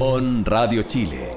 On 0.00 0.44
Radio 0.44 0.82
Chile. 0.82 1.36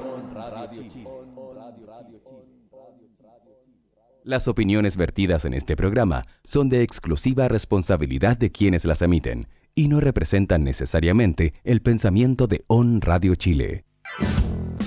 Las 4.24 4.48
opiniones 4.48 4.96
vertidas 4.96 5.44
en 5.44 5.54
este 5.54 5.76
programa 5.76 6.24
son 6.42 6.68
de 6.68 6.82
exclusiva 6.82 7.48
responsabilidad 7.48 8.36
de 8.36 8.50
quienes 8.50 8.84
las 8.84 9.02
emiten 9.02 9.46
y 9.74 9.88
no 9.88 10.00
representan 10.00 10.64
necesariamente 10.64 11.54
el 11.62 11.82
pensamiento 11.82 12.46
de 12.46 12.64
On 12.66 13.00
Radio 13.00 13.36
Chile. 13.36 13.84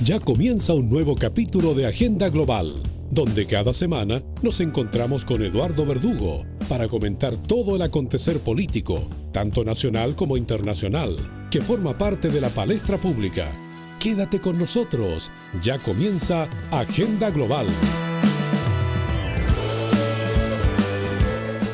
Ya 0.03 0.19
comienza 0.19 0.73
un 0.73 0.89
nuevo 0.89 1.15
capítulo 1.15 1.73
de 1.73 1.87
Agenda 1.87 2.29
Global, 2.29 2.83
donde 3.11 3.45
cada 3.45 3.73
semana 3.73 4.23
nos 4.41 4.61
encontramos 4.61 5.25
con 5.25 5.43
Eduardo 5.43 5.85
Verdugo 5.85 6.45
para 6.69 6.87
comentar 6.87 7.35
todo 7.35 7.75
el 7.75 7.81
acontecer 7.81 8.39
político, 8.39 9.07
tanto 9.33 9.65
nacional 9.65 10.15
como 10.15 10.37
internacional, 10.37 11.47
que 11.51 11.61
forma 11.61 11.97
parte 11.97 12.29
de 12.29 12.39
la 12.39 12.49
palestra 12.49 12.97
pública. 12.99 13.51
Quédate 13.99 14.39
con 14.39 14.57
nosotros, 14.57 15.29
ya 15.61 15.77
comienza 15.77 16.49
Agenda 16.71 17.29
Global. 17.29 17.67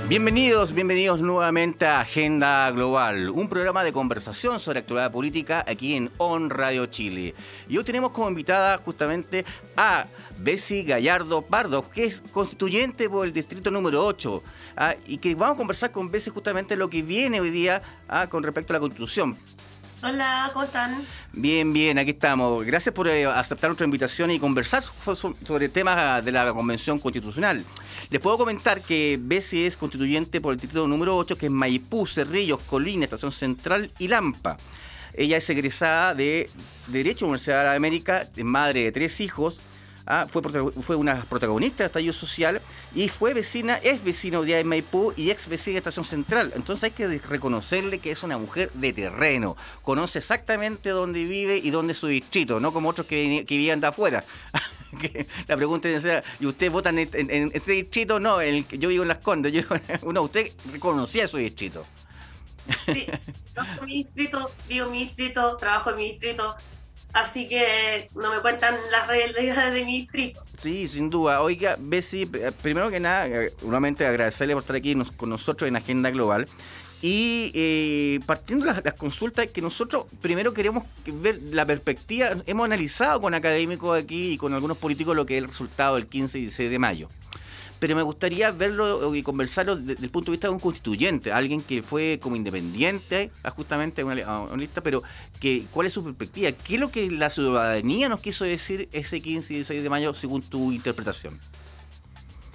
Bienvenidos, 0.09 0.71
bienvenidos 0.71 1.19
nuevamente 1.19 1.85
a 1.85 1.99
Agenda 1.99 2.71
Global, 2.71 3.29
un 3.29 3.49
programa 3.49 3.83
de 3.83 3.91
conversación 3.91 4.57
sobre 4.57 4.79
actualidad 4.79 5.11
política 5.11 5.65
aquí 5.67 5.95
en 5.97 6.09
On 6.17 6.49
Radio 6.49 6.85
Chile. 6.85 7.35
Y 7.67 7.77
hoy 7.77 7.83
tenemos 7.83 8.11
como 8.11 8.29
invitada 8.29 8.77
justamente 8.77 9.43
a 9.75 10.07
Bessie 10.39 10.83
Gallardo 10.83 11.41
Pardo, 11.41 11.89
que 11.89 12.05
es 12.05 12.23
constituyente 12.31 13.09
por 13.09 13.27
el 13.27 13.33
distrito 13.33 13.69
número 13.69 14.05
8, 14.05 14.43
ah, 14.77 14.95
y 15.05 15.17
que 15.17 15.35
vamos 15.35 15.55
a 15.55 15.57
conversar 15.57 15.91
con 15.91 16.09
Bessie 16.09 16.31
justamente 16.31 16.77
lo 16.77 16.89
que 16.89 17.01
viene 17.01 17.41
hoy 17.41 17.49
día 17.49 17.81
ah, 18.07 18.27
con 18.29 18.43
respecto 18.43 18.71
a 18.71 18.75
la 18.75 18.79
constitución. 18.79 19.37
Hola, 20.03 20.51
¿cómo 20.53 20.63
están? 20.63 21.03
Bien, 21.33 21.73
bien, 21.73 21.97
aquí 21.97 22.11
estamos. 22.11 22.63
Gracias 22.63 22.93
por 22.93 23.07
eh, 23.07 23.25
aceptar 23.25 23.71
nuestra 23.71 23.85
invitación 23.85 24.29
y 24.29 24.39
conversar 24.39 24.83
sobre 24.83 25.69
temas 25.69 26.23
de 26.23 26.31
la 26.31 26.53
Convención 26.53 26.99
Constitucional. 26.99 27.65
Les 28.11 28.21
puedo 28.21 28.37
comentar 28.37 28.81
que 28.81 29.17
Bessie 29.19 29.65
es 29.65 29.75
constituyente 29.75 30.39
por 30.39 30.53
el 30.53 30.59
título 30.59 30.87
número 30.87 31.17
8, 31.17 31.35
que 31.35 31.47
es 31.47 31.51
Maipú, 31.51 32.05
Cerrillos, 32.05 32.61
Colina, 32.69 33.05
Estación 33.05 33.31
Central 33.31 33.91
y 33.97 34.07
Lampa. 34.07 34.57
Ella 35.15 35.37
es 35.37 35.49
egresada 35.49 36.13
de 36.13 36.51
Derecho 36.85 37.25
Universidad 37.25 37.63
de 37.63 37.75
América, 37.75 38.27
madre 38.43 38.83
de 38.83 38.91
tres 38.91 39.19
hijos, 39.19 39.59
Ah, 40.09 40.25
fue, 40.29 40.41
fue 40.81 40.95
una 40.95 41.25
protagonista 41.25 41.83
de 41.83 41.87
estallido 41.87 42.13
social 42.13 42.61
y 42.95 43.09
fue 43.09 43.33
vecina, 43.33 43.75
es 43.75 44.01
vecina 44.01 44.39
de 44.39 44.63
Maipú 44.63 45.13
y 45.17 45.31
ex 45.31 45.49
vecina 45.49 45.73
de 45.73 45.77
Estación 45.79 46.05
Central. 46.05 46.53
Entonces 46.55 46.85
hay 46.85 46.91
que 46.91 47.19
reconocerle 47.19 47.99
que 47.99 48.11
es 48.11 48.23
una 48.23 48.37
mujer 48.37 48.71
de 48.73 48.93
terreno, 48.93 49.57
conoce 49.81 50.19
exactamente 50.19 50.91
dónde 50.91 51.25
vive 51.25 51.57
y 51.57 51.71
dónde 51.71 51.91
es 51.91 51.99
su 51.99 52.07
distrito, 52.07 52.61
no 52.61 52.71
como 52.71 52.87
otros 52.87 53.05
que, 53.05 53.45
vivían 53.47 53.81
de 53.81 53.87
afuera. 53.87 54.23
la 55.47 55.57
pregunta 55.57 55.89
es, 55.89 56.07
¿y 56.39 56.45
usted 56.45 56.71
vota 56.71 56.89
en, 56.89 57.51
este 57.53 57.73
distrito? 57.73 58.19
No, 58.19 58.39
el, 58.39 58.65
yo 58.67 58.87
vivo 58.87 59.03
en 59.03 59.09
Las 59.09 59.19
Condes. 59.19 59.51
Yo, 59.51 59.61
no, 60.13 60.21
usted 60.21 60.53
reconocía 60.71 61.27
su 61.27 61.35
distrito. 61.35 61.85
Sí, 62.85 63.07
trabajo 63.53 63.81
en 63.81 63.85
mi 63.85 64.03
distrito, 64.03 64.51
vivo 64.69 64.85
en 64.85 64.91
mi 64.91 64.99
distrito, 65.05 65.57
trabajo 65.57 65.89
en 65.89 65.95
mi 65.97 66.11
distrito, 66.11 66.55
Así 67.17 67.47
que 67.47 68.07
no 68.13 68.31
me 68.31 68.41
cuentan 68.41 68.75
las 68.91 69.07
realidades 69.07 69.73
de 69.73 69.83
mi 69.83 70.01
distrito. 70.01 70.43
Sí, 70.55 70.85
sin 70.85 71.09
duda. 71.09 71.41
Oiga, 71.41 71.75
Bessie, 71.79 72.29
eh, 72.31 72.51
primero 72.61 72.91
que 72.91 72.99
nada, 72.99 73.25
eh, 73.25 73.53
nuevamente 73.63 74.05
agradecerle 74.05 74.53
por 74.53 74.61
estar 74.61 74.75
aquí 74.75 74.95
con 75.15 75.29
nosotros 75.29 75.67
en 75.67 75.75
Agenda 75.75 76.11
Global. 76.11 76.47
Y 77.01 77.51
eh, 77.55 78.19
partiendo 78.27 78.71
de 78.71 78.81
las, 78.83 78.93
consultas, 78.93 79.47
que 79.47 79.63
nosotros 79.63 80.05
primero 80.21 80.53
queremos 80.53 80.83
ver 81.07 81.39
la 81.51 81.65
perspectiva, 81.65 82.29
hemos 82.45 82.65
analizado 82.65 83.19
con 83.19 83.33
académicos 83.33 83.99
aquí 83.99 84.33
y 84.33 84.37
con 84.37 84.53
algunos 84.53 84.77
políticos 84.77 85.15
lo 85.15 85.25
que 85.25 85.37
es 85.37 85.43
el 85.43 85.47
resultado 85.47 85.95
del 85.95 86.05
15 86.05 86.37
y 86.37 86.41
16 86.41 86.69
de 86.69 86.79
mayo 86.79 87.09
pero 87.79 87.95
me 87.95 88.01
gustaría 88.01 88.51
verlo 88.51 89.13
y 89.13 89.23
conversarlo 89.23 89.75
desde 89.75 90.03
el 90.03 90.09
punto 90.09 90.31
de 90.31 90.37
vista 90.37 90.47
de 90.47 90.53
un 90.53 90.59
constituyente, 90.59 91.31
alguien 91.31 91.61
que 91.61 91.83
fue 91.83 92.19
como 92.21 92.35
independiente, 92.35 93.31
justamente 93.55 94.01
a 94.01 94.05
una, 94.05 94.57
lista, 94.57 94.81
pero 94.81 95.03
que 95.39 95.65
cuál 95.71 95.87
es 95.87 95.93
su 95.93 96.03
perspectiva, 96.03 96.51
qué 96.51 96.75
es 96.75 96.79
lo 96.79 96.89
que 96.89 97.11
la 97.11 97.29
ciudadanía 97.29 98.09
nos 98.09 98.19
quiso 98.19 98.45
decir 98.45 98.89
ese 98.91 99.21
15 99.21 99.53
y 99.53 99.55
16 99.57 99.83
de 99.83 99.89
mayo 99.89 100.13
según 100.13 100.41
tu 100.41 100.71
interpretación. 100.71 101.39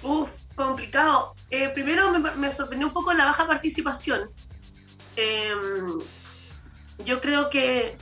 Uf, 0.01 0.29
complicado. 0.55 1.33
Eh, 1.49 1.69
primero 1.69 2.11
me, 2.19 2.51
sorprendió 2.51 2.87
un 2.87 2.93
poco 2.93 3.13
la 3.13 3.25
baja 3.25 3.47
participación. 3.47 4.29
Em, 5.15 5.99
yo 7.05 7.21
creo 7.21 7.49
que 7.49 7.95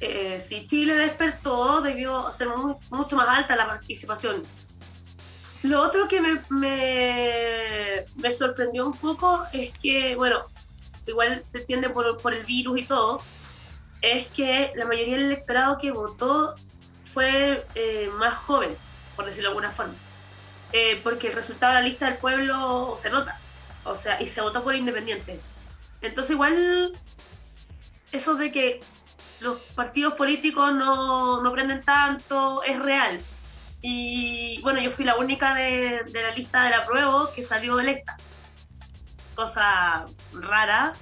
eh, 0.00 0.40
si 0.40 0.66
Chile 0.66 0.96
despertó, 0.96 1.80
debió 1.80 2.32
ser 2.32 2.48
mucho 2.90 3.16
más 3.16 3.28
alta 3.28 3.54
la 3.54 3.66
participación 3.66 4.42
lo 5.62 5.82
otro 5.82 6.08
que 6.08 6.20
me, 6.20 6.40
me, 8.16 8.32
sorprendió 8.32 8.86
un 8.86 8.96
poco 8.96 9.44
es 9.52 9.72
que, 9.78 10.16
bueno, 10.16 10.42
igual 11.06 11.42
se 11.46 11.58
entiende 11.58 11.88
por, 11.88 12.18
por 12.18 12.34
el 12.34 12.44
virus 12.44 12.80
y 12.80 12.84
todo, 12.84 13.22
es 14.00 14.26
que 14.28 14.72
la 14.74 14.86
mayoría 14.86 15.16
del 15.16 15.26
electorado 15.26 15.78
que 15.78 15.92
votó 15.92 16.54
fue 17.12 17.64
eh, 17.74 18.10
más 18.18 18.34
joven, 18.34 18.76
por 19.14 19.24
decirlo 19.26 19.50
de 19.50 19.54
alguna 19.54 19.70
forma. 19.70 19.94
Eh, 20.72 21.00
porque 21.02 21.28
el 21.28 21.34
resultado 21.34 21.74
de 21.74 21.80
la 21.80 21.86
lista 21.86 22.06
del 22.06 22.16
pueblo 22.16 22.98
se 23.00 23.10
nota, 23.10 23.38
o 23.84 23.94
sea, 23.94 24.20
y 24.20 24.26
se 24.26 24.40
votó 24.40 24.64
por 24.64 24.74
independiente. 24.74 25.38
Entonces 26.00 26.32
igual 26.32 26.92
eso 28.10 28.34
de 28.34 28.50
que 28.50 28.80
los 29.40 29.58
partidos 29.76 30.14
políticos 30.14 30.72
no, 30.74 31.42
no 31.42 31.52
prenden 31.52 31.82
tanto 31.82 32.62
es 32.64 32.78
real. 32.80 33.20
Y 33.82 34.60
bueno, 34.62 34.80
yo 34.80 34.92
fui 34.92 35.04
la 35.04 35.16
única 35.16 35.54
de, 35.54 36.02
la 36.12 36.30
lista 36.36 36.62
de 36.62 36.70
la 36.70 36.86
prueba 36.86 37.32
que 37.34 37.44
salió 37.44 37.80
electa. 37.80 38.16
Cosa 39.34 40.06
rara, 40.32 40.92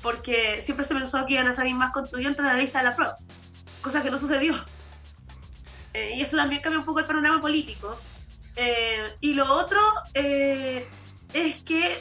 porque 0.00 0.62
siempre 0.62 0.86
se 0.86 0.94
pensó 0.94 1.26
que 1.26 1.34
iban 1.34 1.48
a 1.48 1.54
salir 1.54 1.74
más 1.74 1.92
constituyentes 1.92 2.44
de 2.44 2.52
la 2.52 2.58
lista 2.58 2.78
de 2.78 2.84
la 2.84 2.96
prueba. 2.96 3.16
Cosa 3.82 4.02
que 4.02 4.12
no 4.12 4.18
sucedió. 4.18 4.54
Eh, 5.92 6.14
y 6.16 6.22
eso 6.22 6.36
también 6.36 6.62
cambia 6.62 6.78
un 6.78 6.84
poco 6.84 7.00
el 7.00 7.06
panorama 7.06 7.40
político. 7.40 7.98
Eh, 8.54 9.16
y 9.20 9.34
lo 9.34 9.52
otro 9.52 9.80
eh, 10.14 10.88
es 11.32 11.56
que 11.64 12.00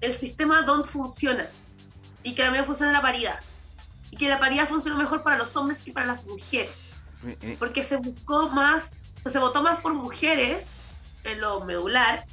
el 0.00 0.14
sistema 0.14 0.62
DONT 0.62 0.86
funciona 0.86 1.48
y 2.22 2.34
que 2.34 2.42
también 2.42 2.64
funciona 2.64 2.92
la 2.92 3.02
paridad. 3.02 3.40
Y 4.10 4.16
que 4.16 4.28
la 4.28 4.38
paridad 4.38 4.66
funciona 4.66 4.96
mejor 4.96 5.22
para 5.22 5.36
los 5.36 5.54
hombres 5.56 5.82
que 5.82 5.92
para 5.92 6.06
las 6.06 6.24
mujeres. 6.24 6.70
Eh, 7.26 7.38
eh. 7.42 7.56
porque 7.58 7.82
se 7.82 7.96
buscó 7.96 8.48
más, 8.50 8.92
o 9.18 9.22
sea, 9.22 9.32
se 9.32 9.38
votó 9.38 9.62
más 9.62 9.80
por 9.80 9.94
mujeres 9.94 10.66
en 11.24 11.40
lo 11.40 11.64
medular, 11.64 12.24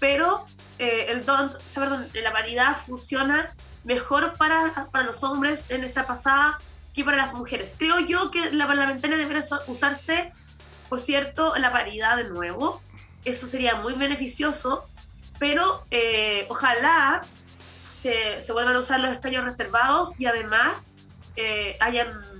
pero 0.00 0.46
eh, 0.78 1.06
el 1.08 1.24
don, 1.24 1.52
perdón, 1.74 2.08
la 2.14 2.32
paridad 2.32 2.76
funciona 2.76 3.54
mejor 3.84 4.34
para, 4.36 4.88
para 4.90 5.04
los 5.04 5.22
hombres 5.22 5.64
en 5.68 5.84
esta 5.84 6.06
pasada 6.06 6.58
que 6.94 7.04
para 7.04 7.16
las 7.16 7.34
mujeres. 7.34 7.74
Creo 7.78 8.00
yo 8.00 8.30
que 8.30 8.50
la 8.50 8.66
parlamentaria 8.66 9.16
debería 9.16 9.44
usarse, 9.66 10.32
por 10.88 11.00
cierto, 11.00 11.54
la 11.56 11.72
paridad 11.72 12.16
de 12.16 12.24
nuevo. 12.24 12.82
Eso 13.24 13.46
sería 13.46 13.76
muy 13.76 13.94
beneficioso, 13.94 14.84
pero 15.38 15.84
ojalá 16.48 17.22
se, 18.00 18.42
se, 18.42 18.52
vuelvan 18.52 18.74
a 18.74 18.80
usar 18.80 19.00
los 19.00 19.12
escaños 19.12 19.44
reservados 19.44 20.10
y 20.18 20.26
además 20.26 20.84
hayan 21.80 22.31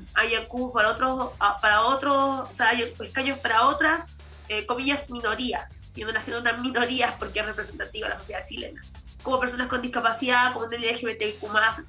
cubos 0.48 0.72
para 0.72 0.90
otros, 0.90 1.30
para 1.60 1.82
otros, 1.82 2.50
o 2.50 2.52
sea, 2.52 2.70
hay 2.70 2.82
escaños 2.82 3.38
para 3.38 3.68
otras, 3.68 4.06
eh, 4.48 4.66
comillas, 4.66 5.08
minorías, 5.10 5.70
y 5.94 6.04
una 6.04 6.14
nación 6.14 6.42
tan 6.42 6.62
minorías 6.62 7.14
porque 7.18 7.40
es 7.40 7.46
representativa 7.46 8.08
de 8.08 8.14
la 8.14 8.16
sociedad 8.16 8.46
chilena, 8.46 8.82
como 9.22 9.40
personas 9.40 9.66
con 9.68 9.82
discapacidad, 9.82 10.52
como 10.52 10.66
el 10.66 10.82
LGBTIQ+, 10.82 11.44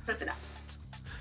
etc. 0.07 0.31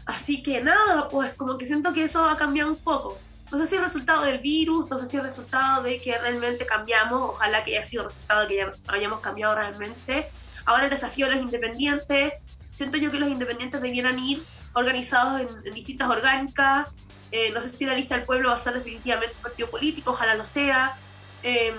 Así 0.07 0.43
que 0.43 0.61
nada, 0.61 1.09
pues 1.09 1.33
como 1.35 1.59
que 1.59 1.67
siento 1.67 1.93
que 1.93 2.05
eso 2.05 2.29
ha 2.29 2.37
cambiado 2.37 2.71
un 2.71 2.77
poco. 2.77 3.19
No 3.51 3.59
sé 3.59 3.67
si 3.67 3.75
es 3.77 3.83
resultado 3.83 4.23
del 4.23 4.39
virus, 4.39 4.89
no 4.89 4.99
sé 4.99 5.07
si 5.07 5.17
es 5.19 5.23
resultado 5.23 5.83
de 5.83 6.01
que 6.01 6.17
realmente 6.19 6.65
cambiamos, 6.65 7.31
ojalá 7.31 7.63
que 7.65 7.77
haya 7.77 7.87
sido 7.87 8.05
resultado 8.05 8.43
de 8.43 8.49
que 8.49 8.57
ya 8.57 8.73
hayamos 8.89 9.21
cambiado 9.21 9.55
realmente. 9.55 10.27
Ahora 10.65 10.85
el 10.85 10.91
desafío 10.91 11.27
de 11.27 11.35
los 11.35 11.43
independientes, 11.43 12.33
siento 12.73 12.97
yo 12.97 13.11
que 13.11 13.19
los 13.19 13.29
independientes 13.29 13.81
debieran 13.81 14.19
ir 14.19 14.43
organizados 14.75 15.41
en, 15.65 15.75
distintas 15.75 16.09
orgánicas. 16.09 16.89
Eh, 17.31 17.51
no 17.53 17.61
sé 17.61 17.69
si 17.71 17.87
la 17.87 17.95
lista 17.95 18.17
del 18.17 18.25
pueblo 18.25 18.51
va 18.51 18.57
a 18.57 18.59
ser 18.59 18.75
definitivamente 18.75 19.35
un 19.37 19.43
partido 19.43 19.71
político, 19.71 20.11
ojalá 20.11 20.35
lo 20.35 20.45
sea. 20.45 20.97
Em, 21.43 21.75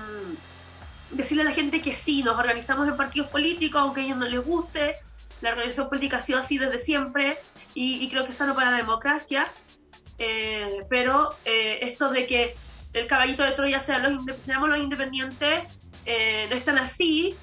decirle 1.11 1.43
a 1.43 1.45
la 1.45 1.53
gente 1.53 1.81
que 1.81 1.95
sí, 1.95 2.23
nos 2.23 2.37
organizamos 2.37 2.87
en 2.87 2.97
partidos 2.97 3.29
políticos, 3.29 3.81
aunque 3.81 4.01
a 4.01 4.03
ellos 4.05 4.17
no 4.17 4.27
les 4.27 4.43
guste. 4.43 4.95
La 5.41 5.49
organización 5.51 5.89
política 5.89 6.17
ha 6.17 6.21
sido 6.21 6.39
así 6.39 6.57
desde 6.57 6.79
siempre 6.79 7.37
y, 7.73 8.09
creo 8.09 8.25
que 8.25 8.31
es 8.31 8.37
sano 8.37 8.55
para 8.55 8.71
la 8.71 8.77
democracia. 8.77 9.47
Eh, 10.17 10.85
pero 10.89 11.35
eh, 11.45 11.79
esto 11.81 12.09
de 12.09 12.25
que 12.27 12.55
el 12.93 13.07
caballito 13.07 13.43
de 13.43 13.51
Troya 13.51 13.79
sea 13.79 13.99
los, 13.99 14.23
seamos 14.37 14.69
los 14.69 14.77
independientes, 14.77 15.63
no 16.05 16.55
es 16.55 16.65
tan 16.65 16.77
así 16.77 17.35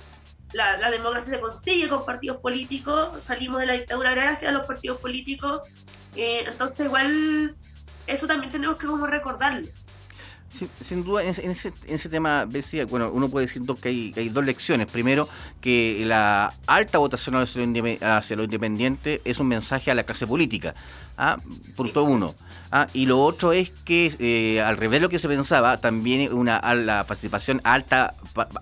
la, 0.53 0.91
democracia 0.91 1.35
se 1.35 1.41
consigue 1.41 1.89
con 1.89 2.05
partidos 2.05 2.39
políticos, 2.39 3.11
salimos 3.25 3.61
de 3.61 3.67
la 3.67 3.73
dictadura 3.75 4.11
gracias 4.13 4.51
a 4.51 4.53
los 4.53 4.67
partidos 4.67 5.01
políticos, 5.01 5.63
eh, 6.17 6.45
entonces 6.47 6.87
igual 6.87 7.55
eso 8.07 8.27
también 8.27 8.51
tenemos 8.51 8.77
que 8.79 8.87
como 8.87 9.07
recordarlo. 9.07 9.69
Sin, 10.81 11.05
duda, 11.05 11.23
en 11.23 11.31
ese, 11.31 11.73
en 11.87 11.95
ese, 11.95 12.09
tema, 12.09 12.45
decía, 12.45 12.85
bueno, 12.85 13.13
uno 13.13 13.29
puede 13.29 13.47
decir 13.47 13.63
que 13.81 13.89
hay, 13.89 14.13
hay, 14.17 14.31
dos 14.31 14.45
lecciones. 14.45 14.89
Primero, 14.89 15.29
que 15.61 16.03
la 16.05 16.53
alta 16.67 16.99
votación 16.99 17.37
hacia 17.37 18.37
lo, 18.37 18.43
independiente 18.43 19.23
es 19.25 19.39
un 19.39 19.47
mensaje 19.47 19.93
a 19.93 19.95
la 19.95 20.03
clase 20.03 20.27
política. 20.27 20.75
¿Ah? 21.21 21.39
Punto 21.77 22.05
uno. 22.05 22.35
¿ah? 22.73 22.89
Y 22.93 23.07
lo 23.07 23.21
otro 23.21 23.53
es 23.53 23.71
que, 23.85 24.13
eh, 24.19 24.61
al 24.61 24.77
revés 24.77 25.01
de 25.01 25.01
lo 25.01 25.09
que 25.09 25.19
se 25.19 25.29
pensaba, 25.29 25.77
también 25.81 26.33
una 26.33 26.61
la 26.75 27.05
participación 27.05 27.61
alta, 27.63 28.15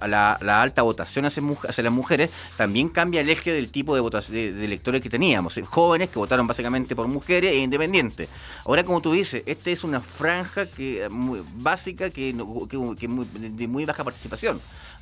la, 0.06 0.32
alta 0.62 0.82
votación 0.82 1.24
hacia, 1.24 1.42
hacia, 1.68 1.84
las 1.84 1.92
mujeres, 1.92 2.30
también 2.56 2.88
cambia 2.88 3.20
el 3.20 3.30
eje 3.30 3.52
del 3.52 3.70
tipo 3.70 3.96
de, 3.96 4.52
de, 4.52 4.64
electores 4.64 5.00
que 5.00 5.08
teníamos. 5.08 5.56
Eh, 5.56 5.64
jóvenes 5.64 6.10
que 6.10 6.18
votaron 6.18 6.46
básicamente 6.46 6.96
por 6.96 7.06
mujeres 7.06 7.52
e 7.52 7.58
independientes. 7.58 8.28
Ahora, 8.64 8.84
como 8.84 9.00
tú 9.00 9.12
dices, 9.12 9.42
esta 9.46 9.70
es 9.70 9.84
una 9.84 10.00
franja 10.00 10.66
que 10.66 11.08
muy, 11.08 11.42
básica 11.54 12.10
que, 12.10 12.34
que, 12.68 13.08
muy, 13.08 13.26
de 13.32 13.68
muy 13.68 13.84
baja 13.84 14.04
participación 14.04 14.60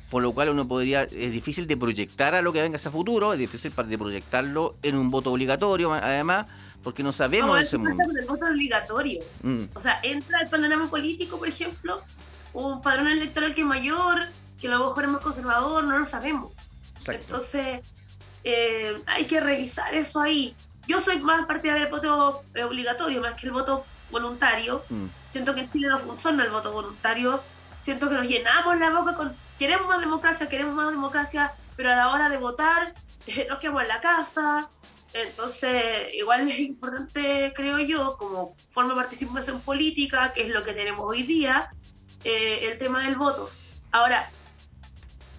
por 0.09 0.23
lo 0.23 0.31
cual 0.31 0.49
uno 0.49 0.67
podría, 0.67 1.03
es 1.03 1.31
difícil 1.33 1.67
de 1.67 1.75
proyectar 1.75 2.33
a 2.33 2.41
lo 2.41 2.53
que 2.53 2.61
venga 2.61 2.77
hacia 2.77 2.91
futuro, 2.91 3.33
es 3.33 3.39
difícil 3.39 3.73
de 3.75 3.97
proyectarlo 3.97 4.75
en 4.81 4.95
un 4.95 5.11
voto 5.11 5.33
obligatorio, 5.33 5.91
además, 5.91 6.45
porque 6.87 7.03
no 7.03 7.11
sabemos 7.11 7.49
no, 7.49 7.57
ese 7.57 7.77
mundo. 7.77 8.01
el 8.17 8.25
voto 8.25 8.45
obligatorio. 8.45 9.19
Mm. 9.43 9.63
O 9.73 9.79
sea, 9.81 9.99
entra 10.03 10.39
el 10.39 10.47
panorama 10.47 10.89
político, 10.89 11.37
por 11.37 11.49
ejemplo, 11.49 12.01
un 12.53 12.81
padrón 12.81 13.09
electoral 13.09 13.53
que 13.53 13.59
es 13.59 13.67
mayor, 13.67 14.21
que 14.57 14.69
a 14.69 14.71
lo 14.71 14.87
mejor 14.87 15.03
es 15.03 15.09
más 15.09 15.21
conservador, 15.21 15.83
no 15.83 15.99
lo 15.99 16.05
sabemos. 16.05 16.53
Entonces, 17.05 17.81
eh, 18.45 19.01
hay 19.05 19.25
que 19.25 19.41
revisar 19.41 19.93
eso 19.95 20.21
ahí. 20.21 20.55
Yo 20.87 21.01
soy 21.01 21.19
más 21.19 21.45
partidaria 21.45 21.83
del 21.83 21.91
voto 21.91 22.43
eh, 22.55 22.63
obligatorio, 22.63 23.19
más 23.19 23.33
que 23.33 23.47
el 23.47 23.51
voto 23.51 23.83
voluntario. 24.09 24.85
Mm. 24.87 25.07
Siento 25.27 25.53
que 25.55 25.61
en 25.63 25.71
Chile 25.73 25.89
no 25.89 25.99
funciona 25.99 26.45
el 26.45 26.51
voto 26.51 26.71
voluntario. 26.71 27.41
Siento 27.81 28.07
que 28.07 28.15
nos 28.15 28.29
llenamos 28.29 28.79
la 28.79 28.91
boca 28.91 29.13
con 29.13 29.35
queremos 29.59 29.87
más 29.87 29.99
democracia, 29.99 30.47
queremos 30.47 30.73
más 30.73 30.89
democracia, 30.89 31.51
pero 31.75 31.91
a 31.91 31.95
la 31.97 32.11
hora 32.13 32.29
de 32.29 32.37
votar 32.37 32.93
nos 33.49 33.59
quedamos 33.59 33.81
en 33.81 33.87
la 33.89 33.99
casa, 33.99 34.69
entonces, 35.13 36.13
igual 36.13 36.49
es 36.49 36.59
importante, 36.59 37.53
creo 37.55 37.79
yo, 37.79 38.17
como 38.17 38.55
forma 38.69 38.91
de 38.91 39.01
participación 39.01 39.61
política, 39.61 40.33
que 40.33 40.43
es 40.43 40.49
lo 40.49 40.63
que 40.63 40.73
tenemos 40.73 41.05
hoy 41.05 41.23
día, 41.23 41.69
eh, 42.23 42.69
el 42.69 42.77
tema 42.77 43.03
del 43.03 43.15
voto. 43.15 43.49
Ahora, 43.91 44.29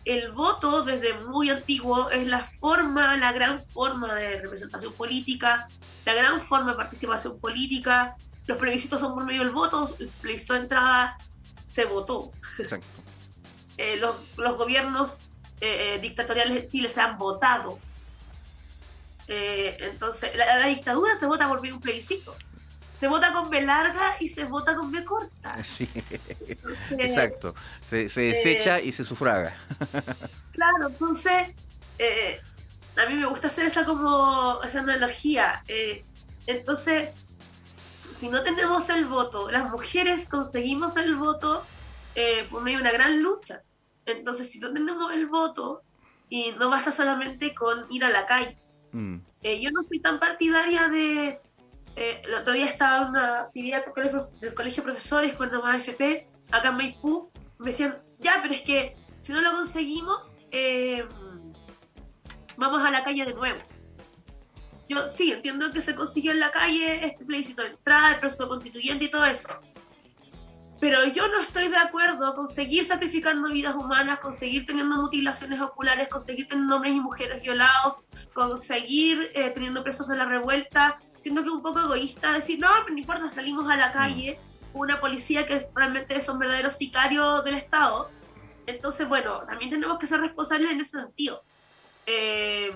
el 0.05 0.33
voto 0.33 0.83
desde 0.85 1.15
muy 1.27 1.51
antiguo 1.51 2.11
es 2.11 2.27
la 2.27 2.45
forma, 2.45 3.17
la 3.17 3.33
gran 3.33 3.63
forma 3.63 4.15
de 4.15 4.41
representación 4.41 4.93
política, 4.95 5.69
la 6.07 6.15
gran 6.15 6.41
forma 6.41 6.71
de 6.71 6.77
participación 6.79 7.39
política. 7.39 8.17
Los 8.47 8.59
plebiscitos 8.59 9.01
son 9.01 9.15
por 9.15 9.25
medio 9.25 9.43
del 9.43 9.51
voto, 9.51 9.95
el 9.99 10.09
plebiscito 10.09 10.55
de 10.55 10.61
entrada 10.61 11.19
se 11.69 11.85
votó. 11.85 12.33
Eh, 13.77 13.97
los, 13.99 14.17
los, 14.37 14.57
gobiernos 14.57 15.19
eh, 15.61 15.99
dictatoriales 16.01 16.55
de 16.55 16.69
Chile 16.69 16.89
se 16.89 17.01
han 17.01 17.19
votado 17.19 17.79
eh, 19.29 19.77
entonces, 19.81 20.35
la, 20.35 20.67
dictadura 20.67 21.15
se 21.17 21.27
vota 21.27 21.49
por 21.49 21.61
un 21.61 21.81
plebiscito. 21.81 22.35
Se 22.99 23.07
vota 23.07 23.33
con 23.33 23.49
B 23.51 23.61
larga 23.61 24.17
y 24.19 24.29
se 24.31 24.45
vota 24.45 24.75
con 24.75 24.91
B 24.91 25.05
corta. 25.05 25.57
Sí, 25.63 25.89
exacto. 26.99 27.55
Se, 27.85 28.09
desecha 28.09 28.79
eh, 28.79 28.87
y 28.87 28.93
se 28.93 29.05
sufraga. 29.05 29.55
claro, 30.53 30.89
entonces, 30.89 31.51
eh, 31.99 32.41
a 32.97 33.07
mí 33.07 33.15
me 33.15 33.27
gusta 33.27 33.47
hacer 33.47 33.67
esa 33.67 33.85
como 33.85 34.61
esa 34.65 34.81
analogía. 34.81 35.63
entonces, 36.47 37.11
si 38.19 38.29
no 38.29 38.43
tenemos 38.43 38.89
el 38.89 39.05
voto, 39.05 39.51
las 39.51 39.71
mujeres 39.71 40.27
conseguimos 40.27 40.97
el 40.97 41.15
voto 41.15 41.65
por 42.51 42.63
medio 42.63 42.79
de 42.79 42.83
una 42.83 42.93
gran 42.93 43.23
lucha. 43.23 43.63
Entonces, 44.07 44.51
si 44.51 44.59
no 44.59 44.73
tenemos 44.73 45.13
el 45.13 45.27
voto, 45.27 45.83
y 46.31 46.53
no 46.59 46.69
basta 46.69 46.91
solamente 46.93 47.55
con 47.55 47.87
ir 47.91 48.05
a 48.05 48.11
la 48.11 48.27
calle, 48.27 48.59
Mm. 48.93 49.17
Eh, 49.43 49.61
yo 49.61 49.71
no 49.71 49.83
soy 49.83 50.01
tan 50.01 50.19
partidaria 50.19 50.89
de... 50.89 51.41
Eh, 51.97 52.23
el 52.25 52.35
otro 52.35 52.53
día 52.53 52.67
estaba 52.67 53.03
en 53.03 53.09
una 53.11 53.41
actividad 53.41 53.85
del 53.85 54.55
colegio, 54.55 54.83
de 54.83 54.83
profesores 54.83 55.35
con 55.35 55.51
la 55.51 55.59
AFP, 55.59 56.29
acá 56.53 56.69
en 56.69 56.77
Maipú, 56.77 57.31
me 57.59 57.67
decían, 57.67 57.99
ya, 58.21 58.39
pero 58.41 58.55
es 58.55 58.63
que 58.63 58.97
si 59.23 59.33
no 59.33 59.41
lo 59.41 59.51
conseguimos, 59.53 60.37
eh, 60.53 61.05
vamos 62.57 62.87
a 62.87 62.91
la 62.91 63.03
calle 63.03 63.25
de 63.25 63.35
nuevo. 63.35 63.59
Yo 64.89 65.09
sí, 65.09 65.33
entiendo 65.33 65.71
que 65.73 65.81
se 65.81 65.95
consiguió 65.95 66.33
en 66.33 66.41
la 66.41 66.51
calle 66.51 67.07
este 67.07 67.25
plebiscito 67.25 67.63
de 67.63 67.71
entrada, 67.71 68.13
el 68.13 68.21
proceso 68.21 68.49
constituyente 68.49 69.05
y 69.05 69.11
todo 69.11 69.27
eso. 69.27 69.49
Pero 70.81 71.05
yo 71.07 71.27
no 71.27 71.41
estoy 71.41 71.69
de 71.69 71.77
acuerdo 71.77 72.35
con 72.35 72.47
seguir 72.47 72.85
sacrificando 72.85 73.49
vidas 73.49 73.75
humanas, 73.75 74.21
con 74.21 74.33
seguir 74.33 74.65
teniendo 74.65 74.97
mutilaciones 74.97 75.61
oculares, 75.61 76.09
con 76.09 76.21
seguir 76.21 76.47
teniendo 76.49 76.77
hombres 76.77 76.95
y 76.95 77.01
mujeres 77.01 77.43
violados, 77.43 77.97
conseguir 78.33 79.33
eh, 79.35 79.51
teniendo 79.51 79.83
presos 79.83 80.07
de 80.07 80.17
la 80.17 80.25
revuelta, 80.25 81.01
siendo 81.21 81.43
que 81.43 81.49
es 81.49 81.55
un 81.55 81.63
poco 81.63 81.81
egoísta 81.81 82.33
decir, 82.33 82.61
no, 82.61 82.69
pero 82.85 82.95
no 82.95 82.99
importa, 82.99 83.31
salimos 83.31 83.69
a 83.69 83.77
la 83.77 83.93
calle, 83.93 84.39
mm. 84.73 84.79
una 84.79 85.01
policía 85.01 85.47
que 85.47 85.61
realmente 85.75 86.21
son 86.21 86.39
verdaderos 86.39 86.77
sicarios 86.77 87.45
del 87.45 87.57
Estado. 87.57 88.11
Entonces, 88.67 89.09
bueno, 89.09 89.41
también 89.49 89.71
tenemos 89.71 89.99
que 89.99 90.07
ser 90.07 90.21
responsables 90.21 90.71
en 90.71 90.81
ese 90.81 91.01
sentido. 91.01 91.43
Eh, 92.07 92.73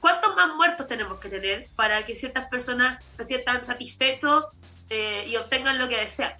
¿Cuántos 0.00 0.34
más 0.34 0.54
muertos 0.54 0.86
tenemos 0.86 1.18
que 1.18 1.28
tener 1.28 1.68
para 1.76 2.06
que 2.06 2.16
ciertas 2.16 2.48
personas 2.48 3.04
se 3.18 3.24
sientan 3.24 3.66
satisfechos 3.66 4.46
eh, 4.88 5.26
y 5.28 5.36
obtengan 5.36 5.78
lo 5.78 5.86
que 5.86 5.98
desean? 5.98 6.32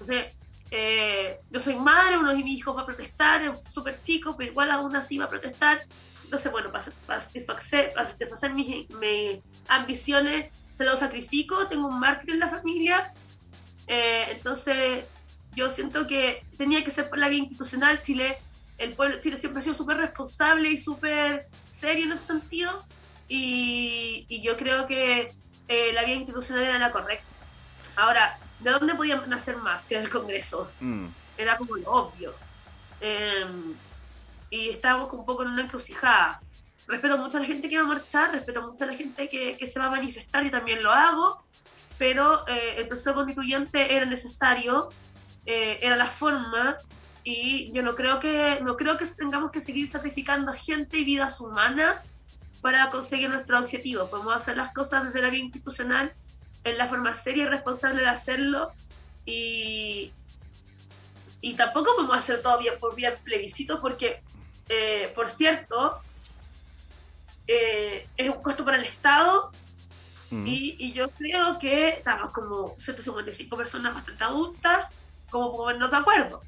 Entonces, 0.00 0.32
yo 1.50 1.60
soy 1.60 1.76
madre, 1.76 2.16
uno 2.16 2.30
de 2.30 2.36
mis 2.36 2.58
hijos 2.58 2.76
va 2.76 2.82
a 2.82 2.86
protestar, 2.86 3.42
es 3.42 3.58
súper 3.72 4.00
chico, 4.02 4.34
pero 4.36 4.50
igual 4.50 4.70
aún 4.70 4.96
así 4.96 5.18
va 5.18 5.26
a 5.26 5.28
protestar. 5.28 5.82
Entonces, 6.24 6.52
bueno, 6.52 6.70
para, 6.70 7.20
satisfacer, 7.20 8.54
mis, 8.54 8.86
ambiciones, 9.66 10.52
se 10.76 10.84
lo 10.84 10.96
sacrifico, 10.96 11.66
tengo 11.66 11.88
un 11.88 11.98
mártir 11.98 12.30
en 12.30 12.38
la 12.38 12.48
familia. 12.48 13.12
Eh, 13.88 14.26
entonces, 14.30 15.06
yo 15.56 15.68
siento 15.68 16.06
que 16.06 16.44
tenía 16.56 16.84
que 16.84 16.92
ser 16.92 17.08
por 17.08 17.18
la 17.18 17.28
vía 17.28 17.40
institucional. 17.40 18.02
Chile, 18.04 18.38
el 18.78 18.94
pueblo 18.94 19.20
Chile 19.20 19.36
siempre 19.36 19.58
ha 19.58 19.62
sido 19.62 19.74
súper 19.74 19.96
responsable 19.96 20.70
y 20.70 20.76
súper 20.76 21.48
serio 21.68 22.04
en 22.04 22.12
ese 22.12 22.26
sentido. 22.26 22.84
Y, 23.26 24.40
yo 24.40 24.56
creo 24.56 24.86
que 24.86 25.34
eh, 25.66 25.92
la 25.92 26.04
vía 26.04 26.14
institucional 26.14 26.62
era 26.62 26.78
la 26.78 26.92
correcta. 26.92 27.26
Ahora, 27.96 28.38
¿de 28.60 28.70
dónde 28.70 28.94
podían 28.94 29.28
nacer 29.28 29.56
más 29.56 29.84
que 29.84 29.98
del 29.98 30.08
Congreso? 30.08 30.70
Mm. 30.80 31.06
Era 31.36 31.56
como 31.56 31.76
lo 31.76 31.90
obvio. 31.90 32.34
Eh, 33.00 33.46
y 34.50 34.68
estábamos 34.70 35.12
un 35.12 35.24
poco 35.24 35.42
en 35.42 35.50
una 35.50 35.62
encrucijada. 35.62 36.40
Respeto 36.86 37.18
mucho 37.18 37.36
a 37.36 37.40
la 37.40 37.46
gente 37.46 37.68
que 37.68 37.76
va 37.76 37.84
a 37.84 37.86
marchar, 37.86 38.32
respeto 38.32 38.62
mucho 38.62 38.84
a 38.84 38.88
la 38.88 38.94
gente 38.94 39.28
que, 39.28 39.56
que 39.56 39.66
se 39.66 39.78
va 39.78 39.86
a 39.86 39.90
manifestar, 39.90 40.44
y 40.44 40.50
también 40.50 40.82
lo 40.82 40.90
hago, 40.90 41.42
pero 41.98 42.46
eh, 42.48 42.74
el 42.78 42.88
proceso 42.88 43.14
constituyente 43.14 43.94
era 43.94 44.04
necesario, 44.04 44.88
eh, 45.46 45.78
era 45.80 45.96
la 45.96 46.06
forma, 46.06 46.76
y 47.22 47.70
yo 47.72 47.82
no 47.82 47.94
creo 47.94 48.18
que 48.18 48.58
no 48.62 48.76
creo 48.76 48.98
que 48.98 49.06
tengamos 49.06 49.52
que 49.52 49.60
seguir 49.60 49.88
sacrificando 49.88 50.52
gente 50.52 50.98
y 50.98 51.04
vidas 51.04 51.40
humanas 51.40 52.08
para 52.60 52.90
conseguir 52.90 53.30
nuestro 53.30 53.58
objetivo. 53.58 54.08
Podemos 54.08 54.34
hacer 54.34 54.56
las 54.56 54.72
cosas 54.72 55.04
desde 55.04 55.22
la 55.22 55.30
vía 55.30 55.40
institucional, 55.40 56.12
en 56.64 56.78
la 56.78 56.86
forma 56.86 57.14
seria 57.14 57.44
y 57.44 57.46
responsable 57.46 58.02
de 58.02 58.08
hacerlo, 58.08 58.72
y, 59.24 60.12
y 61.40 61.54
tampoco 61.54 61.94
podemos 61.96 62.18
hacer 62.18 62.42
todo 62.42 62.58
bien 62.58 62.74
por 62.78 62.94
vía 62.94 63.16
plebiscito, 63.16 63.80
porque 63.80 64.22
eh, 64.72 65.10
por 65.16 65.28
cierto, 65.28 65.98
eh, 67.48 68.06
es 68.16 68.28
un 68.30 68.40
costo 68.40 68.64
para 68.64 68.76
el 68.76 68.84
Estado 68.84 69.50
y, 70.30 70.92
yo 70.92 71.10
creo 71.10 71.58
que 71.58 71.88
estamos 71.88 72.32
como 72.32 72.76
155 72.78 73.56
personas 73.56 73.96
bastante 73.96 74.22
adultas 74.22 74.86
como 75.28 75.56
ponernos 75.56 75.90
de 75.90 75.96
acuerdo. 75.96 76.40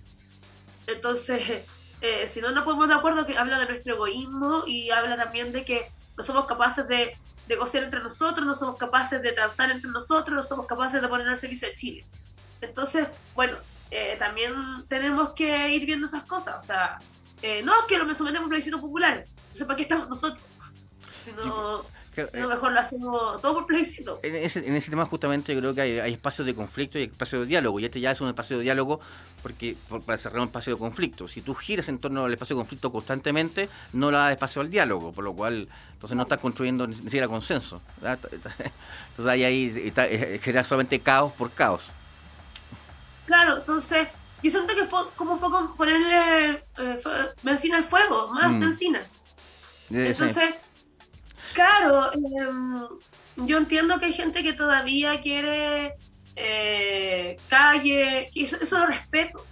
Entonces, 0.87 1.67
eh, 2.01 2.29
si 2.29 2.41
no 2.41 2.53
nos 2.53 2.63
ponemos 2.63 2.87
de 2.87 2.95
acuerdo, 2.95 3.27
que 3.27 3.37
habla 3.37 3.59
de 3.59 3.67
nuestro 3.67 3.95
egoísmo 3.95 4.63
y 4.69 4.91
habla 4.91 5.17
también 5.17 5.51
de 5.51 5.65
que 5.65 5.91
no 6.17 6.23
somos 6.23 6.47
capaces 6.47 6.87
de 6.87 7.17
negociar 7.55 7.85
entre 7.85 8.01
nosotros, 8.01 8.47
no 8.47 8.55
somos 8.55 8.77
capaces 8.77 9.23
de 9.23 9.33
transar 9.33 9.71
entre 9.71 9.91
nosotros, 9.91 10.35
no 10.35 10.43
somos 10.43 10.67
capaces 10.67 11.01
de 11.01 11.09
poner 11.09 11.29
al 11.29 11.37
servicio 11.37 11.69
de 11.69 11.75
Chile. 11.75 12.05
Entonces, 12.61 13.09
bueno, 13.35 13.57
también 14.19 14.55
tenemos 14.89 15.35
que 15.35 15.69
ir 15.69 15.85
viendo 15.85 16.07
esas 16.07 16.25
cosas. 16.25 16.63
O 16.63 16.67
sea, 16.67 16.99
eh, 17.43 17.63
no, 17.63 17.79
es 17.81 17.85
que 17.87 17.99
lo 17.99 18.07
me 18.07 18.15
sometemos 18.15 18.43
a 18.43 18.45
un 18.45 18.51
plebiscito 18.51 18.81
popular. 18.81 19.25
No 19.51 19.57
sé 19.57 19.65
para 19.65 19.77
qué 19.77 19.83
estamos 19.83 20.09
nosotros. 20.09 20.43
Sino 21.25 21.85
mejor 22.17 22.73
lo 22.73 22.81
hacemos 22.81 23.41
todo 23.41 23.55
por 23.55 23.67
plebiscito. 23.67 24.21
En 24.23 24.37
ese, 24.37 24.67
en 24.67 24.75
ese 24.75 24.91
tema 24.91 25.07
justamente 25.07 25.55
yo 25.55 25.61
creo 25.61 25.75
que 25.75 25.81
hay, 25.81 26.13
espacios 26.13 26.47
de 26.47 26.55
conflicto 26.55 26.99
y 26.99 27.05
espacios 27.05 27.43
de 27.43 27.47
diálogo. 27.47 27.81
Y 27.81 27.85
este 27.87 28.01
ya 28.01 28.11
es 28.11 28.21
un 28.21 28.29
espacio 28.29 28.59
de 28.59 28.65
diálogo 28.65 29.01
porque 29.43 29.77
para 30.07 30.19
cerrar 30.19 30.41
un 30.41 30.49
espacio 30.49 30.75
de 30.75 30.79
conflicto. 30.79 31.27
Si 31.27 31.41
tú 31.41 31.55
giras 31.55 31.89
en 31.89 31.99
torno 31.99 32.25
al 32.25 32.33
espacio 32.33 32.55
de 32.57 32.61
conflicto 32.61 32.93
constantemente, 32.93 33.69
no 33.93 34.11
le 34.11 34.19
das 34.19 34.33
espacio 34.33 34.61
al 34.61 34.71
diálogo, 34.71 35.13
por 35.13 35.25
lo 35.25 35.33
cual 35.33 35.69
entonces 35.95 36.17
no 36.17 36.23
estás 36.23 36.39
construyendo 36.39 36.87
ni 36.87 36.95
siquiera 36.95 37.29
consenso. 37.29 37.81
Entonces 38.03 39.27
ahí, 39.27 39.45
ahí 39.45 39.83
está, 39.87 40.07
genera 40.07 40.65
solamente 40.65 41.01
caos 41.01 41.33
por 41.33 41.51
caos. 41.51 41.91
Claro, 43.27 43.59
entonces 43.59 44.09
yo 44.43 44.51
siento 44.51 44.75
que 44.75 44.83
es 44.83 44.89
como 45.17 45.35
un 45.35 45.41
poco 45.41 45.75
ponerle 45.77 46.63
eh, 46.79 47.03
benzina 47.43 47.77
al 47.79 47.85
fuego, 47.85 48.29
más 48.33 48.53
mm. 48.53 48.61
benzina. 48.61 49.01
Entonces, 49.91 50.55
claro, 51.53 52.13
em, 52.13 52.87
yo 53.47 53.59
entiendo 53.59 53.99
que 53.99 54.07
hay 54.07 54.13
gente 54.13 54.43
que 54.43 54.53
todavía 54.53 55.21
quiere 55.21 55.95
eh, 56.37 57.37
calle, 57.49 58.31
y 58.35 58.45
eso, 58.45 58.79
lo 58.79 58.87
respeto. 58.87 59.45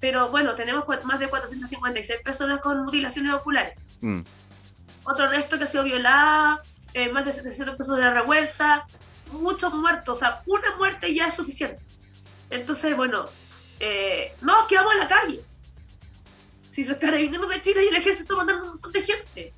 Pero 0.00 0.30
bueno, 0.30 0.54
tenemos 0.54 0.84
más 1.04 1.20
de 1.20 1.28
456 1.28 2.20
personas 2.22 2.60
con 2.60 2.84
mutilaciones 2.84 3.34
oculares. 3.34 3.74
Mm. 4.00 4.20
Otro 5.04 5.28
resto 5.28 5.58
que 5.58 5.64
ha 5.64 5.66
sido 5.66 5.84
violada, 5.84 6.62
eh, 6.94 7.10
más 7.10 7.24
de 7.24 7.32
700 7.32 7.76
personas 7.76 8.04
de 8.04 8.10
revuelta, 8.14 8.86
muchos 9.32 9.72
muertos. 9.74 10.16
O 10.16 10.18
sea, 10.18 10.42
una 10.46 10.76
muerte 10.76 11.14
ya 11.14 11.26
es 11.26 11.34
suficiente. 11.34 11.82
Entonces, 12.48 12.96
bueno, 12.96 13.26
eh, 13.78 14.34
nos 14.40 14.66
quedamos 14.66 14.94
en 14.94 14.98
la 15.00 15.08
calle. 15.08 15.40
Si 16.70 16.84
se 16.84 16.92
está 16.92 17.10
reviviendo 17.10 17.46
de 17.46 17.60
Chile 17.60 17.84
y 17.84 17.88
el 17.88 17.96
ejército 17.96 18.36
mandando 18.36 18.64
un 18.64 18.68
montón 18.70 18.92
de 18.92 19.02
gente. 19.02 19.52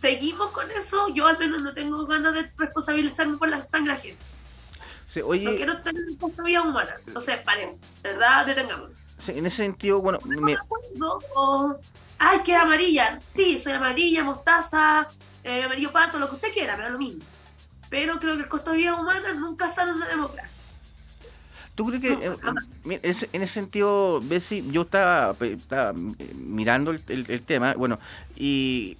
Seguimos 0.00 0.50
con 0.50 0.70
eso, 0.70 1.08
yo 1.14 1.26
al 1.26 1.38
menos 1.38 1.62
no 1.62 1.72
tengo 1.72 2.06
ganas 2.06 2.34
de 2.34 2.50
responsabilizarme 2.58 3.38
por 3.38 3.48
la 3.48 3.64
sangre 3.64 3.92
ajena. 3.92 4.18
Sí, 5.06 5.20
oye, 5.20 5.44
no 5.44 5.50
quiero 5.52 5.80
tener 5.82 6.04
vida 6.44 6.62
humana. 6.62 6.96
Entonces, 7.06 7.38
paremos, 7.44 7.76
¿verdad? 8.02 8.46
Detengamos. 8.46 8.90
Sí, 9.18 9.32
en 9.32 9.46
ese 9.46 9.58
sentido, 9.58 10.02
bueno, 10.02 10.18
me... 10.24 10.56
o, 11.34 11.76
ay, 12.18 12.40
que 12.42 12.54
amarilla. 12.56 13.20
Sí, 13.32 13.58
soy 13.58 13.74
amarilla, 13.74 14.24
mostaza, 14.24 15.06
eh, 15.44 15.62
amarillo 15.62 15.92
pato, 15.92 16.18
lo 16.18 16.28
que 16.28 16.34
usted 16.36 16.52
quiera, 16.52 16.76
pero 16.76 16.90
lo 16.90 16.98
mismo. 16.98 17.22
Pero 17.90 18.18
creo 18.18 18.36
que 18.36 18.42
el 18.42 18.48
costo 18.48 18.72
de 18.72 18.78
vida 18.78 18.94
humana 18.94 19.34
nunca 19.34 19.68
sale 19.68 19.90
en 19.90 19.96
una 19.98 20.08
democracia. 20.08 20.50
¿Tú 21.74 21.86
crees 21.86 22.00
que, 22.02 22.12
eh, 22.12 23.26
en 23.32 23.42
ese 23.42 23.52
sentido, 23.52 24.20
Bessie, 24.22 24.64
yo 24.70 24.82
estaba, 24.82 25.34
mirando 26.34 26.92
el, 26.92 27.42
tema, 27.42 27.74
bueno, 27.74 27.98
y 28.36 28.96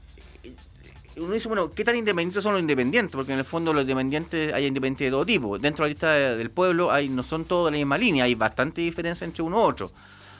uno 1.16 1.33
dice, 1.33 1.49
bueno, 1.49 1.71
¿qué 1.73 1.85
tan 1.85 1.97
independientes 1.97 2.42
son 2.42 2.54
los 2.54 2.61
independientes? 2.61 3.14
Porque 3.14 3.33
en 3.33 3.38
el 3.38 3.44
fondo 3.44 3.73
los 3.73 3.83
independientes 3.83 4.52
hay 4.52 4.66
independientes 4.66 5.06
de 5.06 5.11
todo 5.11 5.25
tipo. 5.25 5.59
Dentro 5.59 5.85
de 5.85 5.88
la 5.88 5.92
lista 5.92 6.12
del 6.37 6.50
pueblo 6.50 6.90
hay 6.90 7.09
no 7.09 7.23
son 7.23 7.44
todos 7.44 7.66
de 7.66 7.73
la 7.73 7.76
misma 7.78 7.99
línea, 7.99 8.25
hay 8.25 8.35
bastante 8.35 8.80
diferencia 8.80 9.25
entre 9.25 9.42
uno 9.42 9.59
u 9.59 9.61
otro. 9.61 9.90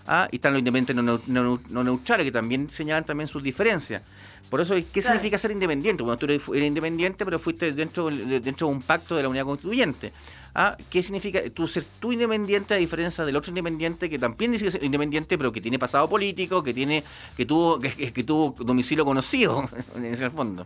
¿ah? 0.07 0.29
Y 0.31 0.37
están 0.37 0.53
los 0.53 0.59
independientes 0.61 0.97
no, 1.29 1.85
neutrales, 1.85 2.25
que 2.25 2.33
también 2.33 2.69
señalan 2.69 3.05
también 3.05 3.29
sus 3.29 3.43
diferencias. 3.43 4.03
Por 4.51 4.61
eso, 4.61 4.75
¿qué 4.93 5.03
significa 5.03 5.39
ser 5.39 5.51
independiente? 5.51 6.03
Bueno, 6.03 6.17
tú 6.17 6.27
eres, 6.27 6.43
independiente, 6.49 7.25
pero 7.25 7.39
fuiste 7.39 7.73
dentro, 7.73 8.09
dentro 8.11 8.69
de 8.69 8.75
un 8.75 8.83
pacto 8.83 9.17
de 9.17 9.23
la 9.23 9.29
unidad 9.29 9.45
constituyente. 9.45 10.13
¿Ah? 10.55 10.77
¿Qué 10.89 11.03
significa 11.03 11.41
tú 11.51 11.67
ser 11.67 11.85
tú 11.99 12.13
independiente 12.13 12.75
a 12.75 12.77
diferencia 12.77 13.25
del 13.25 13.35
otro 13.35 13.51
independiente 13.51 14.09
que 14.09 14.21
también 14.21 14.53
dice 14.53 14.65
que 14.65 14.77
es 14.77 14.83
independiente, 14.83 15.37
pero 15.37 15.51
que 15.51 15.61
tiene 15.61 15.81
pasado 15.81 16.09
político, 16.09 16.63
que 16.63 16.73
tiene 16.73 17.03
que 17.37 17.45
tuvo 17.45 17.81
que, 17.81 18.13
que 18.13 18.23
tuvo 18.23 18.55
domicilio 18.65 19.05
conocido 19.05 19.69
en 19.97 20.05
ese 20.05 20.31
fondo? 20.31 20.65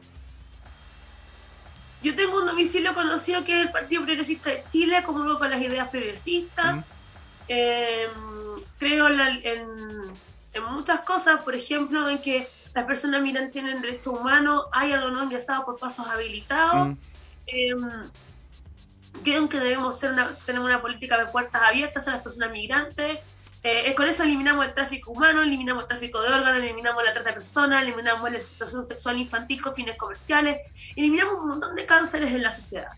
Yo 2.02 2.14
tengo 2.14 2.38
un 2.38 2.46
domicilio 2.46 2.94
conocido 2.94 3.44
que 3.44 3.60
es 3.60 3.66
el 3.66 3.72
Partido 3.72 4.04
Progresista 4.04 4.50
de 4.50 4.62
Chile, 4.70 5.02
como 5.04 5.38
con 5.38 5.50
las 5.50 5.60
ideas 5.60 5.88
progresistas. 5.88 6.84
Em, 7.48 8.10
creo 8.78 9.08
en, 9.08 10.12
muchas 10.70 11.00
cosas, 11.00 11.42
por 11.42 11.54
ejemplo, 11.54 12.08
en 12.08 12.18
que 12.18 12.48
las 12.74 12.84
personas 12.84 13.22
migrantes 13.22 13.52
tienen 13.52 13.80
derechos 13.80 14.18
humanos, 14.18 14.66
hay 14.72 14.92
algo 14.92 15.10
no 15.10 15.24
ingresado 15.24 15.64
por 15.64 15.78
pasos 15.78 16.06
habilitados. 16.06 16.96
Em, 17.46 18.10
creo 19.24 19.48
que 19.48 19.58
debemos 19.58 19.98
tener 20.00 20.60
una 20.60 20.80
política 20.80 21.18
de 21.18 21.30
puertas 21.30 21.62
abiertas 21.62 22.06
a 22.08 22.12
las 22.12 22.22
personas 22.22 22.52
migrantes. 22.52 23.20
Eh, 23.64 23.92
con 23.96 24.08
eso 24.08 24.22
eliminamos 24.22 24.66
el 24.66 24.74
tráfico 24.74 25.10
humano, 25.10 25.42
eliminamos 25.42 25.82
el 25.82 25.88
tráfico 25.88 26.22
de 26.22 26.28
órganos, 26.28 26.62
eliminamos 26.62 27.02
la 27.02 27.12
trata 27.12 27.30
de 27.30 27.34
personas, 27.34 27.82
eliminamos 27.82 28.30
la 28.30 28.38
explotación 28.38 28.86
sexual 28.86 29.18
infantil 29.18 29.60
con 29.60 29.74
fines 29.74 29.96
comerciales, 29.96 30.58
eliminamos 30.94 31.34
un 31.40 31.48
montón 31.48 31.74
de 31.74 31.84
cánceres 31.84 32.32
en 32.32 32.42
la 32.42 32.52
sociedad. 32.52 32.92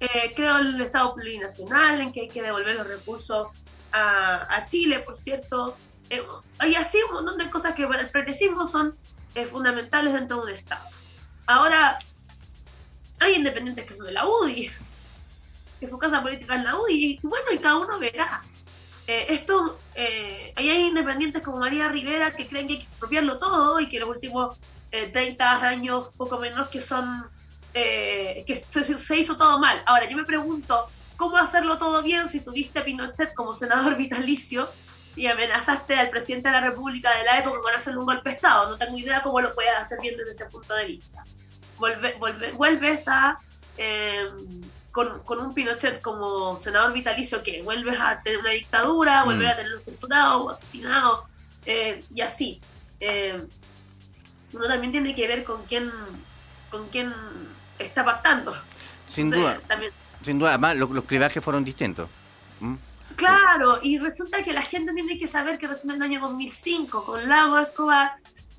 Eh, 0.00 0.32
creo 0.34 0.58
en 0.58 0.66
el 0.68 0.80
Estado 0.80 1.14
plurinacional, 1.14 2.00
en 2.00 2.12
que 2.12 2.22
hay 2.22 2.28
que 2.28 2.40
devolver 2.40 2.74
los 2.74 2.86
recursos 2.86 3.48
a, 3.92 4.66
Chile, 4.68 5.00
por 5.00 5.14
cierto. 5.14 5.76
Eh, 6.08 6.22
y 6.66 6.74
así 6.74 6.98
un 7.08 7.14
montón 7.14 7.38
de 7.38 7.50
cosas 7.50 7.74
que 7.74 7.86
para 7.86 8.02
el 8.02 8.08
progresismo 8.08 8.64
son 8.64 8.96
eh, 9.34 9.44
fundamentales 9.44 10.14
dentro 10.14 10.38
de 10.38 10.52
un 10.52 10.58
Estado. 10.58 10.84
Ahora, 11.46 11.98
hay 13.18 13.34
independientes 13.34 13.84
que 13.84 13.92
son 13.92 14.06
de 14.06 14.12
la 14.12 14.26
UDI, 14.26 14.70
que 15.80 15.86
su 15.86 15.98
casa 15.98 16.22
política 16.22 16.56
es 16.56 16.64
la 16.64 16.78
UDI, 16.78 17.18
y 17.22 17.26
bueno, 17.26 17.50
y 17.50 17.58
cada 17.58 17.78
uno 17.78 17.98
verá. 17.98 18.42
Eh, 19.06 19.34
esto, 19.34 19.78
eh, 19.96 20.52
ahí 20.54 20.70
hay 20.70 20.82
independientes 20.82 21.42
como 21.42 21.58
María 21.58 21.88
Rivera 21.88 22.30
que 22.30 22.46
creen 22.46 22.68
que 22.68 22.74
hay 22.74 22.78
que 22.78 22.84
expropiarlo 22.84 23.38
todo 23.38 23.80
y 23.80 23.88
que 23.88 23.98
los 23.98 24.08
últimos 24.08 24.56
30 24.90 25.44
eh, 25.44 25.66
años, 25.66 26.10
poco 26.16 26.38
menos, 26.38 26.68
que 26.68 26.80
son, 26.80 27.26
que 27.72 28.64
se, 28.70 29.18
hizo 29.18 29.36
todo 29.36 29.58
mal. 29.58 29.82
Ahora, 29.86 30.08
yo 30.08 30.16
me 30.16 30.24
pregunto, 30.24 30.86
¿cómo 31.16 31.38
hacerlo 31.38 31.78
todo 31.78 32.02
bien 32.02 32.28
si 32.28 32.40
tuviste 32.40 32.78
a 32.78 32.84
Pinochet 32.84 33.34
como 33.34 33.54
senador 33.54 33.96
vitalicio 33.98 34.68
y 35.16 35.26
amenazaste 35.26 35.96
al 35.96 36.10
presidente 36.10 36.48
de 36.48 36.52
la 36.52 36.60
República 36.60 37.16
de 37.16 37.24
la 37.24 37.38
época 37.38 37.58
con 37.62 37.74
hacerle 37.74 37.98
un 37.98 38.06
golpe 38.06 38.28
de 38.28 38.36
Estado? 38.36 38.70
No 38.70 38.76
tengo 38.76 38.96
idea 38.96 39.22
cómo 39.22 39.40
lo 39.40 39.54
puedes 39.54 39.72
hacer 39.76 39.98
bien 40.00 40.16
desde 40.16 40.32
ese 40.32 40.44
punto 40.44 40.74
de 40.74 40.84
vista. 40.84 41.24
vuelves 42.56 43.08
a 43.08 43.38
con, 44.90 45.20
con, 45.22 45.38
un 45.40 45.54
Pinochet 45.54 46.00
como 46.00 46.58
senador 46.58 46.92
vitalicio 46.92 47.42
que 47.42 47.62
vuelves 47.62 47.98
a 48.00 48.20
tener 48.22 48.40
una 48.40 48.50
dictadura, 48.50 49.22
mm. 49.22 49.24
vuelves 49.24 49.48
a 49.48 49.56
tener 49.56 49.80
torturado 49.80 50.44
o 50.44 50.50
asesinado, 50.50 51.26
eh, 51.66 52.04
y 52.14 52.20
así. 52.20 52.60
Eh, 53.00 53.42
uno 54.52 54.66
también 54.66 54.92
tiene 54.92 55.14
que 55.14 55.28
ver 55.28 55.44
con 55.44 55.64
quién, 55.64 55.90
con 56.70 56.88
quién 56.88 57.12
está 57.78 58.04
pactando. 58.04 58.54
Sin 59.06 59.30
duda. 59.30 59.60
Sin 60.22 60.38
duda, 60.38 60.50
además 60.50 60.76
los, 60.76 60.90
los 60.90 61.04
cribajes 61.04 61.42
fueron 61.42 61.64
distintos. 61.64 62.08
¿Mm? 62.60 62.74
Claro, 63.16 63.80
y 63.82 63.98
resulta 63.98 64.42
que 64.42 64.52
la 64.52 64.62
gente 64.62 64.92
tiene 64.92 65.18
que 65.18 65.26
saber 65.26 65.58
que 65.58 65.66
recién 65.66 65.90
en 65.90 65.96
el 65.96 66.02
año 66.02 66.20
2005, 66.20 67.04
con 67.04 67.28
Lago 67.28 67.58
Escobar, 67.58 68.12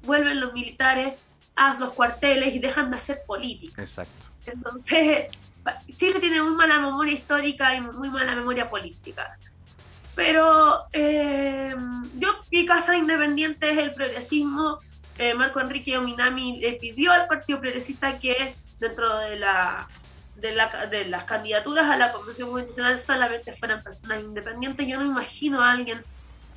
vuelven 0.04 0.40
los 0.40 0.54
militares 0.54 1.16
a 1.56 1.78
los 1.80 1.92
cuarteles 1.94 2.56
y 2.56 2.60
dejan 2.60 2.92
de 2.92 2.98
hacer 2.98 3.22
política. 3.26 3.82
Exacto. 3.82 4.28
Entonces, 4.46 5.28
Chile 5.98 6.20
tiene 6.20 6.42
muy 6.42 6.56
mala 6.56 6.80
memoria 6.80 7.14
histórica 7.14 7.76
y 7.76 7.82
muy 7.82 8.10
mala 8.10 8.36
memoria 8.36 8.70
política. 8.70 9.38
Pero 10.16 10.86
eh, 10.92 11.76
yo, 12.18 12.30
mi 12.52 12.66
casa 12.66 12.98
independiente 12.98 13.72
es 13.72 13.78
el 13.78 13.94
progresismo. 13.94 14.80
Eh, 15.18 15.34
Marco 15.34 15.60
Enrique 15.60 15.98
Ominami 15.98 16.60
le 16.60 16.74
pidió 16.74 17.12
al 17.12 17.28
Partido 17.28 17.60
Progresista 17.60 18.18
que 18.18 18.56
dentro 18.80 19.18
de, 19.20 19.38
la, 19.38 19.88
de, 20.38 20.54
la, 20.54 20.88
de 20.88 21.06
las 21.06 21.24
candidaturas 21.26 21.90
a 21.90 21.98
la 21.98 22.12
Convención 22.12 22.50
Constitucional 22.50 23.00
solamente 23.00 23.54
fueran 23.54 23.84
personas 23.84 24.22
independientes. 24.22 24.88
Yo 24.88 25.00
no 25.00 25.06
imagino 25.06 25.62
a 25.62 25.72
alguien 25.72 26.02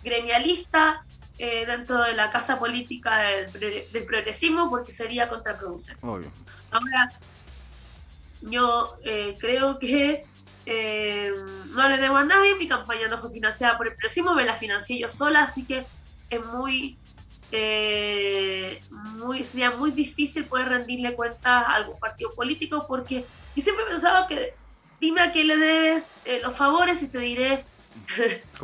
gremialista 0.03 1.05
eh, 1.39 1.67
dentro 1.67 2.03
de 2.03 2.15
la 2.15 2.31
casa 2.31 2.59
política 2.59 3.19
del, 3.19 3.87
del, 3.93 4.05
progresismo 4.05 4.71
porque 4.71 4.93
sería 4.93 5.29
contraproducente. 5.29 6.01
Ahora, 6.03 7.13
yo 8.51 8.97
eh, 9.05 9.37
creo 9.39 9.79
que 9.79 10.25
eh, 10.67 11.33
no 11.71 11.89
le 11.89 11.99
debo 11.99 12.17
a 12.17 12.25
nadie, 12.25 12.55
mi 12.57 12.69
campaña 12.69 13.09
no 13.09 13.19
fue 13.19 13.31
financiada 13.31 13.77
por 13.77 13.89
el 13.89 13.95
próximo, 13.95 14.35
me 14.35 14.45
la 14.45 14.55
financié 14.55 14.99
yo 14.99 15.09
sola, 15.09 15.43
así 15.43 15.65
que 15.65 15.85
es 16.31 16.47
muy, 16.47 16.97
eh, 17.53 18.83
muy 18.93 19.45
sería 19.45 19.71
muy 19.71 19.91
difícil 19.91 20.45
poder 20.45 20.69
rendirle 20.69 21.15
cuentas 21.15 21.45
a 21.45 21.75
algún 21.75 21.99
partido 21.99 22.31
político 22.35 22.87
porque 22.87 23.25
yo 23.55 23.63
siempre 23.63 23.85
pensaba 23.87 24.27
que 24.27 24.55
dime 25.01 25.23
a 25.23 25.33
quién 25.33 25.49
le 25.49 25.57
debes 25.57 26.13
los 26.43 26.57
favores 26.57 27.03
y 27.03 27.09
te 27.09 27.19
diré 27.19 27.65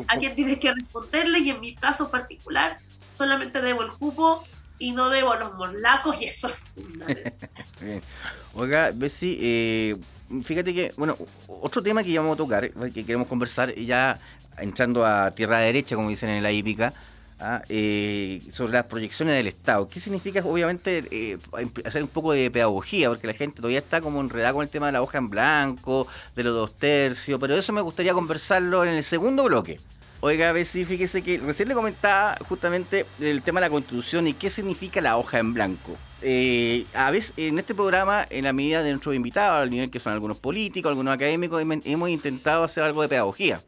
a 0.08 0.16
quién 0.16 0.34
tienes 0.34 0.58
que 0.58 0.72
responderle 0.72 1.40
y 1.40 1.50
en 1.50 1.60
mi 1.60 1.74
caso 1.74 2.10
particular 2.10 2.78
solamente 3.14 3.60
debo 3.60 3.82
el 3.82 3.92
cupo 3.92 4.42
y 4.78 4.92
no 4.92 5.10
debo 5.10 5.36
los 5.36 5.54
morlacos 5.54 6.20
y 6.20 6.24
eso. 6.24 6.50
Oiga, 8.54 8.92
Bessie, 8.94 9.38
eh, 9.40 9.96
fíjate 10.44 10.74
que, 10.74 10.92
bueno, 10.96 11.16
otro 11.46 11.82
tema 11.82 12.02
que 12.02 12.10
íbamos 12.10 12.34
a 12.34 12.36
tocar, 12.36 12.64
eh, 12.64 12.72
que 12.92 13.04
queremos 13.04 13.28
conversar, 13.28 13.74
ya 13.74 14.18
entrando 14.58 15.06
a 15.06 15.30
tierra 15.30 15.60
derecha, 15.60 15.96
como 15.96 16.08
dicen 16.08 16.30
en 16.30 16.42
la 16.42 16.50
hípica, 16.50 16.92
¿ah? 17.38 17.62
Eh, 17.68 18.42
sobre 18.52 18.72
las 18.72 18.84
proyecciones 18.86 19.36
del 19.36 19.46
Estado. 19.46 19.88
¿Qué 19.88 20.00
significa, 20.00 20.42
obviamente, 20.44 21.04
eh, 21.10 21.38
hacer 21.84 22.02
un 22.02 22.08
poco 22.08 22.32
de 22.32 22.50
pedagogía? 22.50 23.08
Porque 23.08 23.26
la 23.26 23.34
gente 23.34 23.56
todavía 23.56 23.78
está 23.78 24.00
como 24.00 24.20
enredada 24.20 24.52
con 24.52 24.62
el 24.62 24.68
tema 24.68 24.86
de 24.86 24.92
la 24.92 25.02
hoja 25.02 25.18
en 25.18 25.30
blanco, 25.30 26.06
de 26.36 26.44
los 26.44 26.54
dos 26.54 26.76
tercios, 26.76 27.38
pero 27.40 27.54
eso 27.54 27.72
me 27.72 27.80
gustaría 27.80 28.12
conversarlo 28.12 28.84
en 28.84 28.90
el 28.90 29.04
segundo 29.04 29.44
bloque. 29.44 29.80
Oiga, 30.22 30.50
a 30.50 30.52
ver 30.52 30.66
si 30.66 30.84
fíjese 30.84 31.22
que 31.22 31.38
recién 31.38 31.68
le 31.68 31.74
comentaba 31.74 32.36
justamente 32.46 33.06
el 33.20 33.40
tema 33.40 33.60
de 33.60 33.66
la 33.66 33.70
constitución 33.70 34.26
y 34.26 34.34
qué 34.34 34.50
significa 34.50 35.00
la 35.00 35.16
hoja 35.16 35.38
en 35.38 35.54
blanco. 35.54 35.96
Eh, 36.20 36.84
a 36.92 37.10
veces 37.10 37.32
en 37.38 37.58
este 37.58 37.74
programa, 37.74 38.26
en 38.28 38.44
la 38.44 38.52
medida 38.52 38.82
de 38.82 38.90
nuestros 38.90 39.14
invitados, 39.14 39.62
al 39.62 39.70
nivel 39.70 39.90
que 39.90 39.98
son 39.98 40.12
algunos 40.12 40.36
políticos, 40.36 40.90
algunos 40.90 41.14
académicos, 41.14 41.62
hemos 41.62 42.10
intentado 42.10 42.64
hacer 42.64 42.84
algo 42.84 43.00
de 43.00 43.08
pedagogía. 43.08 43.62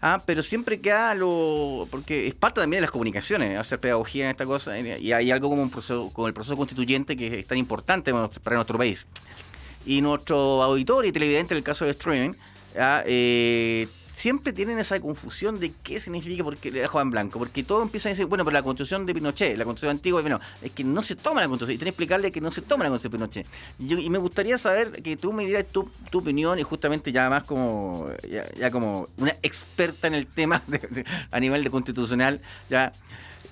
Ah, 0.00 0.22
pero 0.24 0.42
siempre 0.42 0.80
queda 0.80 1.14
lo. 1.14 1.88
Porque 1.90 2.26
es 2.28 2.34
parte 2.34 2.60
también 2.60 2.78
de 2.78 2.82
las 2.82 2.90
comunicaciones, 2.90 3.58
hacer 3.58 3.80
pedagogía 3.80 4.24
en 4.24 4.30
esta 4.30 4.46
cosa. 4.46 4.78
Y 4.78 5.12
hay 5.12 5.30
algo 5.30 5.48
como, 5.48 5.62
un 5.62 5.70
proceso, 5.70 6.10
como 6.12 6.28
el 6.28 6.34
proceso 6.34 6.56
constituyente 6.56 7.16
que 7.16 7.40
es 7.40 7.46
tan 7.46 7.58
importante 7.58 8.12
para 8.12 8.56
nuestro 8.56 8.78
país. 8.78 9.06
Y 9.84 10.00
nuestro 10.00 10.62
auditor 10.62 11.06
y 11.06 11.12
televidente, 11.12 11.54
en 11.54 11.58
el 11.58 11.64
caso 11.64 11.84
del 11.84 11.92
streaming, 11.92 12.34
ah, 12.76 13.02
eh, 13.06 13.88
siempre 14.22 14.52
tienen 14.52 14.78
esa 14.78 15.00
confusión 15.00 15.58
de 15.58 15.72
qué 15.82 15.98
significa 15.98 16.44
porque 16.44 16.70
le 16.70 16.80
dejo 16.80 17.00
en 17.00 17.10
blanco. 17.10 17.40
Porque 17.40 17.64
todo 17.64 17.82
empieza 17.82 18.08
a 18.08 18.10
decir, 18.10 18.26
bueno, 18.26 18.44
pero 18.44 18.52
la 18.52 18.62
constitución 18.62 19.04
de 19.04 19.14
Pinochet, 19.14 19.58
la 19.58 19.64
constitución 19.64 19.96
antigua, 19.96 20.20
bueno, 20.20 20.38
es 20.62 20.70
que 20.70 20.84
no 20.84 21.02
se 21.02 21.16
toma 21.16 21.40
la 21.40 21.48
constitución. 21.48 21.74
Y 21.74 21.78
tiene 21.78 21.90
que 21.90 21.94
explicarle 21.94 22.30
que 22.30 22.40
no 22.40 22.52
se 22.52 22.62
toma 22.62 22.84
la 22.84 22.90
constitución 22.90 23.28
de 23.28 23.42
Pinochet. 23.80 24.04
Y, 24.04 24.10
me 24.10 24.18
gustaría 24.18 24.58
saber 24.58 25.02
que 25.02 25.16
tú 25.16 25.32
me 25.32 25.44
dieras 25.44 25.66
tu, 25.66 25.90
opinión 26.12 26.56
y 26.60 26.62
justamente 26.62 27.10
ya 27.10 27.28
más 27.30 27.42
como 27.42 28.10
ya, 28.56 28.70
como 28.70 29.08
una 29.16 29.34
experta 29.42 30.06
en 30.06 30.14
el 30.14 30.28
tema 30.28 30.62
a 31.32 31.40
nivel 31.40 31.64
de 31.64 31.70
constitucional, 31.70 32.40
ya. 32.70 32.92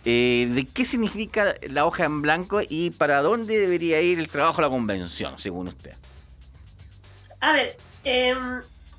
Eh, 0.04 0.48
¿De 0.54 0.66
qué 0.66 0.84
significa 0.84 1.56
la 1.68 1.84
hoja 1.84 2.04
en 2.04 2.22
blanco 2.22 2.60
y 2.66 2.90
para 2.90 3.22
dónde 3.22 3.58
debería 3.58 4.00
ir 4.00 4.20
el 4.20 4.28
trabajo 4.28 4.58
de 4.58 4.62
la 4.62 4.70
convención, 4.70 5.36
según 5.36 5.68
usted? 5.68 5.94
A 7.40 7.52
ver, 7.52 7.76
eh, 8.04 8.34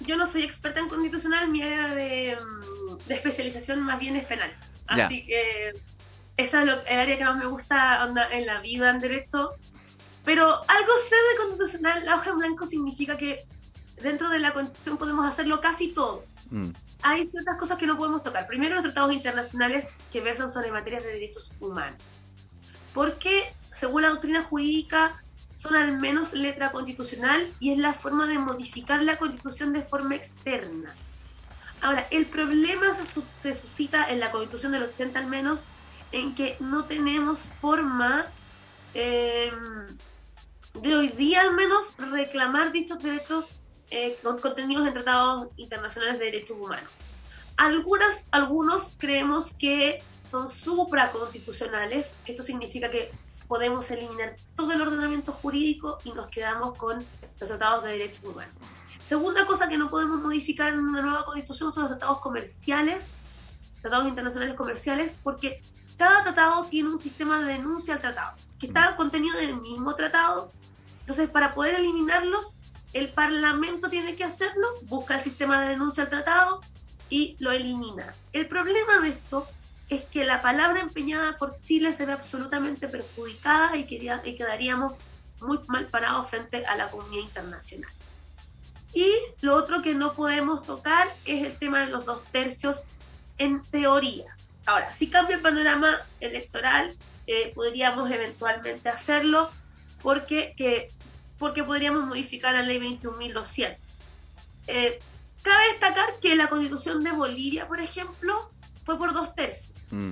yo 0.05 0.17
no 0.17 0.25
soy 0.25 0.43
experta 0.43 0.79
en 0.79 0.89
constitucional, 0.89 1.49
mi 1.49 1.61
área 1.61 1.93
de, 1.95 2.37
mm, 2.37 3.11
especialización 3.11 3.81
más 3.81 3.99
bien 3.99 4.15
es 4.15 4.25
penal. 4.25 4.51
Así 4.87 5.25
que 5.25 5.73
esa 6.37 6.63
es 6.63 6.69
el 6.69 6.99
área 6.99 7.17
que 7.17 7.23
más 7.23 7.37
me 7.37 7.45
gusta 7.45 8.09
en 8.31 8.45
la 8.45 8.61
vida, 8.61 8.89
en 8.89 8.99
derecho. 8.99 9.51
Pero 10.23 10.47
algo 10.67 10.91
sé 11.09 11.15
de 11.15 11.37
constitucional, 11.37 12.05
la 12.05 12.15
hoja 12.15 12.31
en 12.31 12.37
blanco 12.37 12.67
significa 12.67 13.17
que 13.17 13.45
dentro 14.01 14.29
de 14.29 14.39
la 14.39 14.53
constitución 14.53 14.97
podemos 14.97 15.25
hacerlo 15.25 15.61
casi 15.61 15.89
todo. 15.89 16.23
Mm. 16.49 16.71
Hay 17.03 17.25
ciertas 17.25 17.57
cosas 17.57 17.77
que 17.77 17.87
no 17.87 17.97
podemos 17.97 18.21
tocar. 18.21 18.45
Primero, 18.47 18.75
los 18.75 18.83
tratados 18.83 19.13
internacionales 19.13 19.89
que 20.11 20.21
versan 20.21 20.51
sobre 20.51 20.71
materias 20.71 21.03
de 21.03 21.13
derechos 21.13 21.51
humanos. 21.59 21.99
Porque, 22.93 23.51
según 23.73 24.03
la 24.03 24.09
doctrina 24.09 24.43
jurídica, 24.43 25.21
son 25.61 25.75
al 25.75 25.99
menos 25.99 26.33
letra 26.33 26.71
constitucional 26.71 27.47
y 27.59 27.71
es 27.71 27.77
la 27.77 27.93
forma 27.93 28.25
de 28.25 28.39
modificar 28.39 29.03
la 29.03 29.19
constitución 29.19 29.73
de 29.73 29.83
forma 29.83 30.15
externa. 30.15 30.95
Ahora, 31.81 32.07
el 32.09 32.25
problema 32.25 32.87
se, 32.95 33.53
suscita 33.53 34.09
en 34.09 34.19
la 34.19 34.31
constitución 34.31 34.71
del 34.71 34.83
80 34.83 35.19
al 35.19 35.27
menos, 35.27 35.65
en 36.11 36.33
que 36.33 36.57
no 36.59 36.85
tenemos 36.85 37.51
forma 37.61 38.25
em, 38.95 39.95
de 40.81 40.95
hoy 40.95 41.09
día 41.09 41.41
al 41.41 41.53
menos 41.53 41.93
reclamar 41.97 42.71
dichos 42.71 42.97
derechos 43.03 43.51
eh, 43.91 44.17
contenidos 44.41 44.87
en 44.87 44.93
tratados 44.93 45.49
internacionales 45.57 46.17
de 46.17 46.25
derechos 46.25 46.57
humanos. 46.57 46.89
Algunas, 47.57 48.25
algunos 48.31 48.93
creemos 48.97 49.53
que 49.59 49.99
son 50.25 50.49
supraconstitucionales, 50.49 52.15
esto 52.25 52.41
significa 52.41 52.89
que 52.89 53.11
podemos 53.51 53.91
eliminar 53.91 54.37
todo 54.55 54.71
el 54.71 54.81
ordenamiento 54.81 55.33
jurídico 55.33 55.97
y 56.05 56.13
nos 56.13 56.29
quedamos 56.29 56.77
con 56.77 56.99
los 56.99 57.49
tratados 57.49 57.83
de 57.83 57.89
derechos 57.89 58.23
humanos. 58.23 58.55
Segunda 59.05 59.45
cosa 59.45 59.67
que 59.67 59.77
no 59.77 59.89
podemos 59.89 60.21
modificar 60.21 60.71
en 60.71 60.79
una 60.79 61.01
nueva 61.01 61.25
constitución 61.25 61.73
son 61.73 61.83
los 61.83 61.91
tratados 61.91 62.19
comerciales, 62.19 63.11
tratados 63.81 64.07
internacionales 64.07 64.55
comerciales, 64.55 65.17
porque 65.21 65.61
cada 65.97 66.23
tratado 66.23 66.63
tiene 66.67 66.91
un 66.91 66.99
sistema 66.99 67.41
de 67.41 67.55
denuncia 67.55 67.95
al 67.95 67.99
tratado, 67.99 68.37
que 68.57 68.67
está 68.67 68.95
contenido 68.95 69.37
en 69.37 69.49
el 69.49 69.57
mismo 69.57 69.95
tratado. 69.95 70.49
Entonces, 71.01 71.29
para 71.29 71.53
poder 71.53 71.75
eliminarlos, 71.75 72.53
el 72.93 73.09
Parlamento 73.09 73.89
tiene 73.89 74.15
que 74.15 74.23
hacerlo, 74.23 74.65
busca 74.83 75.15
el 75.15 75.21
sistema 75.23 75.59
de 75.59 75.71
denuncia 75.71 76.03
al 76.03 76.09
tratado 76.09 76.61
y 77.09 77.35
lo 77.39 77.51
elimina. 77.51 78.15
El 78.31 78.47
problema 78.47 78.99
de 79.01 79.09
esto 79.09 79.45
es 79.91 80.03
que 80.03 80.23
la 80.23 80.41
palabra 80.41 80.79
empeñada 80.79 81.35
por 81.35 81.59
Chile 81.63 81.91
se 81.91 82.05
ve 82.05 82.13
absolutamente 82.13 82.87
perjudicada 82.87 83.75
y, 83.75 83.83
quedaríamos 83.85 84.93
muy 85.41 85.59
mal 85.67 85.85
parados 85.87 86.29
frente 86.29 86.65
a 86.65 86.77
la 86.77 86.89
comunidad 86.89 87.23
internacional. 87.23 87.91
Y 88.93 89.11
lo 89.41 89.53
otro 89.53 89.81
que 89.81 89.93
no 89.93 90.13
podemos 90.13 90.63
tocar 90.63 91.09
es 91.25 91.43
el 91.43 91.57
tema 91.57 91.81
de 91.81 91.87
los 91.87 92.05
dos 92.05 92.23
tercios 92.31 92.83
en 93.37 93.61
teoría. 93.63 94.33
Ahora, 94.65 94.93
si 94.93 95.09
cambia 95.09 95.35
el 95.35 95.41
panorama 95.41 95.99
electoral, 96.21 96.95
eh, 97.27 97.51
podríamos 97.53 98.09
eventualmente 98.09 98.87
hacerlo 98.87 99.51
porque, 100.01 100.53
que, 100.55 100.89
porque 101.37 101.65
podríamos 101.65 102.05
modificar 102.05 102.53
la 102.53 102.61
ley 102.61 102.79
21.200. 102.79 103.75
Eh, 104.67 104.99
cabe 105.41 105.65
destacar 105.71 106.17
que 106.21 106.33
la 106.37 106.47
constitución 106.47 107.03
de 107.03 107.11
Bolivia, 107.11 107.67
por 107.67 107.81
ejemplo, 107.81 108.49
fue 108.85 108.97
por 108.97 109.13
dos 109.13 109.35
tercios. 109.35 109.70
Mm. 109.91 110.11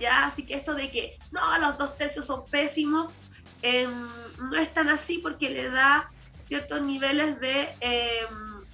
Ya, 0.00 0.26
así 0.26 0.44
que 0.44 0.54
esto 0.54 0.74
de 0.74 0.90
que 0.90 1.16
no, 1.30 1.58
los 1.58 1.78
dos 1.78 1.96
tercios 1.96 2.26
son 2.26 2.44
pésimos, 2.50 3.12
em, 3.62 3.90
no 4.50 4.56
es 4.56 4.72
tan 4.74 4.88
así 4.88 5.18
porque 5.18 5.50
le 5.50 5.70
da 5.70 6.08
ciertos 6.46 6.82
niveles 6.82 7.38
de, 7.40 7.68
em, 7.80 8.64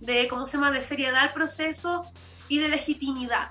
de, 0.00 0.28
¿cómo 0.28 0.46
se 0.46 0.52
llama?, 0.52 0.72
de 0.72 0.82
seriedad 0.82 1.22
al 1.22 1.32
proceso 1.32 2.04
y 2.48 2.58
de 2.58 2.68
legitimidad. 2.68 3.50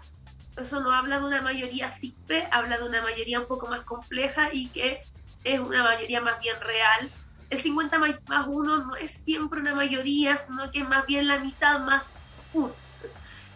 Eso 0.57 0.79
no 0.81 0.91
habla 0.91 1.19
de 1.19 1.25
una 1.25 1.41
mayoría 1.41 1.89
simple, 1.89 2.47
habla 2.51 2.77
de 2.77 2.83
una 2.83 3.01
mayoría 3.01 3.39
un 3.39 3.47
poco 3.47 3.67
más 3.67 3.81
compleja 3.81 4.49
y 4.53 4.69
que 4.69 5.01
es 5.43 5.59
una 5.59 5.83
mayoría 5.83 6.21
más 6.21 6.39
bien 6.39 6.59
real. 6.61 7.09
El 7.49 7.59
50 7.59 7.99
más, 7.99 8.15
más 8.27 8.47
1 8.47 8.85
no 8.85 8.95
es 8.95 9.11
siempre 9.11 9.59
una 9.59 9.75
mayoría, 9.75 10.37
sino 10.37 10.71
que 10.71 10.79
es 10.79 10.87
más 10.87 11.05
bien 11.05 11.27
la 11.27 11.39
mitad 11.39 11.79
más 11.79 12.13
1. 12.53 12.73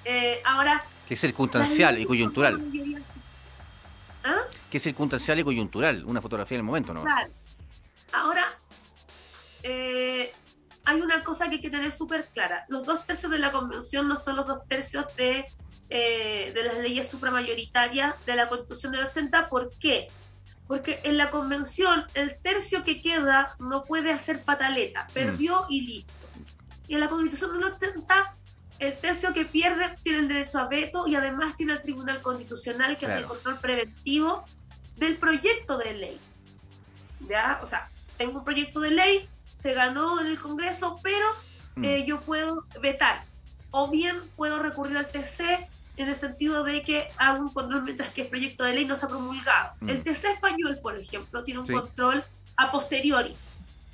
Eh, 0.05 0.41
ahora, 0.45 0.83
que 1.09 1.15
es 1.15 1.21
circunstancial 1.21 1.97
y 1.97 2.05
coyuntural. 2.05 2.61
¿Ah? 4.23 4.41
Que 4.69 4.77
es 4.77 4.83
circunstancial 4.83 5.39
y 5.39 5.43
coyuntural, 5.43 6.05
una 6.05 6.21
fotografía 6.21 6.57
en 6.57 6.59
el 6.59 6.65
momento, 6.67 6.93
¿no? 6.93 7.01
Claro. 7.01 7.31
Ahora, 8.13 8.45
eh, 9.63 10.31
hay 10.85 11.01
una 11.01 11.23
cosa 11.23 11.45
que 11.45 11.55
hay 11.55 11.61
que 11.61 11.71
tener 11.71 11.91
súper 11.91 12.27
clara. 12.27 12.63
Los 12.69 12.85
dos 12.85 13.07
tercios 13.07 13.31
de 13.31 13.39
la 13.39 13.51
convención 13.51 14.07
no 14.07 14.17
son 14.17 14.35
los 14.35 14.45
dos 14.45 14.67
tercios 14.67 15.07
de, 15.15 15.45
eh, 15.89 16.51
de 16.53 16.63
las 16.63 16.77
leyes 16.77 17.09
supramayoritarias 17.09 18.23
de 18.27 18.35
la 18.35 18.47
constitución 18.47 18.91
del 18.91 19.05
80. 19.07 19.49
¿Por 19.49 19.71
qué? 19.79 20.09
Porque 20.67 20.99
en 21.05 21.17
la 21.17 21.31
convención 21.31 22.05
el 22.13 22.37
tercio 22.43 22.83
que 22.83 23.01
queda 23.01 23.55
no 23.57 23.83
puede 23.83 24.11
hacer 24.11 24.43
pataleta, 24.43 25.07
perdió 25.11 25.63
mm. 25.63 25.73
y 25.73 25.81
listo. 25.81 26.13
Y 26.87 26.93
en 26.93 26.99
la 26.99 27.09
constitución 27.09 27.53
del 27.53 27.63
80 27.63 28.35
el 28.79 28.97
tercio 28.97 29.33
que 29.33 29.45
pierde 29.45 29.95
tiene 30.03 30.19
el 30.19 30.27
derecho 30.27 30.59
a 30.59 30.67
veto 30.67 31.07
y 31.07 31.15
además 31.15 31.55
tiene 31.55 31.73
el 31.73 31.81
Tribunal 31.81 32.21
Constitucional 32.21 32.97
que 32.97 33.05
hace 33.05 33.19
el 33.19 33.25
control 33.25 33.59
preventivo 33.59 34.45
del 34.95 35.17
proyecto 35.17 35.77
de 35.77 35.93
ley. 35.93 36.19
¿Ya? 37.27 37.59
O 37.61 37.67
sea, 37.67 37.89
tengo 38.17 38.39
un 38.39 38.45
proyecto 38.45 38.79
de 38.79 38.91
ley, 38.91 39.29
se 39.59 39.73
ganó 39.73 40.19
en 40.21 40.27
el 40.27 40.39
Congreso, 40.39 40.99
pero 41.03 41.25
mm. 41.75 41.83
eh, 41.83 42.05
yo 42.05 42.21
puedo 42.21 42.65
vetar. 42.81 43.21
O 43.71 43.89
bien 43.89 44.17
puedo 44.35 44.59
recurrir 44.59 44.97
al 44.97 45.07
TC 45.07 45.67
en 45.97 46.07
el 46.07 46.15
sentido 46.15 46.63
de 46.63 46.81
que 46.81 47.07
hago 47.17 47.41
un 47.41 47.53
control 47.53 47.83
mientras 47.83 48.13
que 48.13 48.21
el 48.21 48.27
proyecto 48.27 48.63
de 48.63 48.73
ley 48.73 48.85
no 48.85 48.95
se 48.95 49.05
ha 49.05 49.09
promulgado. 49.09 49.73
Mm. 49.81 49.89
El 49.89 50.03
TC 50.03 50.25
español, 50.25 50.79
por 50.81 50.97
ejemplo, 50.97 51.43
tiene 51.43 51.59
un 51.59 51.67
control 51.67 52.23
a 52.55 52.71
posteriori. 52.71 53.35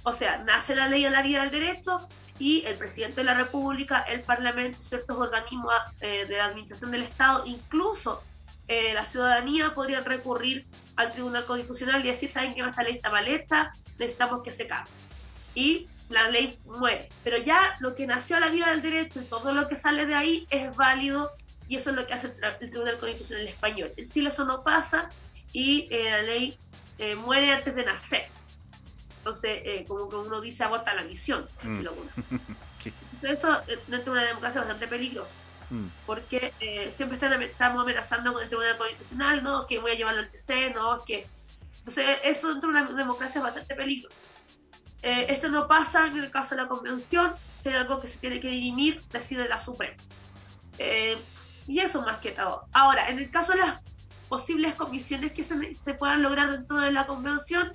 O 0.03 0.13
sea, 0.13 0.37
nace 0.43 0.75
la 0.75 0.87
ley 0.87 1.05
a 1.05 1.09
la 1.09 1.23
vida 1.23 1.41
del 1.41 1.51
derecho, 1.51 2.07
y 2.39 2.65
el 2.65 2.75
presidente 2.75 3.21
de 3.21 3.25
la 3.25 3.33
República, 3.33 4.01
el 4.01 4.21
Parlamento, 4.21 4.81
ciertos 4.81 5.17
organismos 5.17 5.73
eh, 6.01 6.25
de 6.25 6.37
la 6.37 6.45
administración 6.45 6.91
del 6.91 7.03
Estado, 7.03 7.43
incluso 7.45 8.21
eh, 8.67 8.93
la 8.93 9.05
ciudadanía 9.05 9.73
podrían 9.73 10.03
recurrir 10.03 10.65
al 10.97 11.11
Tribunal 11.11 11.45
Constitucional 11.45 12.03
y 12.03 12.09
decir, 12.09 12.29
saben 12.29 12.53
que 12.53 12.61
esta 12.61 12.83
ley 12.83 12.95
está 12.95 13.09
mal 13.09 13.27
hecha, 13.27 13.71
necesitamos 13.97 14.43
que 14.43 14.51
se 14.51 14.67
cambie. 14.67 14.91
Y 15.53 15.87
la 16.09 16.29
ley 16.29 16.59
muere. 16.65 17.09
Pero 17.23 17.37
ya 17.37 17.77
lo 17.79 17.95
que 17.95 18.05
nació 18.05 18.37
a 18.37 18.41
la 18.41 18.49
vida 18.49 18.69
del 18.69 18.81
derecho 18.81 19.21
y 19.21 19.25
todo 19.25 19.53
lo 19.53 19.69
que 19.69 19.75
sale 19.75 20.05
de 20.05 20.15
ahí 20.15 20.47
es 20.49 20.75
válido 20.75 21.31
y 21.67 21.77
eso 21.77 21.91
es 21.91 21.95
lo 21.95 22.05
que 22.05 22.13
hace 22.13 22.33
el 22.59 22.69
Tribunal 22.69 22.97
Constitucional 22.97 23.47
español. 23.47 23.91
En 23.95 24.09
Chile 24.09 24.29
eso 24.29 24.45
no 24.45 24.61
pasa 24.61 25.09
y 25.53 25.87
eh, 25.89 26.11
la 26.11 26.21
ley 26.21 26.57
muere 27.17 27.53
antes 27.53 27.75
de 27.75 27.85
nacer. 27.85 28.27
Entonces, 29.25 29.61
eh, 29.65 29.85
como 29.87 30.07
que 30.07 30.17
uno 30.17 30.39
dice, 30.39 30.63
aborta 30.63 30.93
la 30.93 31.03
misión. 31.03 31.47
Mm. 31.63 31.87
Eso, 33.23 33.59
eh, 33.67 33.79
dentro 33.87 34.13
de 34.13 34.19
una 34.19 34.27
democracia, 34.27 34.61
es 34.61 34.67
bastante 34.67 34.87
peligroso. 34.87 35.31
mm. 35.71 35.85
porque 36.05 36.53
eh, 36.59 36.91
siempre 36.91 37.15
están, 37.15 37.41
estamos 37.41 37.81
amenazando 37.81 38.33
con 38.33 38.43
el 38.43 38.49
Tribunal 38.49 38.77
Constitucional, 38.77 39.43
¿no? 39.43 39.65
Que 39.65 39.79
voy 39.79 39.93
a 39.93 39.95
llevarlo 39.95 40.21
al 40.21 40.29
TC, 40.29 40.75
¿no? 40.75 41.03
Que... 41.05 41.25
Entonces, 41.79 42.05
eso 42.23 42.49
dentro 42.49 42.71
de 42.71 42.81
una 42.81 42.91
democracia 42.91 43.39
es 43.39 43.43
bastante 43.43 43.73
peligroso. 43.73 44.15
Eh, 45.01 45.25
esto 45.29 45.49
no 45.49 45.67
pasa 45.67 46.05
en 46.05 46.17
el 46.17 46.29
caso 46.29 46.53
de 46.53 46.61
la 46.61 46.67
convención, 46.67 47.33
si 47.63 47.69
hay 47.69 47.75
algo 47.75 47.99
que 47.99 48.07
se 48.07 48.19
tiene 48.19 48.39
que 48.39 48.49
dirimir, 48.49 49.01
decide 49.11 49.49
la 49.49 49.59
Suprema. 49.59 49.97
Eh, 50.77 51.17
y 51.65 51.79
eso 51.79 52.03
más 52.03 52.19
que 52.19 52.29
todo. 52.29 52.67
Ahora, 52.73 53.09
en 53.09 53.17
el 53.17 53.31
caso 53.31 53.53
de 53.53 53.57
las 53.59 53.79
posibles 54.29 54.75
comisiones 54.75 55.31
que 55.31 55.43
se, 55.43 55.73
se 55.73 55.93
puedan 55.95 56.21
lograr 56.21 56.51
dentro 56.51 56.77
de 56.77 56.91
la 56.91 57.07
convención, 57.07 57.71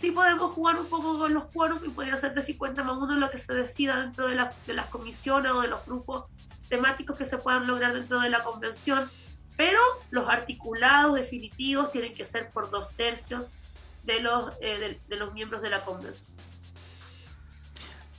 sí 0.00 0.10
podemos 0.12 0.52
jugar 0.52 0.78
un 0.78 0.86
poco 0.86 1.18
con 1.18 1.34
los 1.34 1.44
quórum 1.46 1.78
y 1.84 1.90
podría 1.90 2.16
ser 2.16 2.32
de 2.32 2.42
50 2.42 2.82
más 2.82 2.96
1 2.96 3.16
lo 3.16 3.30
que 3.30 3.38
se 3.38 3.52
decida 3.52 4.00
dentro 4.00 4.28
de, 4.28 4.48
de 4.66 4.74
las 4.74 4.86
comisiones 4.86 5.52
o 5.52 5.60
de 5.60 5.68
los 5.68 5.84
grupos 5.84 6.24
temáticos 6.70 7.18
que 7.18 7.26
se 7.26 7.36
puedan 7.36 7.66
lograr 7.66 7.92
dentro 7.92 8.20
de 8.20 8.30
la 8.30 8.42
convención, 8.42 9.10
pero 9.56 9.80
los 10.10 10.28
articulados 10.28 11.16
definitivos 11.16 11.92
tienen 11.92 12.14
que 12.14 12.24
ser 12.24 12.48
por 12.50 12.70
dos 12.70 12.88
tercios 12.96 13.52
de 14.04 14.20
los, 14.20 14.54
eh, 14.62 14.98
de 15.06 15.16
los 15.16 15.34
miembros 15.34 15.60
de 15.60 15.68
la 15.68 15.84
convención. 15.84 16.29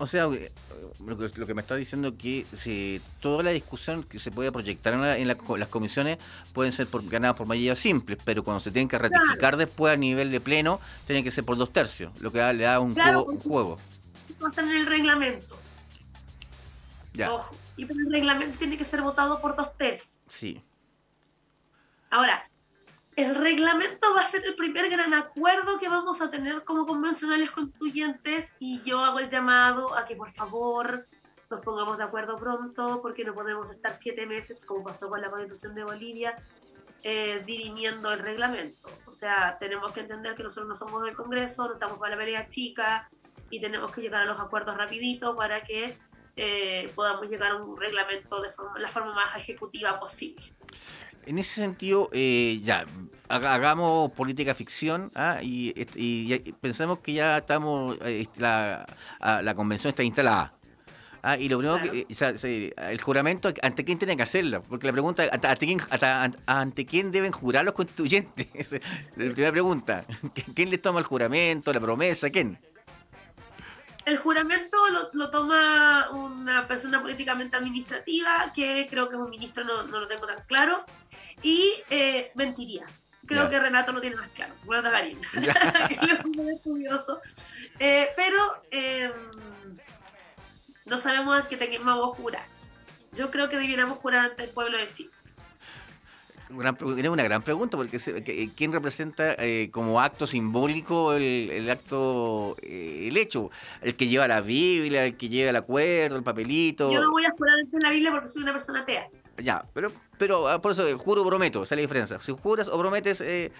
O 0.01 0.07
sea, 0.07 0.25
eh, 0.33 0.51
lo 1.05 1.45
que, 1.45 1.53
me 1.53 1.61
está 1.61 1.75
diciendo 1.75 2.07
es 2.07 2.13
que 2.15 2.47
si 2.53 2.99
toda 3.19 3.43
la 3.43 3.51
discusión 3.51 4.03
que 4.03 4.17
se 4.17 4.31
puede 4.31 4.51
proyectar 4.51 4.95
en, 4.95 5.27
las 5.27 5.67
comisiones 5.67 6.17
pueden 6.53 6.71
ser 6.71 6.87
por, 6.87 7.07
ganadas 7.07 7.37
por 7.37 7.45
mayoría 7.45 7.75
simple, 7.75 8.17
pero 8.25 8.43
cuando 8.43 8.61
se 8.61 8.71
tienen 8.71 8.89
que 8.89 8.97
ratificar 8.97 9.57
después 9.57 9.93
a 9.93 9.97
nivel 9.97 10.31
de 10.31 10.41
pleno, 10.41 10.79
tienen 11.05 11.23
que 11.23 11.29
ser 11.29 11.43
por 11.43 11.55
dos 11.55 11.71
tercios, 11.71 12.19
lo 12.19 12.31
que 12.31 12.39
le 12.39 12.63
da 12.63 12.79
un, 12.79 12.95
juego, 12.95 13.25
un 13.25 13.39
juego. 13.41 13.77
en 14.57 14.71
el 14.71 14.87
reglamento. 14.87 15.59
Ya. 17.13 17.29
y 17.77 17.85
por 17.85 17.95
el 17.99 18.11
reglamento 18.11 18.57
tiene 18.57 18.79
que 18.79 18.85
ser 18.85 19.03
votado 19.03 19.39
por 19.39 19.55
dos 19.55 19.77
tercios. 19.77 20.17
Sí. 20.27 20.63
Ahora, 22.09 22.49
el 23.21 23.35
reglamento 23.35 24.13
va 24.15 24.21
a 24.21 24.25
ser 24.25 24.45
el 24.45 24.55
primer 24.55 24.89
gran 24.89 25.13
acuerdo 25.13 25.77
que 25.79 25.87
vamos 25.87 26.21
a 26.21 26.31
tener 26.31 26.63
como 26.63 26.85
convencionales 26.85 27.51
constituyentes 27.51 28.51
y 28.59 28.81
yo 28.83 28.99
hago 28.99 29.19
el 29.19 29.29
llamado 29.29 29.95
a 29.95 30.05
que 30.05 30.15
por 30.15 30.31
favor 30.31 31.07
nos 31.49 31.61
pongamos 31.61 31.97
de 31.97 32.03
acuerdo 32.03 32.35
pronto 32.37 32.99
porque 33.01 33.23
no 33.23 33.33
podemos 33.33 33.69
estar 33.69 33.93
siete 33.93 34.25
meses 34.25 34.65
como 34.65 34.83
pasó 34.83 35.09
con 35.09 35.21
la 35.21 35.29
constitución 35.29 35.75
de 35.75 35.83
Bolivia 35.83 36.35
eh, 37.03 37.43
dirimiendo 37.45 38.11
el 38.11 38.19
reglamento. 38.19 38.89
O 39.05 39.13
sea, 39.13 39.57
tenemos 39.59 39.91
que 39.91 40.01
entender 40.01 40.35
que 40.35 40.43
nosotros 40.43 40.67
no 40.67 40.75
somos 40.75 41.03
del 41.03 41.15
Congreso, 41.15 41.67
no 41.67 41.73
estamos 41.73 41.99
para 41.99 42.15
la 42.15 42.17
pelea 42.17 42.49
chica 42.49 43.09
y 43.49 43.59
tenemos 43.59 43.91
que 43.91 44.01
llegar 44.01 44.21
a 44.21 44.25
los 44.25 44.39
acuerdos 44.39 44.77
rapidito 44.77 45.35
para 45.35 45.61
que 45.61 45.97
eh, 46.37 46.91
podamos 46.95 47.29
llegar 47.29 47.51
a 47.51 47.55
un 47.57 47.77
reglamento 47.77 48.41
de 48.41 48.49
la 48.79 48.87
forma 48.87 49.13
más 49.13 49.35
ejecutiva 49.35 49.99
posible 49.99 50.41
en 51.25 51.39
ese 51.39 51.61
sentido, 51.61 52.09
eh, 52.13 52.59
ya, 52.63 52.85
hagamos 53.29 54.11
política 54.11 54.53
ficción 54.53 55.11
¿ah? 55.15 55.39
y, 55.41 55.73
pensemos 56.59 56.99
que 56.99 57.13
ya 57.13 57.37
estamos, 57.37 57.97
eh, 58.03 58.25
la, 58.37 58.85
la 59.19 59.55
convención 59.55 59.89
está 59.89 60.03
instalada. 60.03 60.53
¿ah? 61.23 61.37
y 61.37 61.49
lo 61.49 61.59
primero 61.59 61.79
que, 61.79 62.07
eh, 62.09 62.73
el 62.77 63.01
juramento, 63.01 63.53
¿ante 63.61 63.85
quién 63.85 63.97
tiene 63.97 64.17
que 64.17 64.23
hacerlo? 64.23 64.63
Porque 64.67 64.87
la 64.87 64.93
pregunta, 64.93 65.23
¿ante 65.31 65.65
quién, 65.65 65.79
ante 66.45 66.85
quién 66.85 67.11
deben 67.11 67.31
jurar 67.31 67.65
los 67.65 67.73
constituyentes? 67.73 68.71
la 69.15 69.33
primera 69.33 69.51
pregunta. 69.51 70.05
¿Quién 70.55 70.69
les 70.69 70.81
toma 70.81 70.99
el 70.99 71.05
juramento, 71.05 71.71
la 71.73 71.79
promesa? 71.79 72.29
¿Quién? 72.29 72.59
El 74.05 74.17
juramento 74.17 74.77
lo, 75.13 75.29
toma 75.29 76.09
una 76.09 76.67
persona 76.67 76.99
políticamente 77.01 77.55
administrativa, 77.55 78.51
que 78.55 78.87
creo 78.89 79.07
que 79.07 79.15
es 79.15 79.21
un 79.21 79.29
ministro, 79.29 79.63
no, 79.63 79.83
no 79.83 79.99
lo 79.99 80.07
tengo 80.07 80.25
tan 80.25 80.41
claro, 80.47 80.83
y 81.43 81.73
eh, 81.89 82.31
mentiría. 82.35 82.85
Creo 83.25 83.49
que 83.49 83.59
Renato 83.59 83.93
lo 83.93 84.01
tiene 84.01 84.17
más 84.17 84.29
claro, 84.31 84.53
bueno, 84.65 84.91
Garín, 84.91 85.19
que 85.31 85.95
es 86.11 86.25
muy 86.35 86.53
estudioso. 86.53 87.21
Eh, 87.79 88.09
pero 88.15 88.61
em, 88.71 89.11
no 90.85 90.97
sabemos 90.97 91.41
que 91.45 91.55
tengamos 91.55 92.17
jurar. 92.17 92.45
Yo 93.15 93.31
creo 93.31 93.47
que 93.47 93.57
debiéramos 93.57 93.99
jurar 93.99 94.25
ante 94.25 94.43
el 94.43 94.49
pueblo 94.49 94.77
de 94.77 94.93
Chile. 94.93 95.11
Es 96.51 97.07
una 97.07 97.23
gran 97.23 97.41
pregunta, 97.41 97.77
porque 97.77 97.97
¿quién 98.55 98.73
representa 98.73 99.35
eh, 99.39 99.69
como 99.71 100.01
acto 100.01 100.27
simbólico 100.27 101.13
el, 101.13 101.69
acto, 101.69 102.57
eh, 102.61 103.07
el 103.07 103.15
hecho? 103.15 103.51
El 103.81 103.95
que 103.95 104.07
lleva 104.07 104.27
la 104.27 104.41
Biblia, 104.41 105.05
el 105.05 105.15
que 105.15 105.29
lleva 105.29 105.51
el 105.51 105.55
acuerdo, 105.55 106.17
el 106.17 106.23
papelito. 106.23 106.91
Yo 106.91 107.01
no 107.01 107.11
voy 107.11 107.25
a 107.25 107.31
jurar 107.31 107.55
ante 107.55 107.79
la 107.79 107.89
Biblia 107.91 108.11
porque 108.11 108.27
soy 108.27 108.43
una 108.43 108.51
persona 108.51 108.81
atea. 108.81 109.07
Ya, 109.41 109.65
pero, 109.73 109.91
pero 110.17 110.47
ah, 110.47 110.61
por 110.61 110.71
eso 110.71 110.85
juro 110.97 111.23
o 111.23 111.25
prometo, 111.25 111.63
esa 111.63 111.75
es 111.75 111.77
la 111.77 111.81
diferencia. 111.81 112.19
Si 112.21 112.31
juras 112.31 112.67
o 112.67 112.79
prometes, 112.79 113.21
eh, 113.21 113.51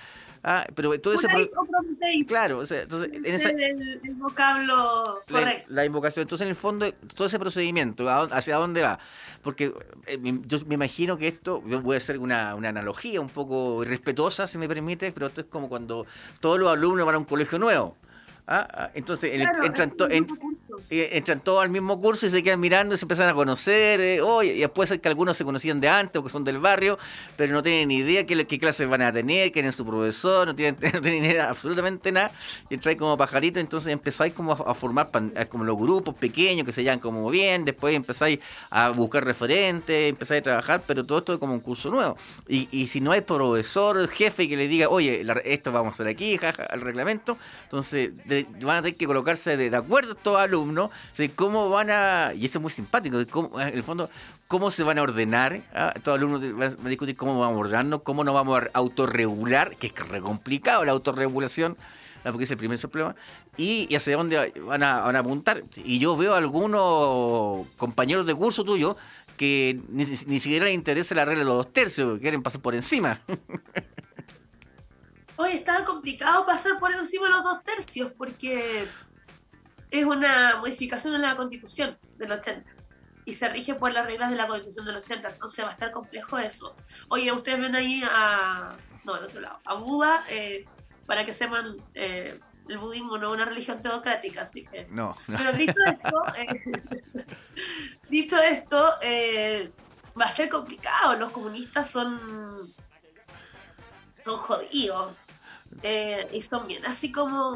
ah, 0.44 0.66
pero 0.76 1.00
todo 1.00 1.14
ese. 1.14 1.28
O 1.28 1.66
prometéis. 1.66 2.28
Claro, 2.28 2.60
o 2.60 2.66
sea, 2.66 2.82
entonces. 2.82 3.12
En 3.14 3.26
esa, 3.26 3.50
el, 3.50 4.00
vocablo 4.16 5.22
correcto. 5.30 5.74
La, 5.74 5.86
invocación. 5.86 6.24
Entonces, 6.24 6.46
en 6.46 6.50
el 6.50 6.56
fondo, 6.56 6.92
todo 7.16 7.28
ese 7.28 7.40
procedimiento, 7.40 8.10
¿hacia 8.10 8.58
dónde 8.58 8.82
va? 8.82 9.00
Porque 9.44 9.74
eh, 10.08 10.20
yo 10.46 10.60
me 10.68 10.76
imagino 10.76 11.18
que 11.18 11.28
esto 11.28 11.62
puede 11.84 12.00
ser 12.00 12.20
una, 12.20 12.56
una 12.56 12.70
analogía 12.70 13.20
un 13.20 13.30
poco 13.30 13.84
irrespetuosa, 13.84 14.48
si 14.48 14.58
me 14.58 14.68
permite, 14.68 15.12
pero 15.12 15.28
esto 15.28 15.42
es 15.42 15.48
como 15.48 15.70
cuando 15.70 16.06
todos 16.40 16.60
los 16.60 16.72
alumnos 16.72 17.06
van 17.06 17.16
a 17.16 17.18
un 17.18 17.26
colegio 17.26 17.58
nuevo. 17.60 17.98
Ah, 18.54 18.68
ah, 18.74 18.92
entonces 18.96 19.32
entran, 19.32 19.94
eh, 20.90 21.10
entran, 21.14 21.40
todos 21.40 21.64
al 21.64 21.70
mismo 21.70 21.98
curso 22.02 22.26
y 22.26 22.30
se 22.30 22.44
quedan 22.44 22.60
mirando 22.60 22.94
y 22.94 22.98
se 22.98 23.06
empiezan 23.06 23.30
a 23.30 23.34
conocer. 23.34 24.02
Eh, 24.02 24.20
y 24.44 24.60
después 24.60 24.90
ser 24.90 25.00
que 25.00 25.08
algunos 25.08 25.38
se 25.38 25.46
conocían 25.46 25.80
de 25.80 25.88
antes 25.88 26.20
o 26.20 26.24
que 26.26 26.30
son 26.30 26.44
del 26.44 26.60
barrio, 26.60 27.00
pero 27.38 27.54
no 27.54 27.64
tienen 27.64 27.88
ni 27.88 28.00
idea 28.00 28.26
qué, 28.26 28.46
qué 28.46 28.60
clases 28.60 28.90
van 28.90 29.04
a 29.04 29.14
tener, 29.14 29.54
quién 29.54 29.68
es 29.68 29.76
su 29.76 29.86
profesor, 29.86 30.48
no 30.48 30.54
tienen, 30.54 30.76
no 30.94 31.00
tienen 31.00 31.24
idea 31.24 31.50
absolutamente 31.50 32.12
nada. 32.12 32.34
Y 32.70 32.74
entráis 32.74 32.98
como 32.98 33.16
pajarito, 33.16 33.62
entonces 33.62 33.94
empezáis 33.94 34.34
como 34.34 34.52
a, 34.52 34.76
formar 34.76 35.10
como 35.48 35.64
los 35.64 35.78
grupos 35.78 36.14
pequeños 36.16 36.66
que 36.66 36.74
se 36.74 36.84
llevan 36.84 37.00
como 37.00 37.30
bien, 37.30 37.64
después 37.64 37.96
empezáis 37.96 38.40
a 38.70 38.90
buscar 38.90 39.24
referentes, 39.24 40.10
empezáis 40.10 40.40
a 40.40 40.44
trabajar, 40.44 40.84
pero 40.86 41.06
todo 41.06 41.20
esto 41.20 41.34
es 41.36 41.40
como 41.40 41.54
un 41.54 41.62
curso 41.62 41.90
nuevo. 41.90 42.18
Y, 42.50 42.68
y 42.70 42.88
si 42.88 43.00
no 43.00 43.14
hay 43.14 43.22
profesor, 43.22 44.10
jefe 44.10 44.50
que 44.50 44.58
le 44.58 44.68
diga, 44.68 44.90
oye, 44.90 45.26
esto 45.46 45.72
vamos 45.72 45.92
a 45.92 45.94
hacer 45.94 46.08
aquí, 46.10 46.36
jaja, 46.38 46.66
el 46.66 46.82
reglamento, 46.82 47.38
entonces 47.64 48.12
van 48.62 48.78
a 48.78 48.82
tener 48.82 48.98
que 48.98 49.06
colocarse 49.06 49.58
de, 49.58 49.76
acuerdo 49.76 50.16
todos 50.16 50.40
alumnos, 50.40 50.92
de 51.18 51.32
cómo 51.32 51.70
van 51.70 51.90
a, 51.90 52.34
y 52.36 52.46
eso 52.46 52.60
es 52.60 52.62
muy 52.62 52.72
simpático, 52.72 53.18
de 53.18 53.26
cómo, 53.26 53.60
en 53.60 53.70
el 53.70 53.84
fondo, 53.84 54.10
cómo 54.48 54.72
se 54.72 54.84
van 54.84 54.98
a 54.98 55.04
ordenar, 55.04 55.62
¿ah? 55.74 55.94
los 56.04 56.16
alumnos 56.16 56.42
van 56.56 56.86
a 56.86 56.90
discutir 56.90 57.16
cómo 57.16 57.40
vamos 57.40 57.58
a 57.58 57.60
ordenarnos, 57.60 58.02
cómo 58.02 58.24
nos 58.24 58.34
vamos 58.34 58.62
a 58.62 58.70
autorregular, 58.74 59.76
que 59.78 59.88
es 59.88 59.96
re 59.96 60.22
complicado 60.22 60.86
la 60.86 60.92
autorregulación, 60.92 61.76
porque 62.24 62.44
es 62.44 62.52
el 62.52 62.58
primer 62.58 62.80
problema, 62.80 63.16
y, 63.58 63.94
hacia 63.96 64.16
dónde 64.16 64.54
van 64.66 64.84
a, 64.84 65.02
van 65.02 65.16
apuntar. 65.16 65.64
Y 65.78 66.00
yo 66.00 66.16
veo 66.16 66.34
a 66.34 66.38
algunos 66.38 67.68
compañeros 67.78 68.26
de 68.26 68.36
curso 68.36 68.64
tuyo 68.64 68.96
que 69.38 69.80
ni, 69.90 70.06
ni 70.06 70.40
siquiera 70.40 70.66
les 70.66 70.76
interesa 70.76 71.16
la 71.16 71.26
regla 71.26 71.40
de 71.40 71.46
los 71.46 71.58
dos 71.58 71.74
tercios, 71.74 72.20
quieren 72.20 72.44
pasar 72.44 72.62
por 72.62 72.76
encima. 72.76 73.22
hoy 75.36 75.52
estaba 75.52 75.84
complicado 75.84 76.46
pasar 76.46 76.80
por 76.80 76.92
encima 76.92 77.28
de 77.28 77.34
los 77.34 77.44
dos 77.44 77.64
tercios 77.64 78.12
porque 78.18 78.88
es 79.90 80.06
una 80.06 80.58
modificación 80.58 81.16
en 81.16 81.22
la 81.22 81.36
constitución 81.36 81.98
del 82.18 82.32
80 82.32 82.70
y 83.26 83.34
se 83.34 83.50
rige 83.50 83.76
por 83.76 83.94
las 83.94 84.06
reglas 84.06 84.32
de 84.32 84.36
la 84.36 84.48
constitución 84.48 84.86
del 84.86 84.98
80, 84.98 85.30
entonces 85.30 85.64
va 85.64 85.70
a 85.70 85.74
estar 85.74 85.92
complejo 85.92 86.40
eso. 86.40 86.76
Oye, 87.10 87.32
ustedes 87.32 87.60
ven 87.60 87.76
ahí 87.76 88.04
a, 88.04 88.76
no, 89.04 89.14
al 89.14 89.26
otro 89.26 89.42
lado, 89.42 89.60
a 89.66 89.76
Buda, 89.76 90.24
eh, 90.30 90.66
para 91.06 91.26
que 91.26 91.34
sepan, 91.34 91.78
eh, 91.94 92.40
el 92.68 92.78
budismo 92.78 93.18
no 93.18 93.28
es 93.28 93.34
una 93.34 93.46
religión 93.46 93.82
teocrática, 93.82 94.42
así 94.42 94.66
que... 94.66 94.88
No. 94.90 95.16
Pero 95.28 95.54
dicho 95.54 95.80
esto, 95.86 96.24
eh, 96.36 97.26
dicho 98.10 98.40
esto 98.40 98.96
va 100.20 100.26
a 100.26 100.32
ser 100.32 100.50
complicado, 100.50 101.16
los 101.18 101.32
comunistas 101.32 101.90
son 101.90 102.72
son 104.24 104.38
jodidos. 104.38 105.14
Eh, 105.84 106.28
y 106.34 106.42
son 106.42 106.68
bien 106.68 106.86
así 106.86 107.12
como 107.12 107.56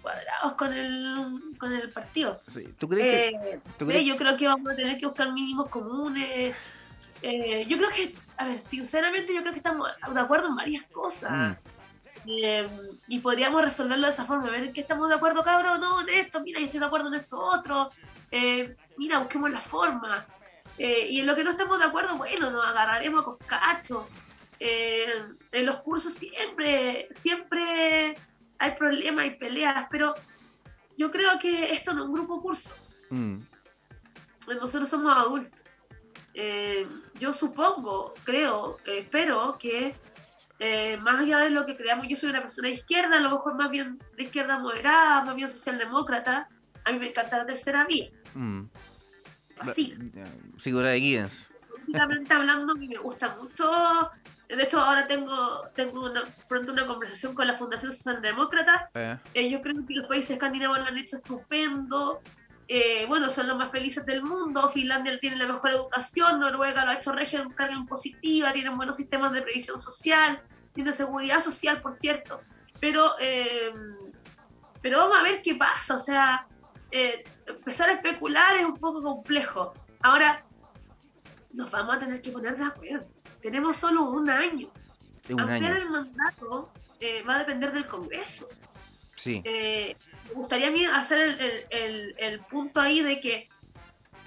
cuadrados 0.00 0.52
con 0.54 0.72
el, 0.72 1.54
con 1.58 1.72
el 1.72 1.90
partido. 1.90 2.40
¿Tú 2.78 2.88
crees 2.88 3.32
que, 3.32 3.60
eh, 3.80 4.04
Yo 4.04 4.16
creo 4.16 4.36
que 4.36 4.46
vamos 4.46 4.72
a 4.72 4.76
tener 4.76 4.98
que 4.98 5.06
buscar 5.06 5.32
mínimos 5.32 5.68
comunes. 5.68 6.56
Eh, 7.20 7.66
yo 7.66 7.76
creo 7.76 7.90
que, 7.90 8.14
a 8.36 8.46
ver, 8.46 8.60
sinceramente 8.60 9.34
yo 9.34 9.40
creo 9.40 9.52
que 9.52 9.58
estamos 9.58 9.88
de 10.12 10.20
acuerdo 10.20 10.48
en 10.48 10.56
varias 10.56 10.84
cosas. 10.84 11.56
Mm. 12.24 12.66
y 13.06 13.20
podríamos 13.20 13.62
resolverlo 13.62 14.06
de 14.06 14.12
esa 14.12 14.24
forma, 14.24 14.48
a 14.48 14.50
ver 14.50 14.72
qué 14.72 14.82
estamos 14.82 15.08
de 15.08 15.14
acuerdo, 15.14 15.42
cabrón, 15.42 15.80
no, 15.80 16.02
en 16.02 16.10
esto, 16.10 16.40
mira, 16.40 16.58
yo 16.58 16.66
estoy 16.66 16.80
de 16.80 16.86
acuerdo 16.86 17.08
en 17.08 17.14
esto 17.14 17.38
otro, 17.38 17.88
mira, 18.98 19.20
busquemos 19.20 19.50
la 19.50 19.60
forma. 19.60 20.26
y 20.76 21.20
en 21.20 21.26
lo 21.26 21.34
que 21.34 21.44
no 21.44 21.52
estamos 21.52 21.78
de 21.78 21.86
acuerdo, 21.86 22.16
bueno, 22.16 22.50
nos 22.50 22.66
agarraremos 22.66 23.20
a 23.20 23.24
coscacho. 23.24 24.06
Eh, 24.60 25.06
en 25.52 25.66
los 25.66 25.78
cursos 25.78 26.12
siempre, 26.14 27.08
siempre 27.12 28.14
hay 28.58 28.70
problemas, 28.76 29.26
y 29.26 29.30
peleas, 29.30 29.86
pero 29.90 30.14
yo 30.96 31.10
creo 31.10 31.38
que 31.38 31.72
esto 31.72 31.92
no 31.92 32.02
es 32.02 32.08
un 32.08 32.14
grupo 32.14 32.40
curso. 32.40 32.74
Mm. 33.10 33.38
Nosotros 34.60 34.88
somos 34.88 35.16
adultos. 35.16 35.58
eh, 36.34 36.86
yo 37.18 37.32
supongo, 37.32 38.14
creo, 38.24 38.78
espero 38.86 39.56
que 39.58 39.94
eh, 40.60 40.96
más 40.98 41.20
allá 41.20 41.38
de 41.38 41.50
lo 41.50 41.66
que 41.66 41.76
creamos, 41.76 42.06
yo 42.08 42.16
soy 42.16 42.30
una 42.30 42.42
persona 42.42 42.68
de 42.68 42.74
izquierda, 42.74 43.16
a 43.16 43.20
lo 43.20 43.30
mejor 43.30 43.54
más 43.54 43.70
bien 43.70 43.98
de 44.16 44.24
izquierda 44.24 44.58
moderada, 44.58 45.24
más 45.24 45.36
bien 45.36 45.48
socialdemócrata, 45.48 46.48
a 46.84 46.92
mí 46.92 46.98
me 46.98 47.08
encanta 47.08 47.38
la 47.38 47.46
tercera 47.46 47.86
vía. 47.86 48.10
Mm. 48.34 48.62
Así. 49.60 49.94
Segura 50.56 50.90
de 50.90 51.00
guías. 51.00 51.52
Políticamente 51.70 52.32
hablando, 52.34 52.72
a 52.72 52.76
mí 52.76 52.88
me 52.88 52.98
gusta 52.98 53.36
mucho. 53.36 54.10
De 54.48 54.62
hecho, 54.62 54.80
ahora 54.80 55.06
tengo, 55.06 55.68
tengo 55.74 56.10
pronto 56.48 56.72
una 56.72 56.86
conversación 56.86 57.34
con 57.34 57.46
la 57.46 57.54
Fundación 57.54 57.92
Socialdemócrata. 57.92 58.90
Eh. 58.94 59.18
Eh, 59.34 59.50
yo 59.50 59.60
creo 59.60 59.74
que 59.86 59.94
los 59.94 60.06
países 60.06 60.30
escandinavos 60.30 60.78
lo 60.78 60.86
han 60.86 60.96
hecho 60.96 61.16
estupendo. 61.16 62.20
Eh, 62.66 63.04
bueno, 63.08 63.28
son 63.28 63.46
los 63.46 63.58
más 63.58 63.70
felices 63.70 64.06
del 64.06 64.22
mundo. 64.22 64.70
Finlandia 64.70 65.18
tiene 65.20 65.36
la 65.36 65.46
mejor 65.46 65.72
educación. 65.72 66.40
Noruega 66.40 66.86
lo 66.86 66.92
ha 66.92 66.94
hecho 66.94 67.12
regia 67.12 67.42
en 67.42 67.50
carga 67.50 67.74
impositiva. 67.74 68.52
Tienen 68.54 68.76
buenos 68.78 68.96
sistemas 68.96 69.32
de 69.32 69.42
previsión 69.42 69.78
social. 69.78 70.40
Tiene 70.72 70.92
seguridad 70.92 71.40
social, 71.40 71.82
por 71.82 71.92
cierto. 71.92 72.40
Pero, 72.80 73.16
pero 74.80 74.98
vamos 74.98 75.18
a 75.18 75.22
ver 75.24 75.42
qué 75.42 75.56
pasa. 75.56 75.94
O 75.94 75.98
sea, 75.98 76.46
empezar 77.46 77.90
a 77.90 77.94
especular 77.94 78.56
es 78.56 78.64
un 78.64 78.76
poco 78.76 79.02
complejo. 79.02 79.74
Ahora, 80.00 80.42
nos 81.52 81.70
vamos 81.70 81.96
a 81.96 81.98
tener 81.98 82.22
que 82.22 82.30
poner 82.30 82.56
de 82.56 82.64
acuerdo. 82.64 83.06
Tenemos 83.42 83.76
solo 83.76 84.10
un 84.10 84.30
año. 84.30 84.70
Ampliar 85.30 85.76
el 85.76 85.90
mandato 85.90 86.72
eh, 87.00 87.22
va 87.22 87.36
a 87.36 87.38
depender 87.40 87.72
del 87.72 87.86
Congreso. 87.86 88.48
Sí. 89.14 89.42
Eh, 89.44 89.96
me 90.28 90.34
gustaría 90.34 90.68
a 90.68 90.70
mí 90.70 90.84
hacer 90.84 91.18
el, 91.18 91.66
el, 91.70 92.14
el, 92.18 92.40
punto 92.40 92.80
ahí 92.80 93.02
de 93.02 93.20
que 93.20 93.48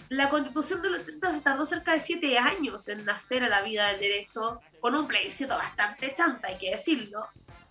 la 0.09 0.29
constitución 0.29 0.81
de 0.81 0.89
los 0.89 1.07
80 1.07 1.33
se 1.33 1.41
tardó 1.41 1.65
cerca 1.65 1.93
de 1.93 2.01
siete 2.01 2.37
años 2.37 2.89
en 2.89 3.05
nacer 3.05 3.43
a 3.43 3.49
la 3.49 3.61
vida 3.61 3.87
del 3.87 4.01
derecho, 4.01 4.59
con 4.81 4.93
un 4.93 5.07
plebiscito 5.07 5.55
bastante 5.55 6.13
chanta, 6.15 6.49
hay 6.49 6.57
que 6.57 6.71
decirlo. 6.71 7.25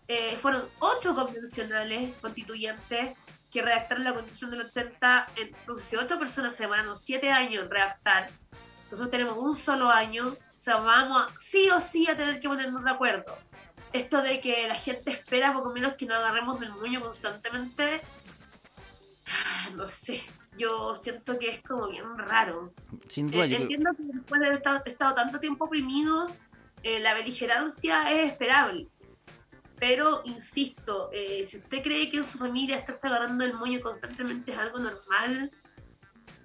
Eh, 0.09 0.37
fueron 0.39 0.65
ocho 0.79 1.15
convencionales 1.15 2.17
constituyentes 2.17 3.17
que 3.51 3.63
redactaron 3.63 4.05
la 4.05 4.15
constitución 4.15 4.51
de 4.53 4.57
los 4.57 4.71
80, 4.71 5.27
entonces 5.37 5.85
si 5.85 5.97
ocho 5.97 6.19
personas 6.19 6.55
se 6.55 6.63
demoraron 6.63 6.97
siete 6.97 7.31
años 7.31 7.65
en 7.65 7.71
redactar, 7.71 8.31
nosotros 8.91 9.11
tenemos 9.11 9.37
un 9.37 9.55
solo 9.55 9.91
año, 9.91 10.35
o 10.61 10.63
sea, 10.63 10.77
vamos 10.77 11.23
a, 11.23 11.41
sí 11.41 11.71
o 11.71 11.81
sí 11.81 12.07
a 12.07 12.15
tener 12.15 12.39
que 12.39 12.47
ponernos 12.47 12.85
de 12.85 12.91
acuerdo. 12.91 13.35
Esto 13.95 14.21
de 14.21 14.43
que 14.43 14.69
la 14.69 14.75
gente 14.75 15.11
espera 15.11 15.55
poco 15.55 15.71
menos 15.71 15.95
que 15.95 16.05
nos 16.05 16.19
agarremos 16.19 16.61
del 16.61 16.71
moño 16.73 17.01
constantemente, 17.01 18.03
no 19.75 19.89
sé, 19.89 20.23
yo 20.59 20.95
siento 20.95 21.39
que 21.39 21.49
es 21.49 21.63
como 21.63 21.89
bien 21.89 22.05
raro. 22.19 22.75
Sin 23.09 23.31
duda. 23.31 23.47
Eh, 23.47 23.57
entiendo 23.57 23.91
que 23.97 24.03
después 24.03 24.39
de 24.39 24.49
haber 24.49 24.63
estado, 24.85 25.15
tanto 25.15 25.41
tiempo 25.41 25.65
oprimidos, 25.65 26.37
eh, 26.83 27.01
la 27.01 27.15
beligerancia 27.15 28.13
es 28.13 28.33
esperable 28.33 28.87
pero, 29.79 30.21
insisto, 30.27 31.09
eh, 31.11 31.43
si 31.47 31.57
usted 31.57 31.83
cree 31.83 32.11
que 32.11 32.19
en 32.19 32.25
su 32.25 32.37
familia 32.37 32.77
estarse 32.77 33.07
agarrando 33.07 33.45
el 33.45 33.55
moño 33.55 33.81
constantemente 33.81 34.53
es 34.53 34.59
algo 34.59 34.79
normal, 34.79 35.51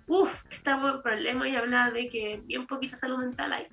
uff, 0.07 0.41
estamos 0.51 0.95
en 0.95 1.01
problema 1.01 1.49
y 1.49 1.57
habla 1.57 1.91
de 1.91 2.07
que 2.07 2.41
bien 2.45 2.65
poquita 2.65 2.95
salud 2.95 3.17
mental 3.17 3.51
hay. 3.51 3.67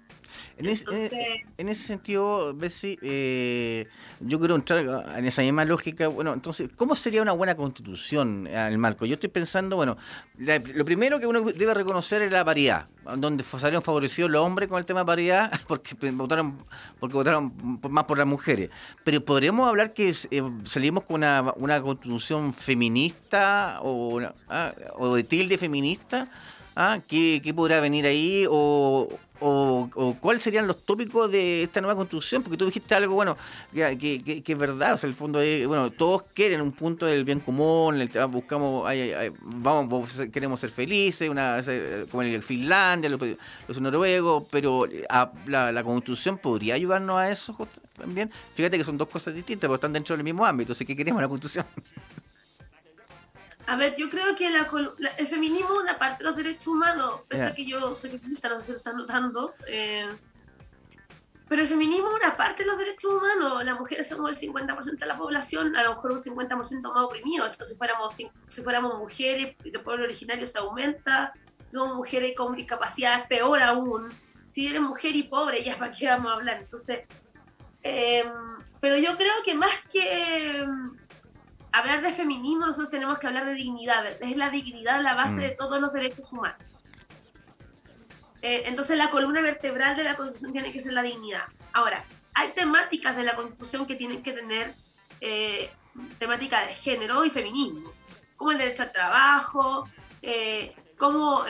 En, 0.56 0.66
eh, 0.66 1.44
en, 1.58 1.68
ese 1.68 1.86
sentido, 1.86 2.54
Bessie, 2.54 2.98
eh, 3.02 3.86
yo 4.20 4.38
quiero 4.38 4.54
entrar 4.54 5.14
en 5.16 5.24
esa 5.24 5.42
misma 5.42 5.64
lógica. 5.64 6.08
Bueno, 6.08 6.32
entonces, 6.32 6.70
¿cómo 6.76 6.94
sería 6.94 7.22
una 7.22 7.32
buena 7.32 7.54
constitución 7.56 8.46
al 8.46 8.78
marco? 8.78 9.06
Yo 9.06 9.14
estoy 9.14 9.30
pensando, 9.30 9.76
bueno, 9.76 9.96
lo 10.38 10.84
primero 10.84 11.18
que 11.20 11.26
uno 11.26 11.40
debe 11.42 11.74
reconocer 11.74 12.22
es 12.22 12.32
la 12.32 12.44
paridad, 12.44 12.86
donde 13.16 13.44
salieron 13.44 13.82
favorecidos 13.82 14.30
los 14.30 14.44
hombres 14.44 14.68
con 14.68 14.78
el 14.78 14.84
tema 14.84 15.00
de 15.00 15.06
paridad 15.06 15.52
porque 15.66 15.94
votaron, 16.12 16.58
porque 16.98 17.14
votaron 17.14 17.52
más 17.88 18.04
por 18.04 18.18
las 18.18 18.26
mujeres. 18.26 18.70
Pero 19.04 19.24
podríamos 19.24 19.68
hablar 19.68 19.92
que 19.92 20.10
eh, 20.10 20.42
salimos 20.64 21.04
con 21.04 21.16
una, 21.16 21.52
una 21.56 21.80
constitución 21.80 22.52
feminista 22.52 23.80
o, 23.82 24.20
ah, 24.48 24.72
o 24.96 25.14
de 25.14 25.24
tilde 25.24 25.58
feminista. 25.58 26.28
¿Ah? 26.74 27.00
¿Qué, 27.06 27.40
¿Qué 27.44 27.52
podrá 27.52 27.80
venir 27.80 28.06
ahí? 28.06 28.46
O, 28.48 29.08
o, 29.42 30.16
cuáles 30.20 30.42
serían 30.42 30.66
los 30.66 30.84
tópicos 30.84 31.30
de 31.30 31.64
esta 31.64 31.80
nueva 31.80 31.96
construcción, 31.96 32.42
porque 32.42 32.56
tú 32.56 32.66
dijiste 32.66 32.94
algo, 32.94 33.14
bueno, 33.14 33.36
que, 33.72 34.42
es 34.46 34.58
verdad, 34.58 34.94
o 34.94 34.96
sea, 34.96 35.08
el 35.08 35.14
fondo 35.14 35.40
es, 35.40 35.66
bueno, 35.66 35.90
todos 35.90 36.24
quieren 36.34 36.60
un 36.60 36.72
punto 36.72 37.06
del 37.06 37.24
bien 37.24 37.40
común, 37.40 38.00
el, 38.00 38.10
buscamos, 38.28 38.90
vamos, 39.42 40.22
queremos 40.32 40.60
ser 40.60 40.70
felices, 40.70 41.28
una 41.28 41.62
como 42.10 42.22
el 42.22 42.42
Finlandia, 42.42 43.10
los, 43.10 43.80
noruegos, 43.80 44.44
pero 44.50 44.86
la, 45.46 45.72
la, 45.72 45.84
constitución 45.84 46.38
podría 46.38 46.74
ayudarnos 46.74 47.18
a 47.18 47.30
eso 47.30 47.56
también. 47.96 48.30
Fíjate 48.54 48.78
que 48.78 48.84
son 48.84 48.96
dos 48.96 49.08
cosas 49.08 49.34
distintas, 49.34 49.68
pero 49.68 49.74
están 49.74 49.92
dentro 49.92 50.16
del 50.16 50.24
mismo 50.24 50.46
ámbito, 50.46 50.72
así 50.72 50.84
que 50.84 50.96
queremos 50.96 51.20
la 51.20 51.28
constitución. 51.28 51.66
A 53.66 53.76
ver, 53.76 53.94
yo 53.96 54.10
creo 54.10 54.34
que 54.34 54.48
el 54.48 55.26
feminismo 55.26 55.74
una 55.80 55.98
parte 55.98 56.24
de 56.24 56.30
los 56.30 56.36
derechos 56.36 56.66
humanos, 56.66 57.20
pese 57.28 57.54
que 57.54 57.64
yo 57.64 57.94
soy 57.94 58.10
feminista, 58.10 58.48
no 58.48 58.60
se 58.60 58.72
está 58.72 58.92
notando. 58.92 59.54
Eh, 59.66 60.08
pero 61.48 61.62
el 61.62 61.68
feminismo 61.68 62.08
es 62.08 62.14
una 62.16 62.36
parte 62.36 62.62
de 62.62 62.70
los 62.70 62.78
derechos 62.78 63.12
humanos. 63.12 63.64
Las 63.64 63.78
mujeres 63.78 64.08
somos 64.08 64.30
el 64.30 64.50
50% 64.50 64.98
de 64.98 65.06
la 65.06 65.16
población, 65.16 65.76
a 65.76 65.84
lo 65.84 65.96
mejor 65.96 66.12
un 66.12 66.22
50% 66.22 66.94
más 66.94 67.04
oprimido. 67.04 67.44
Entonces, 67.44 67.68
si 67.68 67.76
fuéramos, 67.76 68.14
si 68.14 68.62
fuéramos 68.62 68.98
mujeres 68.98 69.56
de 69.62 69.78
pueblo 69.78 70.04
originario 70.04 70.46
se 70.46 70.58
aumenta. 70.58 71.32
Si 71.68 71.76
somos 71.76 71.96
mujeres 71.96 72.34
con 72.36 72.56
discapacidades, 72.56 73.26
peor 73.26 73.62
aún. 73.62 74.08
Si 74.50 74.66
eres 74.66 74.80
mujer 74.80 75.14
y 75.14 75.24
pobre, 75.24 75.62
ya 75.62 75.76
para 75.76 75.92
qué 75.92 76.06
vamos 76.06 76.32
a 76.32 76.34
hablar. 76.36 76.62
Entonces, 76.62 77.06
eh, 77.82 78.24
pero 78.80 78.96
yo 78.96 79.16
creo 79.16 79.34
que 79.44 79.54
más 79.54 79.72
que 79.92 80.66
hablar 81.72 82.02
de 82.02 82.12
feminismo, 82.12 82.66
nosotros 82.66 82.90
tenemos 82.90 83.18
que 83.18 83.26
hablar 83.26 83.46
de 83.46 83.54
dignidad. 83.54 84.06
Es 84.22 84.36
la 84.36 84.50
dignidad 84.50 85.02
la 85.02 85.14
base 85.14 85.36
mm. 85.36 85.40
de 85.40 85.50
todos 85.50 85.80
los 85.80 85.92
derechos 85.92 86.30
humanos. 86.32 86.60
Eh, 88.42 88.64
entonces 88.66 88.98
la 88.98 89.08
columna 89.10 89.40
vertebral 89.40 89.96
de 89.96 90.02
la 90.02 90.16
Constitución 90.16 90.52
tiene 90.52 90.72
que 90.72 90.80
ser 90.80 90.92
la 90.92 91.02
dignidad. 91.02 91.44
Ahora, 91.72 92.04
hay 92.34 92.50
temáticas 92.50 93.16
de 93.16 93.22
la 93.22 93.36
Constitución 93.36 93.86
que 93.86 93.94
tienen 93.94 94.22
que 94.22 94.32
tener 94.32 94.74
eh, 95.20 95.70
temática 96.18 96.66
de 96.66 96.74
género 96.74 97.24
y 97.24 97.30
feminismo, 97.30 97.92
como 98.36 98.50
el 98.50 98.58
derecho 98.58 98.82
al 98.82 98.92
trabajo, 98.92 99.88
eh, 100.22 100.74
como 100.98 101.44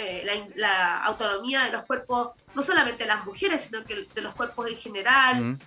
la, 0.55 1.03
autonomía 1.05 1.65
de 1.65 1.73
los 1.73 1.85
cuerpos, 1.85 2.33
no 2.55 2.63
solamente 2.63 3.05
de 3.05 3.09
las 3.09 3.25
mujeres, 3.25 3.63
sino 3.63 3.85
que 3.85 4.07
de 4.15 4.21
los 4.21 4.35
cuerpos 4.35 4.69
en 4.69 4.77
general. 4.77 5.41
Mm. 5.43 5.59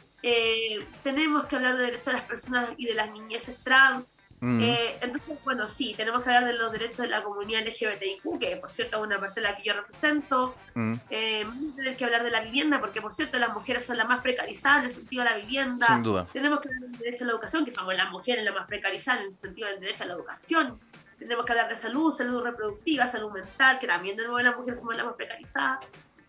tenemos 1.03 1.45
que 1.45 1.55
hablar 1.55 1.77
de 1.77 1.83
derechos 1.83 2.07
de 2.07 2.13
las 2.13 2.21
personas 2.21 2.69
y 2.77 2.85
de 2.85 2.95
las 2.95 3.11
niñeces 3.11 3.57
trans, 3.63 4.05
Mm. 4.41 4.61
Eh, 4.61 4.97
entonces, 5.01 5.43
bueno, 5.43 5.65
sí, 5.67 5.93
tenemos 5.95 6.23
que 6.23 6.29
hablar 6.29 6.45
de 6.45 6.59
los 6.59 6.71
derechos 6.71 6.97
de 6.97 7.07
la 7.07 7.23
comunidad 7.23 7.61
LGBTIQ, 7.65 8.39
que 8.39 8.57
por 8.57 8.69
cierto 8.69 8.97
es 8.97 9.03
una 9.03 9.19
parte 9.19 9.41
de 9.41 9.47
la 9.47 9.55
que 9.55 9.63
yo 9.63 9.73
represento. 9.73 10.55
Mm. 10.73 10.93
Eh, 11.09 11.45
tenemos 11.75 11.97
que 11.97 12.05
hablar 12.05 12.23
de 12.23 12.31
la 12.31 12.41
vivienda, 12.41 12.79
porque 12.79 13.01
por 13.01 13.13
cierto 13.13 13.39
las 13.39 13.53
mujeres 13.53 13.85
son 13.85 13.97
las 13.97 14.07
más 14.07 14.21
precarizadas 14.21 14.79
en 14.79 14.85
el 14.85 14.91
sentido 14.91 15.23
de 15.23 15.29
la 15.29 15.37
vivienda. 15.37 15.87
Sin 15.87 16.03
duda. 16.03 16.27
Tenemos 16.33 16.59
que 16.59 16.67
hablar 16.67 16.89
del 16.89 16.99
derecho 16.99 17.23
a 17.23 17.27
la 17.27 17.33
educación, 17.33 17.65
que 17.65 17.71
somos 17.71 17.95
las 17.95 18.11
mujeres 18.11 18.43
las 18.43 18.53
más 18.53 18.67
precarizadas 18.67 19.21
en 19.21 19.27
el 19.27 19.37
sentido 19.37 19.67
del 19.69 19.79
derecho 19.79 20.03
a 20.03 20.07
la 20.07 20.13
educación. 20.13 20.79
Tenemos 21.17 21.45
que 21.45 21.51
hablar 21.53 21.69
de 21.69 21.77
salud, 21.77 22.11
salud 22.11 22.43
reproductiva, 22.43 23.07
salud 23.07 23.31
mental, 23.31 23.79
que 23.79 23.87
también 23.87 24.17
de 24.17 24.23
nuevo 24.23 24.39
las 24.39 24.57
mujeres 24.57 24.79
somos 24.79 24.97
las 24.97 25.05
más 25.05 25.15
precarizadas. 25.15 25.79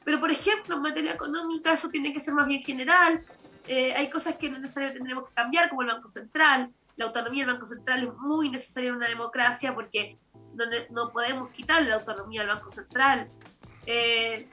Pero, 0.05 0.21
por 0.21 0.31
ejemplo, 0.31 0.77
en 0.77 0.83
materia 0.83 1.13
económica 1.13 1.73
eso 1.73 1.89
tiene 1.89 2.13
que 2.13 2.21
ser 2.21 2.35
más 2.35 2.47
bien 2.47 2.63
general. 2.63 3.21
Eh, 3.67 3.93
hay 3.95 4.09
cosas 4.09 4.37
que 4.37 4.49
no 4.49 4.59
necesariamente 4.61 5.01
tendremos 5.01 5.29
que 5.29 5.35
cambiar, 5.35 5.69
como 5.69 5.83
el 5.83 5.89
Banco 5.89 6.09
Central 6.09 6.71
la 6.97 7.07
autonomía 7.07 7.45
del 7.45 7.55
Banco 7.55 7.67
Central 7.67 8.05
es 8.05 8.15
muy 8.15 8.49
necesaria 8.49 8.89
en 8.89 8.97
una 8.97 9.09
democracia 9.09 9.75
porque 9.75 10.19
no, 10.55 10.65
no 10.91 11.13
podemos 11.13 11.51
quitarle 11.51 11.91
la 11.91 11.97
autonomía 11.97 12.43
al 12.43 12.49
Banco 12.49 12.71
Central. 12.71 13.29
Eh, 13.87 14.49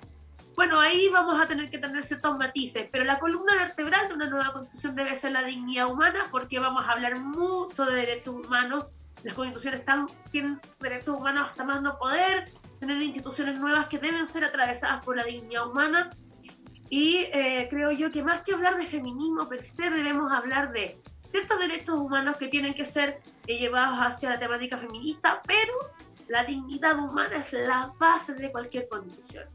bueno, 0.56 0.80
ahí 0.80 1.10
vamos 1.10 1.42
a 1.42 1.48
tener 1.48 1.70
que 1.70 1.80
tener 1.80 2.04
ciertos 2.04 2.38
matices, 2.38 2.88
pero 2.92 3.04
la 3.06 3.18
columna 3.18 3.56
vertebral 3.56 4.08
de 4.08 4.14
una 4.14 4.30
nueva 4.30 4.54
constitución 4.54 4.96
debe 4.96 5.16
ser 5.16 5.32
la 5.32 5.44
dignidad 5.44 5.88
humana 5.88 6.28
porque 6.30 6.60
vamos 6.60 6.84
a 6.84 6.92
hablar 6.92 7.20
mucho 7.20 7.86
de 7.86 7.96
derechos 7.96 8.36
humanos. 8.36 8.86
Las 9.24 9.34
constituciones 9.34 9.80
están, 9.80 10.08
tienen 10.32 10.60
derechos 10.80 11.18
humanos 11.18 11.50
hasta 11.50 11.64
más 11.64 11.82
no 11.82 11.98
poder, 11.98 12.52
tener 12.80 13.02
instituciones 13.02 13.58
nuevas 13.58 13.88
que 13.88 13.98
deben 13.98 14.26
ser 14.28 14.44
atravesadas 14.44 15.04
por 15.04 15.16
la 15.16 15.24
dignidad 15.24 15.68
humana. 15.68 16.12
Y 16.90 17.26
eh, 17.34 17.68
creo 17.72 17.92
yo 17.92 18.12
que 18.12 18.22
más 18.22 18.42
que 18.42 18.54
hablar 18.54 18.78
de 18.78 18.86
feminismo 18.86 19.50
per 19.50 19.64
se, 19.64 19.90
debemos 19.90 20.32
hablar 20.32 20.72
de 20.72 21.02
ciertos 21.34 21.58
derechos 21.58 21.96
humanos 21.96 22.38
que 22.38 22.48
tienen 22.48 22.76
que 22.76 22.86
ser 22.86 23.20
eh, 23.48 23.58
llevados 23.58 23.98
hacia 23.98 24.30
la 24.30 24.38
temática 24.38 24.78
feminista, 24.78 25.42
pero 25.48 25.74
la 26.28 26.44
dignidad 26.44 27.00
humana 27.00 27.38
es 27.38 27.52
la 27.52 27.92
base 27.98 28.36
de 28.36 28.52
cualquier 28.52 28.88
constitución. 28.88 29.46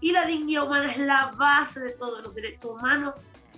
Y 0.00 0.12
la 0.12 0.24
dignidad 0.24 0.64
humana 0.64 0.90
es 0.90 0.96
la 0.96 1.32
base 1.36 1.80
de 1.80 1.90
todos 1.92 2.22
los 2.22 2.34
derechos 2.34 2.70
humanos. 2.70 3.14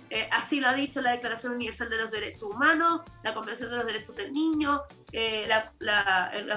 Eh, 0.09 0.27
así 0.29 0.59
lo 0.59 0.67
ha 0.67 0.73
dicho 0.73 0.99
la 0.99 1.11
Declaración 1.11 1.53
Universal 1.53 1.89
de 1.89 1.97
los 2.01 2.11
Derechos 2.11 2.43
Humanos, 2.43 3.01
la 3.23 3.33
Convención 3.33 3.69
de 3.69 3.77
los 3.77 3.85
Derechos 3.85 4.15
del 4.15 4.33
Niño, 4.33 4.81
eh, 5.13 5.45
la, 5.47 6.31
el 6.33 6.47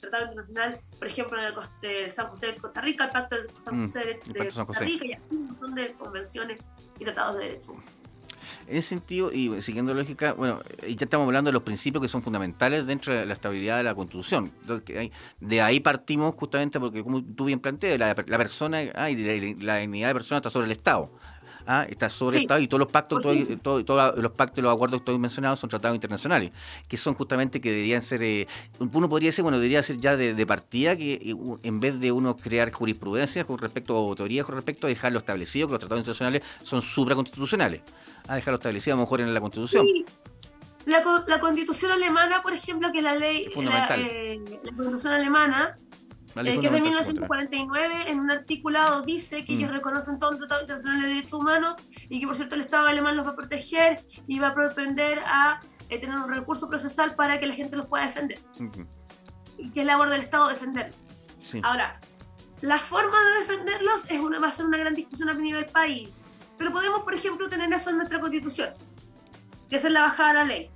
Tratado 0.00 0.24
Internacional, 0.24 0.80
por 0.98 1.06
ejemplo, 1.06 1.40
de, 1.80 2.10
San 2.10 2.26
José 2.26 2.48
de 2.48 2.56
Costa 2.56 2.80
Rica, 2.80 3.04
el 3.04 3.10
Pacto 3.10 3.36
de 3.36 3.48
San 3.56 3.78
mm, 3.78 3.86
José 3.86 4.20
de, 4.26 4.48
Costa 4.50 4.84
Rica, 4.84 5.06
y 5.06 5.12
así 5.12 5.34
un 5.34 5.46
montón 5.46 5.74
de 5.76 5.92
convenciones 5.92 6.60
y 6.98 7.04
tratados 7.04 7.36
de 7.36 7.44
derechos 7.44 7.68
humanos. 7.68 8.01
En 8.66 8.76
ese 8.76 8.88
sentido, 8.88 9.32
y 9.32 9.60
siguiendo 9.60 9.94
la 9.94 10.00
lógica, 10.00 10.32
bueno, 10.32 10.60
ya 10.82 11.04
estamos 11.04 11.26
hablando 11.26 11.48
de 11.48 11.52
los 11.52 11.62
principios 11.62 12.02
que 12.02 12.08
son 12.08 12.22
fundamentales 12.22 12.86
dentro 12.86 13.14
de 13.14 13.26
la 13.26 13.32
estabilidad 13.32 13.76
de 13.78 13.84
la 13.84 13.94
Constitución. 13.94 14.52
De 15.40 15.62
ahí 15.62 15.80
partimos 15.80 16.34
justamente 16.34 16.78
porque, 16.80 17.02
como 17.02 17.22
tú 17.22 17.46
bien 17.46 17.60
planteas, 17.60 17.98
la, 17.98 18.14
persona 18.14 18.82
la, 18.84 19.06
dignidad 19.06 20.08
de 20.08 20.14
la 20.14 20.14
persona 20.14 20.38
está 20.38 20.50
sobre 20.50 20.66
el 20.66 20.72
Estado. 20.72 21.10
¿Ah? 21.66 21.86
está 21.88 22.08
sobre 22.08 22.38
el 22.38 22.42
Estado 22.44 22.60
y 22.60 22.68
todos 22.68 22.80
los 22.80 22.90
pactos, 22.90 23.24
todos 23.62 24.16
los 24.16 24.32
pactos 24.32 24.58
y 24.58 24.62
los 24.62 24.74
acuerdos 24.74 25.00
que 25.00 25.02
estoy 25.02 25.18
mencionado 25.18 25.56
son 25.56 25.70
tratados 25.70 25.94
internacionales, 25.94 26.52
que 26.88 26.96
son 26.96 27.14
justamente 27.14 27.60
que 27.60 27.70
deberían 27.70 28.02
ser, 28.02 28.22
eh, 28.22 28.46
uno 28.78 29.08
podría 29.08 29.28
decir, 29.28 29.42
bueno, 29.42 29.58
debería 29.58 29.82
ser 29.82 29.98
ya 29.98 30.16
de, 30.16 30.46
partida 30.46 30.96
que 30.96 31.14
eh, 31.14 31.36
en 31.62 31.80
vez 31.80 31.98
de 32.00 32.12
uno 32.12 32.36
crear 32.36 32.72
jurisprudencia 32.72 33.44
con 33.44 33.58
respecto 33.58 33.96
o 33.96 34.14
teorías 34.14 34.44
con 34.44 34.56
respecto 34.56 34.86
a 34.86 34.90
dejarlo 34.90 35.18
establecido 35.18 35.68
que 35.68 35.72
los 35.72 35.80
tratados 35.80 36.00
internacionales 36.00 36.42
son 36.62 36.82
supraconstitucionales 36.82 37.82
a 38.28 38.36
dejarlo 38.36 38.56
establecido 38.56 38.94
a 38.94 38.96
lo 38.96 39.02
mejor 39.02 39.20
en 39.20 39.32
la 39.32 39.40
Constitución. 39.40 39.86
La, 40.84 41.02
la, 41.26 41.40
Constitución 41.40 41.92
alemana, 41.92 42.42
por 42.42 42.52
ejemplo, 42.52 42.90
que 42.92 43.02
la 43.02 43.14
ley, 43.14 43.46
la, 43.56 43.96
eh, 43.96 44.40
la, 44.64 44.72
Constitución 44.72 45.12
alemana, 45.12 45.78
que 46.34 46.50
es 46.50 46.60
de 46.60 46.70
1949, 46.70 48.10
en 48.10 48.20
un 48.20 48.30
articulado 48.30 49.02
dice 49.02 49.44
que 49.44 49.54
ellos 49.54 49.70
mm. 49.70 49.74
reconocen 49.74 50.18
todo 50.18 50.32
el 50.32 50.38
Tratado 50.38 50.62
Internacional 50.62 51.02
de 51.02 51.08
Derechos 51.08 51.32
Humanos 51.32 51.82
y 52.08 52.20
que, 52.20 52.26
por 52.26 52.36
cierto, 52.36 52.54
el 52.54 52.62
Estado 52.62 52.86
alemán 52.86 53.16
los 53.16 53.26
va 53.26 53.30
a 53.30 53.36
proteger 53.36 54.00
y 54.26 54.38
va 54.38 54.48
a 54.48 54.54
propender 54.54 55.20
a 55.26 55.60
eh, 55.88 55.98
tener 55.98 56.16
un 56.16 56.28
recurso 56.28 56.68
procesal 56.68 57.14
para 57.14 57.38
que 57.38 57.46
la 57.46 57.54
gente 57.54 57.76
los 57.76 57.86
pueda 57.86 58.06
defender. 58.06 58.38
Y 59.58 59.70
que 59.70 59.80
es 59.80 59.86
labor 59.86 60.10
del 60.10 60.22
Estado 60.22 60.48
defenderlos. 60.48 60.96
Ahora, 61.62 62.00
la 62.60 62.78
forma 62.78 63.18
de 63.24 63.40
defenderlos 63.40 64.04
es 64.08 64.20
una, 64.20 64.38
va 64.38 64.48
a 64.48 64.52
ser 64.52 64.66
una 64.66 64.78
gran 64.78 64.94
discusión 64.94 65.28
a 65.28 65.34
nivel 65.34 65.66
país 65.66 66.22
pero 66.62 66.72
podemos, 66.72 67.02
por 67.02 67.12
ejemplo, 67.12 67.48
tener 67.48 67.72
eso 67.72 67.90
en 67.90 67.96
nuestra 67.96 68.20
constitución, 68.20 68.70
que 69.68 69.76
es 69.76 69.84
la 69.84 70.02
bajada 70.02 70.28
de 70.28 70.34
la 70.34 70.44
ley. 70.44 70.70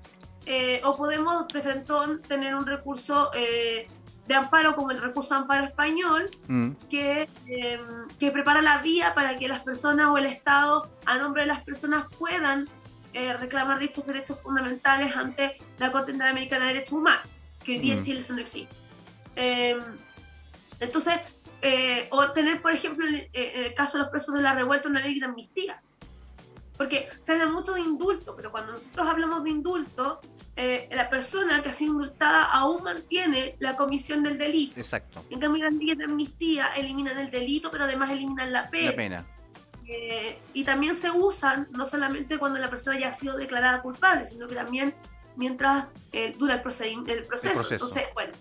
Eh, 0.46 0.80
o 0.84 0.96
podemos, 0.96 1.46
de 1.46 2.18
tener 2.26 2.56
un 2.56 2.66
recurso 2.66 3.30
eh, 3.34 3.86
de 4.26 4.34
amparo 4.34 4.74
como 4.74 4.90
el 4.90 5.00
recurso 5.00 5.34
de 5.34 5.40
amparo 5.40 5.66
español, 5.66 6.30
mm. 6.48 6.70
que, 6.90 7.28
em, 7.46 8.08
que 8.18 8.30
prepara 8.30 8.60
la 8.60 8.78
vía 8.78 9.14
para 9.14 9.36
que 9.36 9.48
las 9.48 9.60
personas 9.60 10.08
o 10.08 10.18
el 10.18 10.26
Estado, 10.26 10.90
a 11.04 11.18
nombre 11.18 11.42
de 11.42 11.48
las 11.48 11.62
personas, 11.62 12.06
puedan 12.18 12.66
eh, 13.12 13.36
reclamar 13.36 13.82
estos 13.82 14.06
derechos 14.06 14.40
fundamentales 14.40 15.14
ante 15.16 15.56
la 15.78 15.92
Corte 15.92 16.12
Interamericana 16.12 16.66
de 16.66 16.74
Derechos 16.74 16.92
Humanos, 16.92 17.26
que 17.64 17.72
hoy 17.72 17.78
día 17.78 17.94
en 17.94 18.00
mm. 18.00 18.04
Chile 18.04 18.20
eso 18.20 18.32
no 18.34 18.40
existe. 18.40 18.74
Em, 19.36 19.80
entonces, 20.80 21.20
eh, 21.62 22.08
o 22.10 22.30
tener, 22.32 22.60
por 22.60 22.72
ejemplo, 22.72 23.06
en, 23.06 23.28
el 23.32 23.74
caso 23.74 23.98
de 23.98 24.04
los 24.04 24.10
presos 24.10 24.34
de 24.34 24.42
la 24.42 24.54
revuelta, 24.54 24.88
una 24.88 25.00
ley 25.00 25.18
de 25.18 25.26
amnistía. 25.26 25.82
Porque 26.76 27.08
se 27.22 27.32
habla 27.32 27.46
mucho 27.46 27.72
de 27.74 27.80
indulto, 27.80 28.34
pero 28.36 28.50
cuando 28.50 28.72
nosotros 28.72 29.06
hablamos 29.06 29.44
de 29.44 29.50
indulto, 29.50 30.20
eh, 30.56 30.88
la 30.92 31.08
persona 31.08 31.62
que 31.62 31.70
ha 31.70 31.72
sido 31.72 31.92
indultada 31.92 32.44
aún 32.44 32.82
mantiene 32.82 33.56
la 33.58 33.76
comisión 33.76 34.22
del 34.22 34.38
delito. 34.38 34.78
Exacto. 34.78 35.24
En 35.30 35.40
cambio, 35.40 35.64
las 35.64 35.74
leyes 35.74 35.98
de 35.98 36.04
amnistía 36.04 36.68
eliminan 36.76 37.18
el 37.18 37.30
delito, 37.30 37.70
pero 37.70 37.84
además 37.84 38.10
eliminan 38.10 38.52
la 38.52 38.68
pena. 38.70 38.90
La 38.90 38.96
pena. 38.96 39.26
Eh, 39.88 40.38
y 40.52 40.64
también 40.64 40.94
se 40.94 41.10
usan 41.10 41.68
no 41.70 41.86
solamente 41.86 42.38
cuando 42.38 42.58
la 42.58 42.68
persona 42.68 42.98
ya 42.98 43.08
ha 43.08 43.12
sido 43.12 43.36
declarada 43.36 43.82
culpable, 43.82 44.26
sino 44.26 44.48
que 44.48 44.56
también 44.56 44.94
mientras 45.36 45.86
dura 46.38 46.54
el, 46.54 46.62
procedimiento, 46.62 47.12
el 47.12 47.24
proceso. 47.24 47.62
Entonces, 47.70 48.08
bueno, 48.14 48.32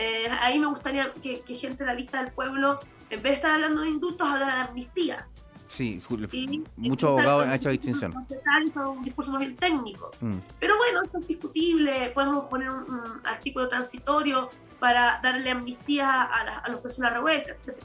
eh, 0.00 0.28
ahí 0.40 0.60
me 0.60 0.66
gustaría 0.66 1.12
que, 1.14 1.42
gente 1.54 1.82
de 1.82 1.86
la 1.86 1.94
lista 1.94 2.22
del 2.22 2.32
pueblo, 2.32 2.78
en 3.10 3.20
vez 3.20 3.32
de 3.32 3.34
estar 3.34 3.50
hablando 3.50 3.80
de 3.80 3.88
indultos, 3.88 4.28
hablara 4.28 4.54
de 4.54 4.60
amnistía. 4.68 5.26
Sí, 5.68 6.64
muchos 6.76 7.10
abogados 7.10 7.46
han 7.46 7.52
hecho 7.52 7.68
distinción. 7.68 8.14
un 8.14 9.02
discurso 9.02 9.30
más 9.32 9.40
bien 9.40 9.56
técnico. 9.56 10.10
Mm. 10.20 10.38
Pero 10.58 10.76
bueno, 10.76 11.02
esto 11.04 11.18
es 11.18 11.28
discutible. 11.28 12.10
Podemos 12.14 12.46
poner 12.46 12.70
un, 12.70 13.20
artículo 13.24 13.68
transitorio 13.68 14.50
para 14.80 15.20
darle 15.22 15.50
amnistía 15.50 16.10
a, 16.10 16.58
a 16.60 16.68
las 16.68 16.80
personas 16.80 17.12
revueltas, 17.12 17.56
etc. 17.66 17.76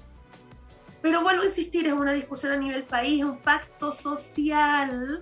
Pero 1.02 1.22
vuelvo 1.22 1.44
a 1.44 1.46
insistir, 1.46 1.86
es 1.86 1.94
una 1.94 2.14
discusión 2.14 2.54
a 2.54 2.58
nivel 2.58 2.84
país, 2.84 3.20
es 3.20 3.26
un 3.26 3.38
pacto 3.38 3.92
social 3.92 5.22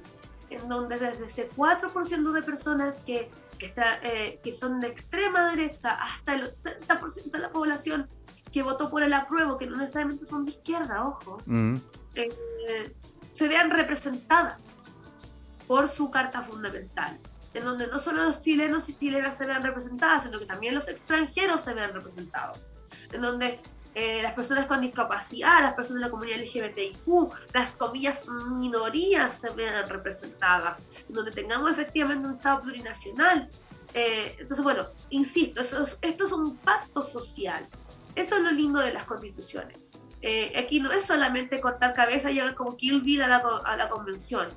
en 0.49 0.69
donde 0.69 0.99
desde 0.99 1.25
ese 1.25 1.49
4% 1.49 2.31
de 2.31 2.41
personas 2.43 2.99
que 2.99 3.29
que, 3.61 3.73
eh, 4.03 4.39
que 4.43 4.53
son 4.53 4.79
de 4.79 4.87
extrema 4.87 5.49
derecha, 5.51 5.91
hasta 5.91 6.33
el 6.33 6.55
80% 6.63 7.31
de 7.31 7.39
la 7.39 7.51
población 7.51 8.09
que 8.51 8.63
votó 8.63 8.89
por 8.89 9.03
el 9.03 9.13
apruebo, 9.13 9.57
que 9.57 9.67
no 9.67 9.77
necesariamente 9.77 10.25
son 10.25 10.45
de 10.45 10.51
izquierda, 10.51 11.05
ojo, 11.07 11.37
mm. 11.45 11.75
Eh, 12.15 12.93
se 13.31 13.47
vean 13.47 13.71
representadas 13.71 14.59
por 15.67 15.87
su 15.87 16.11
carta 16.11 16.41
fundamental, 16.41 17.19
en 17.53 17.63
donde 17.63 17.87
no 17.87 17.99
solo 17.99 18.23
los 18.23 18.41
chilenos 18.41 18.89
y 18.89 18.97
chilenas 18.97 19.37
se 19.37 19.45
vean 19.45 19.61
representadas, 19.61 20.23
sino 20.23 20.39
que 20.39 20.45
también 20.45 20.75
los 20.75 20.87
extranjeros 20.87 21.61
se 21.61 21.73
vean 21.73 21.93
representados, 21.93 22.61
en 23.11 23.21
donde 23.21 23.59
eh, 23.93 24.21
las 24.21 24.33
personas 24.33 24.67
con 24.67 24.81
discapacidad, 24.81 25.61
las 25.61 25.73
personas 25.73 26.01
de 26.01 26.05
la 26.07 26.11
comunidad 26.11 26.39
LGBTIQ, 26.39 27.53
las 27.53 27.73
comillas 27.73 28.25
minorías 28.27 29.39
se 29.39 29.49
vean 29.49 29.87
representadas, 29.89 30.81
donde 31.09 31.31
tengamos 31.31 31.71
efectivamente 31.71 32.25
un 32.25 32.35
Estado 32.35 32.61
plurinacional. 32.61 33.49
Eh, 33.93 34.35
entonces, 34.39 34.63
bueno, 34.63 34.87
insisto, 35.09 35.59
esto 35.59 36.23
es 36.23 36.31
un 36.31 36.55
pacto 36.57 37.01
social. 37.01 37.67
Eso 38.15 38.35
es 38.35 38.41
lo 38.41 38.51
lindo 38.51 38.79
de 38.79 38.93
las 38.93 39.03
constituciones. 39.03 39.77
Eh, 40.21 40.53
aquí 40.57 40.79
no 40.79 40.91
es 40.91 41.03
solamente 41.03 41.59
cortar 41.59 41.93
cabeza 41.93 42.29
y 42.29 42.35
llegar 42.35 42.55
como 42.55 42.77
Kill 42.77 43.01
Bill 43.01 43.23
a 43.23 43.27
la, 43.27 43.37
a 43.65 43.75
la 43.75 43.89
convención. 43.89 44.47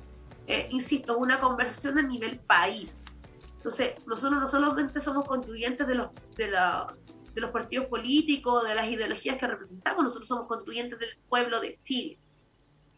insisto, 0.69 1.13
es 1.13 1.19
una 1.19 1.39
conversación 1.39 1.97
a 1.97 2.03
nivel 2.03 2.39
país. 2.39 3.03
Entonces, 3.57 3.95
nosotros 4.05 4.39
no 4.39 4.47
solamente 4.47 4.99
somos 4.99 5.25
constituyentes 5.25 5.87
de 5.87 5.95
los, 5.95 6.09
de 6.37 6.51
la, 6.51 6.93
de 7.33 7.41
los 7.41 7.51
partidos 7.51 7.87
políticos, 7.87 8.67
de 8.67 8.75
las 8.75 8.87
ideologías 8.87 9.37
que 9.37 9.45
representamos, 9.45 10.03
nosotros 10.03 10.27
somos 10.27 10.47
constituyentes 10.47 10.97
del 10.99 11.09
pueblo 11.27 11.59
de 11.59 11.77
Chile. 11.83 12.17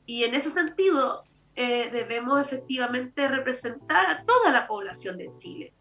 Y 0.06 0.23
en 0.23 0.36
ese 0.36 0.51
sentido, 0.51 1.23
eh, 1.56 1.89
debemos 1.91 2.39
efectivamente 2.39 3.27
representar 3.27 4.06
a 4.06 4.23
toda 4.25 4.51
la 4.51 4.67
población 4.67 5.17
de 5.17 5.32
Chile, 5.38 5.73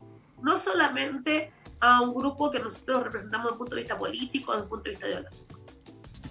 no 0.42 0.56
solamente 0.56 1.52
a 1.80 2.00
un 2.00 2.14
grupo 2.14 2.50
que 2.50 2.58
nosotros 2.58 3.04
representamos 3.04 3.44
desde 3.44 3.54
el 3.54 3.58
punto 3.58 3.74
de 3.74 3.82
vista 3.82 3.98
político, 3.98 4.52
desde 4.52 4.64
el 4.64 4.68
punto 4.70 4.84
de 4.84 4.90
vista 4.90 5.08
ideológico. 5.08 5.45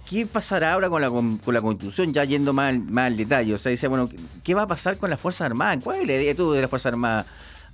¿Qué 0.09 0.25
pasará 0.25 0.73
ahora 0.73 0.89
con 0.89 1.01
la, 1.01 1.09
con 1.09 1.53
la 1.53 1.61
Constitución? 1.61 2.13
Ya 2.13 2.23
yendo 2.23 2.53
más, 2.53 2.77
más 2.77 3.07
al 3.07 3.17
detalle. 3.17 3.53
O 3.53 3.57
sea, 3.57 3.71
dice, 3.71 3.87
bueno, 3.87 4.09
¿qué 4.43 4.53
va 4.53 4.63
a 4.63 4.67
pasar 4.67 4.97
con 4.97 5.09
las 5.09 5.19
Fuerzas 5.19 5.45
Armadas? 5.45 5.79
¿Cuál 5.83 6.01
es 6.01 6.07
la 6.07 6.13
idea 6.13 6.35
tú 6.35 6.51
de 6.51 6.61
las 6.61 6.69
Fuerzas 6.69 6.93
Armadas? 6.93 7.25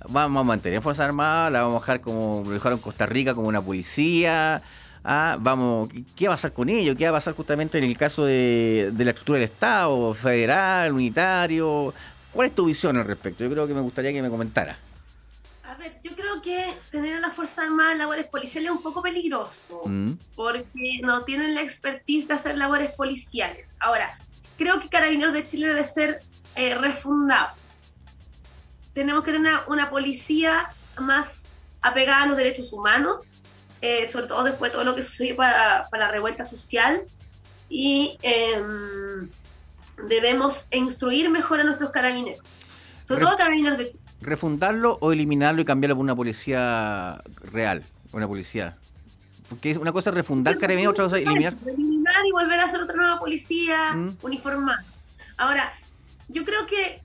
vamos 0.08 0.40
a 0.40 0.44
mantener 0.44 0.82
Fuerza 0.82 1.04
Armada, 1.04 1.50
la 1.50 1.62
vamos 1.62 1.76
a 1.76 1.80
dejar 1.80 2.00
como 2.00 2.42
lo 2.44 2.52
dejaron 2.52 2.78
Costa 2.78 3.06
Rica 3.06 3.34
como 3.34 3.48
una 3.48 3.62
policía. 3.62 4.62
Ah, 5.04 5.36
vamos, 5.40 5.88
¿qué 6.14 6.28
va 6.28 6.34
a 6.34 6.36
pasar 6.36 6.52
con 6.52 6.68
ello? 6.68 6.96
¿Qué 6.96 7.04
va 7.04 7.10
a 7.10 7.14
pasar 7.14 7.34
justamente 7.34 7.78
en 7.78 7.84
el 7.84 7.96
caso 7.96 8.24
de, 8.24 8.92
la 8.96 9.10
estructura 9.10 9.38
del 9.38 9.48
Estado, 9.48 10.14
federal, 10.14 10.92
unitario? 10.92 11.92
¿Cuál 12.32 12.48
es 12.48 12.54
tu 12.54 12.66
visión 12.66 12.96
al 12.96 13.04
respecto? 13.04 13.42
Yo 13.44 13.50
creo 13.50 13.66
que 13.66 13.74
me 13.74 13.80
gustaría 13.80 14.12
que 14.12 14.22
me 14.22 14.30
comentara. 14.30 14.78
Ver, 15.82 16.00
yo 16.02 16.14
creo 16.14 16.40
que 16.40 16.74
tener 16.90 17.16
a 17.16 17.20
la 17.20 17.30
Fuerza 17.30 17.62
Armada 17.62 17.92
en 17.92 17.98
labores 17.98 18.26
policiales 18.26 18.70
es 18.70 18.76
un 18.76 18.82
poco 18.82 19.02
peligroso, 19.02 19.82
mm. 19.84 20.12
porque 20.36 21.00
no 21.02 21.24
tienen 21.24 21.54
la 21.54 21.62
expertise 21.62 22.28
de 22.28 22.34
hacer 22.34 22.56
labores 22.56 22.92
policiales. 22.92 23.74
Ahora, 23.80 24.16
creo 24.56 24.80
que 24.80 24.88
Carabineros 24.88 25.34
de 25.34 25.46
Chile 25.46 25.66
debe 25.68 25.84
ser 25.84 26.20
eh, 26.54 26.74
refundado 26.76 27.62
tenemos 28.92 29.24
que 29.24 29.32
tener 29.32 29.60
una, 29.68 29.90
policía 29.90 30.68
más 30.98 31.28
apegada 31.80 32.24
a 32.24 32.26
los 32.26 32.36
derechos 32.36 32.72
humanos, 32.72 33.32
eh, 33.80 34.08
sobre 34.08 34.26
todo 34.26 34.44
después 34.44 34.70
de 34.70 34.74
todo 34.74 34.84
lo 34.84 34.94
que 34.94 35.02
sucedió 35.02 35.36
para, 35.36 35.88
la 35.92 36.08
revuelta 36.08 36.44
social, 36.44 37.02
y 37.68 38.18
em, 38.22 39.28
debemos 40.06 40.66
instruir 40.70 41.30
mejor 41.30 41.60
a 41.60 41.64
nuestros 41.64 41.90
carabineros, 41.90 42.44
sobre 43.08 43.24
todo 43.24 43.36
carabineros 43.36 43.78
de 43.78 43.92
¿Refundarlo 44.22 44.98
o 45.00 45.12
eliminarlo 45.12 45.62
y 45.62 45.64
cambiarlo 45.64 45.96
por 45.96 46.04
una 46.04 46.16
policía 46.16 47.22
real, 47.52 47.82
una 48.12 48.26
policía? 48.26 48.76
Porque 49.48 49.76
una 49.76 49.92
cosa 49.92 50.10
es 50.10 50.16
refundar 50.16 50.58
carabineros, 50.58 50.92
otra 50.92 51.04
cosa 51.04 51.18
es 51.18 51.26
eliminar. 51.26 51.54
Eliminar 51.66 52.26
y 52.26 52.32
volver 52.32 52.60
a 52.60 52.64
hacer 52.64 52.80
otra 52.80 52.96
nueva 52.96 53.18
policía 53.18 53.92
mm. 53.92 54.16
uniformada. 54.22 54.84
Ahora, 55.36 55.72
yo 56.28 56.44
creo 56.44 56.66
que 56.66 57.02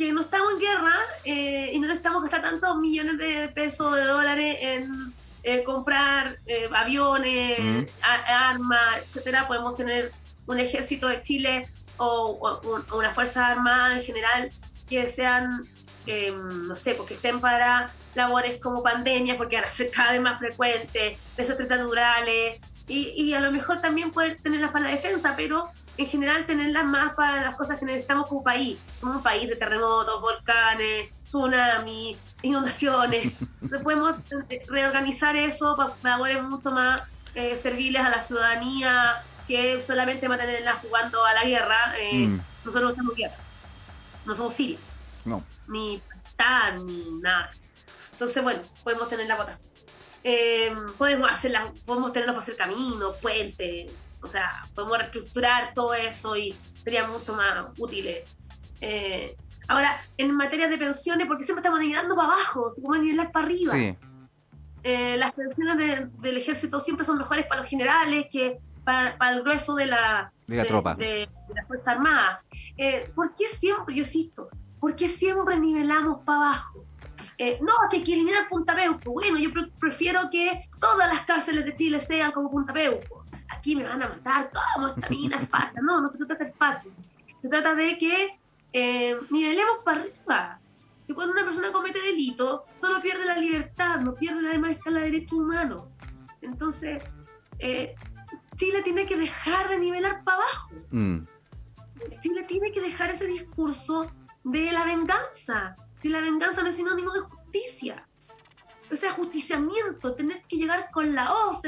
que 0.00 0.12
no 0.12 0.22
estamos 0.22 0.54
en 0.54 0.60
guerra 0.60 0.94
eh, 1.26 1.72
y 1.74 1.78
no 1.78 1.86
necesitamos 1.86 2.22
gastar 2.22 2.40
tantos 2.40 2.78
millones 2.78 3.18
de 3.18 3.48
pesos, 3.48 3.94
de 3.94 4.04
dólares 4.04 4.56
en 4.58 5.12
eh, 5.42 5.62
comprar 5.62 6.38
eh, 6.46 6.70
aviones, 6.74 7.92
armas, 8.00 8.96
etcétera. 8.96 9.46
Podemos 9.46 9.76
tener 9.76 10.10
un 10.46 10.58
ejército 10.58 11.06
de 11.06 11.22
Chile 11.22 11.68
o, 11.98 12.62
una 12.94 13.12
fuerza 13.12 13.48
armada 13.48 13.96
en 13.98 14.02
general 14.02 14.50
que 14.88 15.06
sean, 15.06 15.66
em, 16.06 16.68
no 16.68 16.74
sé, 16.74 16.94
porque 16.94 17.14
estén 17.14 17.40
para 17.40 17.90
labores 18.14 18.60
como 18.60 18.82
pandemias, 18.82 19.36
porque 19.36 19.56
van 19.56 19.64
a 19.64 19.70
ser 19.70 19.90
cada 19.90 20.12
vez 20.12 20.20
más 20.20 20.38
frecuentes, 20.38 21.18
desastres 21.36 21.68
naturales, 21.68 22.60
y, 22.88 23.10
y 23.16 23.34
a 23.34 23.40
lo 23.40 23.52
mejor 23.52 23.80
también 23.80 24.10
poder 24.10 24.36
tenerlas 24.42 24.72
para 24.72 24.86
la 24.86 24.90
defensa, 24.90 25.34
pero 25.36 25.70
en 25.96 26.06
general 26.06 26.46
tenerlas 26.46 26.84
más 26.84 27.14
para 27.14 27.42
las 27.42 27.56
cosas 27.56 27.78
que 27.78 27.84
necesitamos 27.84 28.28
como 28.28 28.42
país, 28.42 28.78
como 29.00 29.16
un 29.16 29.22
país 29.22 29.48
de 29.48 29.56
terremotos, 29.56 30.20
volcanes, 30.20 31.10
tsunamis, 31.28 32.18
inundaciones. 32.42 33.32
Entonces 33.40 33.82
podemos 33.82 34.16
eh, 34.48 34.62
reorganizar 34.68 35.36
eso 35.36 35.76
para 35.76 35.94
labores 36.02 36.42
mucho 36.42 36.70
más 36.70 37.02
eh, 37.34 37.56
serviles 37.56 38.02
a 38.02 38.08
la 38.08 38.20
ciudadanía 38.20 39.22
que 39.46 39.82
solamente 39.82 40.28
mantenerla 40.28 40.74
jugando 40.76 41.24
a 41.24 41.34
la 41.34 41.44
guerra. 41.44 41.94
Eh, 41.98 42.26
mm. 42.26 42.40
Nosotros 42.64 42.82
no 42.84 42.90
estamos 42.90 43.16
guerra. 43.16 43.36
No 44.24 44.34
somos 44.34 44.54
Siria. 44.54 44.78
No. 45.24 45.42
Ni 45.70 46.00
Pakistán, 46.08 46.86
ni 46.86 47.20
nada. 47.20 47.50
Entonces, 48.12 48.42
bueno, 48.42 48.60
podemos 48.84 49.08
tener 49.08 49.26
la 49.26 49.36
bota. 49.36 49.58
Eh, 50.22 50.74
podemos, 50.98 51.30
hacerla, 51.30 51.72
podemos 51.86 52.12
tenerlos 52.12 52.34
para 52.34 52.42
hacer 52.42 52.56
caminos, 52.56 53.16
puentes, 53.22 53.90
o 54.22 54.26
sea, 54.26 54.62
podemos 54.74 54.98
reestructurar 54.98 55.72
todo 55.74 55.94
eso 55.94 56.36
y 56.36 56.54
sería 56.84 57.06
mucho 57.06 57.34
más 57.34 57.68
útil. 57.78 58.06
Eh, 58.80 59.36
ahora, 59.68 60.00
en 60.18 60.34
materia 60.34 60.68
de 60.68 60.76
pensiones, 60.76 61.26
porque 61.26 61.44
siempre 61.44 61.60
estamos 61.60 61.80
nivelando 61.80 62.14
para 62.14 62.28
abajo, 62.28 62.70
se 62.72 62.82
puede 62.82 63.02
nivelar 63.02 63.32
para 63.32 63.46
arriba. 63.46 63.72
Sí. 63.72 63.96
Eh, 64.82 65.16
las 65.18 65.32
pensiones 65.32 66.10
del 66.20 66.36
ejército 66.38 66.80
siempre 66.80 67.04
son 67.04 67.18
mejores 67.18 67.46
para 67.46 67.60
los 67.60 67.70
generales 67.70 68.26
que 68.30 68.58
para, 68.84 69.16
el 69.30 69.42
grueso 69.42 69.74
de 69.74 69.86
la, 69.86 70.32
de 70.46 70.56
la 70.56 70.64
tropa. 70.64 70.94
De, 70.94 71.28
la 71.54 71.66
Fuerza 71.66 71.92
Armada. 71.92 72.42
Eh, 72.76 73.10
¿Por 73.14 73.34
qué 73.34 73.46
siempre, 73.46 73.94
yo 73.94 74.00
insisto, 74.00 74.48
por 74.80 74.96
qué 74.96 75.08
siempre 75.08 75.58
nivelamos 75.58 76.24
para 76.24 76.38
abajo? 76.38 76.84
Eh, 77.38 77.58
no, 77.62 77.72
que 77.90 77.98
hay 77.98 78.04
que 78.04 78.12
eliminar 78.12 78.48
Punta 78.48 78.74
Peuco. 78.74 79.12
Bueno, 79.12 79.38
yo 79.38 79.50
prefiero 79.78 80.28
que 80.30 80.68
todas 80.78 81.08
las 81.08 81.24
cárceles 81.24 81.64
de 81.64 81.74
Chile 81.74 82.00
sean 82.00 82.32
como 82.32 82.50
Punta 82.50 82.72
Peuco. 82.72 83.24
Aquí 83.48 83.74
me 83.76 83.84
van 83.84 84.02
a 84.02 84.08
matar, 84.08 84.50
como 84.74 84.88
esta 84.88 85.08
mina 85.08 85.38
es 85.38 85.48
facha. 85.50 85.80
No, 85.80 86.00
no 86.00 86.08
se 86.08 86.18
trata 86.18 86.34
de 86.34 86.44
ser 86.44 86.54
facha. 86.54 86.88
Se 87.40 87.48
trata 87.48 87.74
de 87.74 87.96
que 87.96 88.38
eh, 88.72 89.16
nivelemos 89.30 89.82
para 89.84 90.02
arriba. 90.02 90.60
Si 91.06 91.14
cuando 91.14 91.32
una 91.32 91.44
persona 91.44 91.72
comete 91.72 92.00
delito, 92.00 92.66
solo 92.76 93.00
pierde 93.00 93.24
la 93.24 93.36
libertad, 93.36 94.00
no 94.00 94.14
pierde 94.14 94.42
la 94.42 94.50
demás 94.50 94.72
escala 94.72 95.00
de 95.00 95.06
derechos 95.06 95.38
humanos. 95.38 95.84
Entonces, 96.42 97.02
eh, 97.58 97.94
Chile 98.56 98.82
tiene 98.82 99.06
que 99.06 99.16
dejar 99.16 99.70
de 99.70 99.78
nivelar 99.78 100.22
para 100.24 100.36
abajo. 100.36 100.70
Mm. 100.90 101.20
Chile 102.20 102.42
tiene 102.44 102.70
que 102.70 102.80
dejar 102.80 103.10
ese 103.10 103.26
discurso 103.26 104.10
de 104.44 104.72
la 104.72 104.84
venganza 104.84 105.76
si 106.00 106.08
la 106.08 106.20
venganza 106.20 106.62
no 106.62 106.68
es 106.68 106.76
sinónimo 106.76 107.12
de 107.12 107.20
justicia. 107.20 108.06
O 108.90 108.96
sea, 108.96 109.12
justiciamiento, 109.12 110.14
tener 110.14 110.42
que 110.48 110.56
llegar 110.56 110.90
con 110.90 111.14
la 111.14 111.32
hoz, 111.32 111.60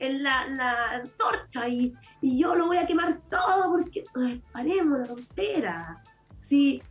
en 0.00 0.22
la, 0.22 0.46
la, 0.48 0.90
antorcha 0.90 1.68
y, 1.68 1.94
y, 2.20 2.38
yo 2.38 2.54
lo 2.54 2.66
voy 2.66 2.76
a 2.76 2.86
quemar 2.86 3.20
todo 3.30 3.70
porque 3.70 4.04
paremos 4.52 4.98
la 4.98 5.06
tontera. 5.06 6.02
Si, 6.38 6.82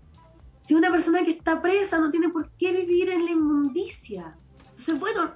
si 0.62 0.74
una 0.74 0.90
persona 0.90 1.24
que 1.24 1.32
está 1.32 1.62
presa 1.62 2.00
no 2.00 2.10
tiene 2.10 2.30
por 2.30 2.50
qué 2.58 2.72
vivir 2.72 3.10
en 3.10 3.26
la 3.26 3.32
inmundicia. 3.32 4.36
Entonces, 4.62 5.00
bueno, 5.00 5.36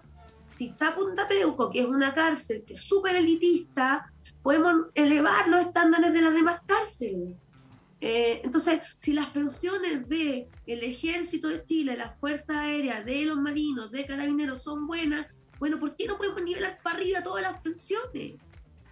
si 0.55 0.67
está 0.67 0.95
Punta 0.95 1.27
Peuco, 1.27 1.69
que 1.69 1.81
es 1.81 1.87
una 1.87 2.13
cárcel 2.13 2.63
que 2.65 2.73
es 2.73 2.81
súper 2.81 3.15
elitista, 3.15 4.11
podemos 4.41 4.87
elevar 4.95 5.47
los 5.47 5.65
estándares 5.65 6.13
de 6.13 6.21
las 6.21 6.33
demás 6.33 6.61
cárceles. 6.65 7.35
Eh, 8.01 8.41
entonces, 8.43 8.81
si 8.99 9.13
las 9.13 9.27
pensiones 9.27 10.09
del 10.09 10.47
el 10.65 10.83
ejército 10.83 11.47
de 11.49 11.63
Chile, 11.63 11.95
la 11.95 12.09
Fuerza 12.09 12.61
Aérea, 12.61 13.03
de 13.03 13.25
los 13.25 13.37
marinos, 13.37 13.91
de 13.91 14.05
carabineros 14.05 14.63
son 14.63 14.87
buenas, 14.87 15.27
bueno, 15.59 15.79
¿por 15.79 15.95
qué 15.95 16.07
no 16.07 16.17
podemos 16.17 16.41
nivelar 16.41 16.79
para 16.83 16.97
arriba 16.97 17.21
todas 17.21 17.43
las 17.43 17.61
pensiones? 17.61 18.33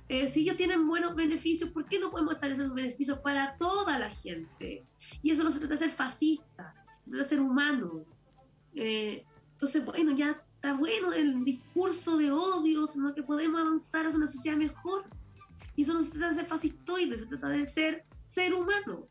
Eh, 0.10 0.28
si 0.28 0.42
ellos 0.42 0.58
tienen 0.58 0.88
buenos 0.88 1.16
beneficios, 1.16 1.72
¿por 1.72 1.86
qué 1.86 2.00
no 2.00 2.12
podemos 2.12 2.36
establecer 2.36 2.66
esos 2.66 2.76
beneficios 2.76 3.20
para 3.20 3.58
toda 3.58 3.98
la 3.98 4.12
gente? 4.12 4.84
Y 5.24 5.32
eso 5.32 5.44
no 5.44 5.50
se 5.50 5.60
trata 5.60 5.74
de 5.74 5.80
ser 5.80 5.90
fascista, 5.90 6.76
se 7.04 7.10
trata 7.10 7.24
de 7.24 7.30
ser 7.30 7.40
humano. 7.40 8.06
Eh, 8.76 9.26
entonces, 9.54 9.84
bueno, 9.84 10.12
ya 10.16 10.40
está 10.54 10.74
bueno 10.74 11.14
el 11.14 11.44
discurso 11.44 12.18
de 12.18 12.32
odio, 12.32 12.88
sino 12.88 13.14
que 13.16 13.24
podemos 13.24 13.60
avanzar 13.60 14.06
hacia 14.06 14.18
una 14.18 14.28
sociedad 14.28 14.58
mejor. 14.58 15.06
Y 15.76 15.82
eso 15.82 15.94
no 15.94 16.02
se 16.02 16.12
trata 16.12 16.30
de 16.30 16.36
ser 16.36 16.46
fascistoide, 16.46 17.18
se 17.18 17.26
trata 17.26 17.50
de 17.50 17.66
ser 17.66 18.06
ser 18.30 18.54
humano. 18.54 19.08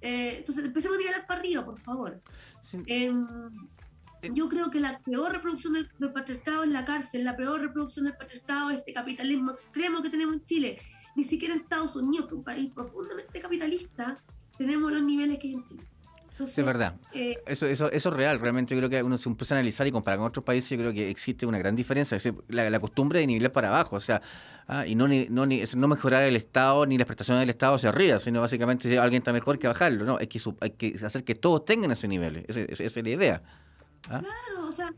Eh, 0.00 0.38
entonces, 0.38 0.64
empecemos 0.64 0.96
a 0.96 1.00
mirar 1.00 1.26
para 1.26 1.40
arriba, 1.40 1.64
por 1.64 1.78
favor. 1.78 2.20
Em, 2.86 3.26
eh, 4.22 4.30
yo 4.32 4.48
creo 4.48 4.70
que 4.70 4.80
la 4.80 4.98
peor 5.00 5.32
reproducción 5.32 5.74
del, 5.74 6.12
patriarcado 6.12 6.64
es 6.64 6.70
la 6.70 6.84
cárcel, 6.84 7.24
la 7.24 7.36
peor 7.36 7.60
reproducción 7.60 8.06
del 8.06 8.16
patriarcado 8.16 8.70
es 8.70 8.78
este 8.78 8.92
capitalismo 8.92 9.52
extremo 9.52 10.02
que 10.02 10.10
tenemos 10.10 10.36
en 10.36 10.44
Chile. 10.44 10.78
Ni 11.16 11.24
siquiera 11.24 11.54
en 11.54 11.60
Estados 11.60 11.96
Unidos, 11.96 12.26
que 12.26 12.34
es 12.34 12.38
un 12.38 12.44
país 12.44 12.72
profundamente 12.72 13.40
capitalista, 13.40 14.16
tenemos 14.56 14.92
los 14.92 15.02
niveles 15.02 15.38
que 15.38 15.48
hay 15.48 15.54
en 15.54 15.68
Chile 15.68 15.95
sí, 16.38 16.60
es 16.60 16.64
verdad. 16.64 16.96
Eh, 17.12 17.38
eso, 17.46 17.66
eso, 17.66 17.90
eso 17.90 18.08
es 18.08 18.14
real. 18.14 18.38
Realmente 18.40 18.74
yo 18.74 18.80
creo 18.80 18.90
que 18.90 19.02
uno 19.02 19.16
se 19.16 19.28
empieza 19.28 19.54
a 19.54 19.58
analizar 19.58 19.86
y 19.86 19.92
comparar 19.92 20.18
con 20.18 20.28
otros 20.28 20.44
países, 20.44 20.70
yo 20.70 20.78
creo 20.78 20.92
que 20.92 21.08
existe 21.08 21.46
una 21.46 21.58
gran 21.58 21.74
diferencia. 21.74 22.16
Es 22.16 22.32
la, 22.48 22.80
costumbre 22.80 23.20
de 23.20 23.26
nivelar 23.26 23.52
para 23.52 23.68
abajo, 23.68 23.96
o 23.96 24.00
sea, 24.00 24.20
ah, 24.68 24.86
y 24.86 24.94
no, 24.94 25.08
ni, 25.08 25.26
no, 25.28 25.46
ni, 25.46 25.62
no 25.76 25.88
mejorar 25.88 26.24
el 26.24 26.36
Estado 26.36 26.84
ni 26.86 26.98
las 26.98 27.06
prestaciones 27.06 27.40
del 27.40 27.50
Estado 27.50 27.76
hacia 27.76 27.88
arriba, 27.88 28.18
sino 28.18 28.40
básicamente 28.40 28.88
si 28.88 28.96
alguien 28.96 29.20
está 29.20 29.32
mejor 29.32 29.58
que 29.58 29.66
bajarlo. 29.66 30.04
No, 30.04 30.18
hay 30.18 30.26
que, 30.26 30.40
hay 30.60 30.70
que 30.70 30.94
hacer 31.04 31.24
que 31.24 31.34
todos 31.34 31.64
tengan 31.64 31.90
ese 31.90 32.08
nivel. 32.08 32.44
Esa, 32.48 32.60
es 32.60 32.96
la 32.96 33.08
idea. 33.08 33.42
¿ah? 34.08 34.20
Claro, 34.20 34.68
o 34.68 34.72
sea, 34.72 34.92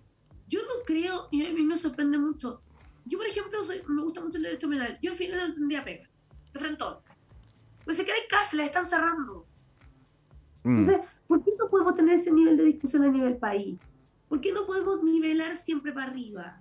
yo 0.48 0.60
no 0.62 0.84
creo, 0.84 1.28
y 1.30 1.46
a 1.46 1.52
mí 1.52 1.62
me 1.62 1.76
sorprende 1.76 2.18
mucho. 2.18 2.62
Yo, 3.04 3.16
por 3.16 3.26
ejemplo, 3.26 3.60
me 3.88 4.02
gusta 4.02 4.20
mucho 4.20 4.36
el 4.36 4.42
derecho 4.42 4.68
penal. 4.68 4.98
Yo 5.00 5.12
al 5.12 5.16
final 5.16 5.48
no 5.48 5.54
tendría 5.54 5.84
pega, 5.84 6.08
frente. 6.52 6.84
Pues 7.84 7.96
se 7.96 8.04
que 8.04 8.12
hay 8.12 8.20
cárceles, 8.28 8.66
están 8.66 8.86
cerrando. 8.86 9.46
Mm. 10.62 10.78
Entonces, 10.78 11.06
¿Por 11.28 11.44
qué 11.44 11.52
no 11.58 11.68
podemos 11.68 11.94
tener 11.94 12.18
ese 12.18 12.32
nivel 12.32 12.56
de 12.56 12.64
discusión 12.64 13.04
a 13.04 13.10
nivel 13.10 13.36
país? 13.36 13.78
¿Por 14.28 14.40
qué 14.40 14.50
no 14.50 14.66
podemos 14.66 15.02
nivelar 15.02 15.56
siempre 15.56 15.92
para 15.92 16.06
arriba? 16.06 16.60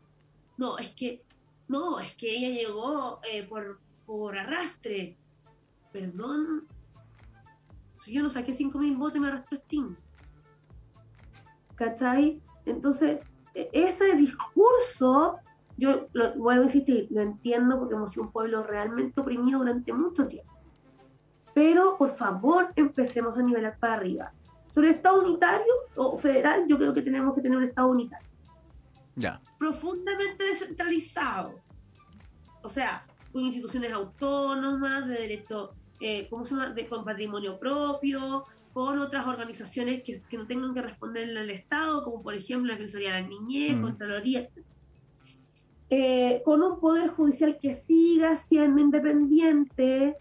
No, 0.57 0.77
es 0.77 0.91
que, 0.91 1.23
no, 1.69 1.99
es 1.99 2.13
que 2.15 2.35
ella 2.35 2.49
llegó 2.49 3.21
eh, 3.31 3.43
por, 3.43 3.79
por 4.05 4.37
arrastre. 4.37 5.17
Perdón. 5.93 6.67
Si 8.01 8.11
yo 8.11 8.21
no 8.21 8.29
saqué 8.29 8.51
5.000 8.51 8.97
votos 8.97 9.15
y 9.15 9.19
me 9.21 9.29
arrastró 9.29 9.57
Steam. 9.57 9.95
¿Cachai? 11.75 12.41
Entonces, 12.65 13.21
e, 13.53 13.69
ese 13.71 14.15
discurso, 14.15 15.37
yo 15.77 16.07
lo 16.11 16.33
vuelvo 16.35 16.63
a 16.63 16.65
insistir, 16.65 17.07
lo 17.09 17.21
entiendo 17.21 17.79
porque 17.79 17.95
hemos 17.95 18.11
sido 18.11 18.23
un 18.23 18.31
pueblo 18.33 18.63
realmente 18.63 19.21
oprimido 19.21 19.59
durante 19.59 19.93
mucho 19.93 20.27
tiempo. 20.27 20.53
Pero, 21.53 21.97
por 21.97 22.17
favor, 22.17 22.73
empecemos 22.75 23.37
a 23.37 23.41
nivelar 23.41 23.77
para 23.79 23.93
arriba 23.93 24.33
sobre 24.77 24.91
Estado 24.91 25.23
unitario 25.23 25.73
o 25.95 26.19
federal, 26.19 26.67
yo 26.67 26.77
creo 26.77 26.93
que 26.93 27.01
tenemos 27.01 27.33
que 27.33 27.41
tener 27.41 27.57
un 27.57 27.63
Estado 27.63 27.87
unitario. 27.87 28.27
Ya. 29.15 29.41
Profundamente 29.57 30.43
descentralizado. 30.43 31.55
O 32.61 32.69
sea, 32.69 33.03
con 33.33 33.41
instituciones 33.41 33.91
autónomas, 33.91 35.07
de 35.07 35.15
derecho, 35.15 35.71
eh, 35.99 36.27
¿cómo 36.29 36.45
se 36.45 36.53
llama?, 36.53 36.69
de, 36.75 36.85
con 36.85 37.03
patrimonio 37.03 37.57
propio, 37.57 38.43
con 38.71 38.99
otras 38.99 39.25
organizaciones 39.25 40.03
que, 40.03 40.21
que, 40.29 40.37
no 40.37 40.45
tengan 40.45 40.75
que 40.75 40.83
responderle 40.83 41.39
al 41.39 41.49
Estado, 41.49 42.03
como 42.03 42.21
por 42.21 42.35
ejemplo 42.35 42.67
la 42.67 42.73
Defensoría 42.73 43.15
de 43.15 43.21
la 43.23 43.27
Niñez, 43.27 43.77
mm. 43.77 43.81
Contraloría, 43.81 44.47
eh, 45.89 46.43
con 46.45 46.61
un 46.61 46.79
poder 46.79 47.09
judicial 47.09 47.57
que 47.59 47.73
siga 47.73 48.35
siendo 48.35 48.79
independiente, 48.79 50.17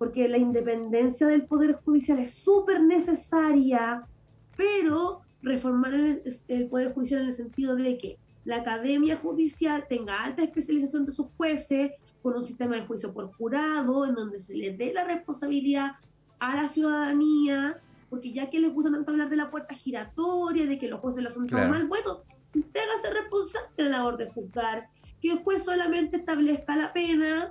porque 0.00 0.26
la 0.28 0.38
independencia 0.38 1.26
del 1.26 1.44
Poder 1.44 1.74
Judicial 1.74 2.20
es 2.20 2.32
súper 2.32 2.82
necesaria, 2.82 4.02
pero 4.56 5.20
reformar 5.42 5.92
el, 5.92 6.68
Poder 6.70 6.94
Judicial 6.94 7.20
en 7.20 7.26
el 7.26 7.34
sentido 7.34 7.76
de 7.76 7.98
que 7.98 8.18
la 8.46 8.56
Academia 8.56 9.16
Judicial 9.16 9.84
tenga 9.90 10.24
alta 10.24 10.42
especialización 10.42 11.04
de 11.04 11.12
sus 11.12 11.26
jueces, 11.36 11.92
con 12.22 12.34
un 12.34 12.46
sistema 12.46 12.76
de 12.76 12.86
juicio 12.86 13.12
por 13.12 13.30
jurado, 13.34 14.06
en 14.06 14.14
donde 14.14 14.40
se 14.40 14.54
le 14.54 14.74
dé 14.74 14.94
la 14.94 15.04
responsabilidad 15.04 15.90
a 16.38 16.56
la 16.56 16.68
ciudadanía, 16.68 17.78
porque 18.08 18.32
ya 18.32 18.48
que 18.48 18.58
les 18.58 18.72
gusta 18.72 18.90
tanto 18.90 19.10
hablar 19.10 19.28
de 19.28 19.36
la 19.36 19.50
puerta 19.50 19.74
giratoria, 19.74 20.64
de 20.64 20.78
que 20.78 20.88
los 20.88 21.00
jueces 21.00 21.22
lo 21.22 21.28
hacen 21.28 21.46
todo 21.46 21.68
mal, 21.68 21.86
bueno, 21.88 22.22
ser 23.02 23.12
responsable 23.12 23.68
de 23.76 23.84
la 23.84 23.98
labor 23.98 24.16
de 24.16 24.30
juzgar, 24.30 24.88
que 25.20 25.32
el 25.32 25.40
juez 25.40 25.62
solamente 25.62 26.16
establezca 26.16 26.74
la 26.74 26.90
pena 26.94 27.50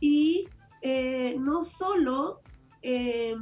y 0.00 0.48
eh, 0.82 1.36
no 1.38 1.62
solo, 1.62 2.40
eh, 2.82 3.36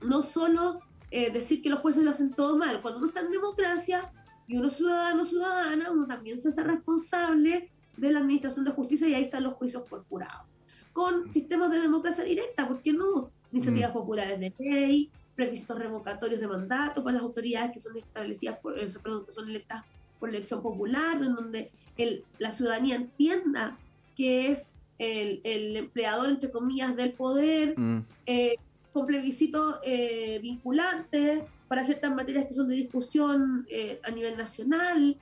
no 0.00 0.22
solo 0.22 0.80
eh, 1.10 1.30
decir 1.30 1.62
que 1.62 1.70
los 1.70 1.80
jueces 1.80 2.04
lo 2.04 2.10
hacen 2.10 2.32
todo 2.32 2.56
mal. 2.56 2.80
Cuando 2.80 2.98
uno 2.98 3.08
está 3.08 3.20
en 3.20 3.30
democracia 3.30 4.12
y 4.46 4.56
uno 4.56 4.68
es 4.68 4.74
ciudadano 4.74 5.24
ciudadana, 5.24 5.90
uno 5.90 6.06
también 6.06 6.38
se 6.38 6.48
hace 6.48 6.62
responsable 6.62 7.70
de 7.96 8.12
la 8.12 8.20
administración 8.20 8.64
de 8.64 8.70
justicia 8.70 9.08
y 9.08 9.14
ahí 9.14 9.24
están 9.24 9.42
los 9.42 9.54
juicios 9.54 9.82
por 9.82 10.04
jurado. 10.04 10.44
Con 10.92 11.32
sistemas 11.32 11.70
de 11.70 11.80
democracia 11.80 12.24
directa, 12.24 12.66
¿por 12.66 12.80
qué 12.82 12.92
no? 12.92 13.30
Iniciativas 13.52 13.90
mm. 13.90 13.94
populares 13.94 14.40
de 14.40 14.54
ley, 14.58 15.10
previstos 15.34 15.78
revocatorios 15.78 16.40
de 16.40 16.46
mandato 16.46 17.02
para 17.02 17.14
las 17.14 17.22
autoridades 17.22 17.72
que 17.72 17.80
son 17.80 17.96
establecidas 17.96 18.58
por, 18.58 18.78
eh, 18.78 18.88
perdón, 19.02 19.24
que 19.24 19.32
son 19.32 19.48
electas 19.48 19.84
por 20.20 20.28
elección 20.28 20.62
popular, 20.62 21.16
en 21.22 21.34
donde 21.34 21.70
el, 21.96 22.24
la 22.38 22.50
ciudadanía 22.50 22.96
entienda 22.96 23.78
que 24.16 24.48
es 24.50 24.68
el, 24.98 25.40
el, 25.44 25.76
empleador, 25.76 26.28
entre 26.28 26.50
comillas, 26.50 26.96
del 26.96 27.12
poder, 27.12 27.78
mm. 27.78 28.04
eh, 28.26 28.56
con 28.92 29.06
plebiscito 29.06 29.80
eh, 29.84 30.38
vinculante 30.42 31.44
para 31.68 31.84
ciertas 31.84 32.14
materias 32.14 32.46
que 32.46 32.54
son 32.54 32.68
de 32.68 32.76
discusión 32.76 33.66
eh, 33.70 34.00
a 34.02 34.10
nivel 34.10 34.36
nacional. 34.36 35.16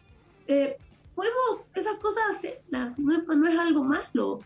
podemos 1.15 1.67
esas 1.75 1.97
cosas 1.99 2.23
hacerlas, 2.31 2.99
no 2.99 3.17
es, 3.17 3.27
no 3.27 3.49
es 3.49 3.59
algo 3.59 3.85
malo. 3.85 4.41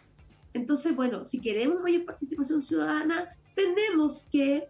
Entonces, 0.52 0.96
bueno, 0.96 1.24
si 1.24 1.40
queremos 1.40 1.80
mayor 1.80 2.04
participación 2.04 2.60
ciudadana, 2.60 3.28
tenemos 3.54 4.26
que 4.32 4.66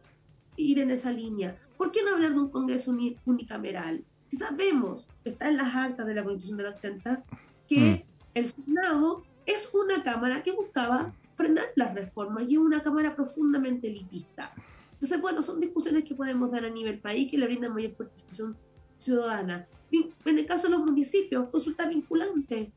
ir 0.56 0.78
en 0.78 0.90
esa 0.90 1.10
línea. 1.10 1.56
¿Por 1.76 1.90
qué 1.90 2.02
no 2.02 2.12
hablar 2.12 2.32
de 2.32 2.40
un 2.40 2.50
Congreso 2.50 2.94
unicameral? 3.24 4.04
Si 4.28 4.36
sabemos, 4.36 5.08
está 5.24 5.48
en 5.48 5.56
las 5.56 5.74
actas 5.74 6.06
de 6.06 6.14
la 6.14 6.22
Constitución 6.22 6.58
del 6.58 6.66
80, 6.66 7.24
que 7.68 7.78
mm. 7.78 8.02
el 8.34 8.46
Senado 8.46 9.22
es 9.50 9.70
una 9.74 10.02
Cámara 10.02 10.42
que 10.42 10.52
buscaba 10.52 11.12
frenar 11.36 11.66
las 11.76 11.94
reformas 11.94 12.44
y 12.48 12.54
es 12.54 12.58
una 12.58 12.82
Cámara 12.82 13.14
profundamente 13.14 13.88
elitista. 13.88 14.52
Entonces, 14.92 15.20
bueno, 15.20 15.42
son 15.42 15.60
discusiones 15.60 16.04
que 16.04 16.14
podemos 16.14 16.50
dar 16.50 16.64
a 16.64 16.70
nivel 16.70 16.98
país 16.98 17.30
que 17.30 17.38
le 17.38 17.46
brindan 17.46 17.74
mayor 17.74 17.92
participación 17.92 18.56
ciudadana. 18.98 19.66
En 19.90 20.38
el 20.38 20.46
caso 20.46 20.68
de 20.68 20.74
los 20.74 20.84
municipios, 20.84 21.48
consulta 21.48 21.88
vinculante. 21.88 22.70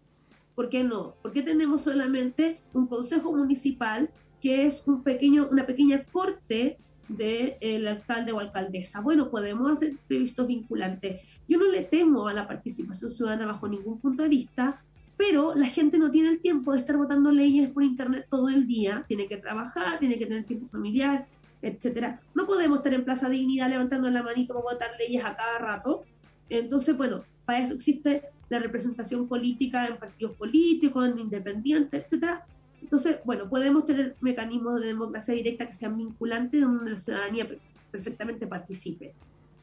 ¿Por 0.56 0.70
qué 0.70 0.84
no? 0.84 1.16
Porque 1.22 1.42
tenemos 1.42 1.82
solamente 1.82 2.60
un 2.74 2.88
consejo 2.88 3.32
municipal 3.34 4.10
que 4.42 4.66
es 4.66 4.84
un 4.86 5.04
pequeño, 5.04 5.48
una 5.52 5.66
pequeña 5.66 6.04
corte 6.06 6.78
del 7.08 7.88
alcalde 7.88 8.32
o 8.32 8.40
alcaldesa. 8.40 9.02
Bueno, 9.02 9.30
podemos 9.30 9.72
hacer 9.72 9.94
previstos 10.08 10.48
vinculantes. 10.48 11.22
Yo 11.48 11.58
no 11.58 11.66
le 11.66 11.84
temo 11.84 12.28
a 12.28 12.34
la 12.34 12.48
participación 12.48 13.12
ciudadana 13.12 13.46
bajo 13.46 13.68
ningún 13.68 14.00
punto 14.00 14.24
de 14.24 14.30
vista, 14.30 14.82
pero 15.18 15.56
la 15.56 15.68
gente 15.68 15.98
no 15.98 16.12
tiene 16.12 16.30
el 16.30 16.40
tiempo 16.40 16.74
de 16.74 16.80
estar 16.80 16.98
votando 16.98 17.32
leyes 17.32 17.70
por 17.70 17.84
internet 17.84 18.28
todo 18.30 18.50
el 18.50 18.68
día. 18.68 19.06
Tiene 19.08 19.28
que 19.28 19.38
trabajar, 19.38 20.00
tiene 20.00 20.18
que 20.18 20.26
tener 20.26 20.44
tiempo 20.46 20.68
familiar, 20.68 21.28
etcétera. 21.62 22.20
No 22.34 22.46
podemos 22.46 22.80
estar 22.80 22.94
en 22.94 23.06
Plaza 23.06 23.30
Dignidad 23.30 23.70
levantando 23.70 24.10
la 24.10 24.24
manito 24.24 24.54
para 24.54 24.74
votar 24.74 24.90
leyes 25.00 25.24
a 25.24 25.36
cada 25.36 25.60
rato. 25.60 26.04
Entonces, 26.50 26.98
bueno, 26.98 27.24
para 27.46 27.60
eso 27.60 27.74
existe 27.74 28.24
la 28.50 28.60
representación 28.60 29.28
política 29.28 29.88
en 29.88 29.98
partidos 29.98 30.36
políticos, 30.36 31.08
en 31.08 31.20
independientes, 31.20 32.04
etcétera, 32.04 32.46
entonces, 32.84 33.18
bueno, 33.24 33.50
podemos 33.50 33.86
tener 33.86 34.16
mecanismos 34.20 34.82
de 34.82 34.88
democracia 34.88 35.34
directa 35.34 35.66
que 35.66 35.74
sean 35.74 35.98
vinculantes 35.98 36.62
donde 36.62 36.92
la 36.92 36.98
ciudadanía 36.98 37.48
perfectamente 37.90 38.46
participe. 38.46 39.14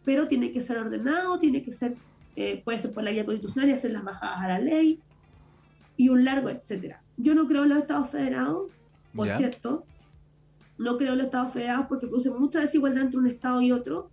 Pero 0.05 0.26
tiene 0.26 0.53
que 0.53 0.62
ser 0.62 0.78
ordenado, 0.78 1.38
tiene 1.38 1.62
que 1.62 1.72
ser, 1.72 1.96
eh, 2.34 2.62
puede 2.64 2.78
ser 2.78 2.92
por 2.92 3.05
la 3.05 3.11
vía 3.11 3.26
constitucional 3.26 3.68
y 3.68 3.72
hacer 3.74 3.90
las 3.92 4.05
bajadas 4.05 4.40
a 4.40 4.48
la 4.48 4.59
ley 4.59 4.98
y 6.01 6.09
un 6.09 6.24
largo, 6.24 6.48
etcétera. 6.48 7.03
Yo 7.18 7.34
no 7.34 7.46
creo 7.46 7.64
en 7.64 7.68
los 7.68 7.78
estados 7.80 8.09
federados, 8.09 8.70
por 9.14 9.28
cierto. 9.28 9.84
No 10.78 10.96
creo 10.96 11.12
en 11.12 11.18
los 11.18 11.26
estados 11.26 11.53
federados 11.53 11.88
porque 11.90 12.07
produce 12.07 12.30
mucha 12.30 12.61
desigualdad 12.61 13.03
entre 13.03 13.18
un 13.18 13.26
estado 13.26 13.61
y 13.61 13.70
otro. 13.70 14.09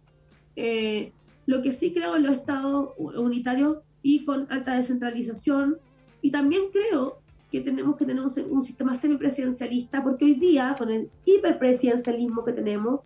Eh, 0.58 1.14
lo 1.46 1.62
que 1.62 1.72
sí 1.72 1.94
creo 1.94 2.18
en 2.18 2.24
los 2.24 2.36
estados 2.36 2.90
unitarios 2.98 3.78
y 4.02 4.26
con 4.26 4.48
alta 4.50 4.76
descentralización. 4.76 5.78
Y 6.22 6.32
también 6.32 6.64
creo 6.74 7.22
que 7.54 7.62
tenemos 7.62 7.96
que 7.96 8.04
tener 8.04 8.22
un, 8.22 8.66
sistema 8.66 8.94
semipresidencialista, 8.94 10.04
porque 10.04 10.26
hoy 10.26 10.34
día, 10.34 10.76
con 10.78 10.90
el 10.90 11.10
hiperpresidencialismo 11.24 12.44
que 12.44 12.52
tenemos, 12.52 13.00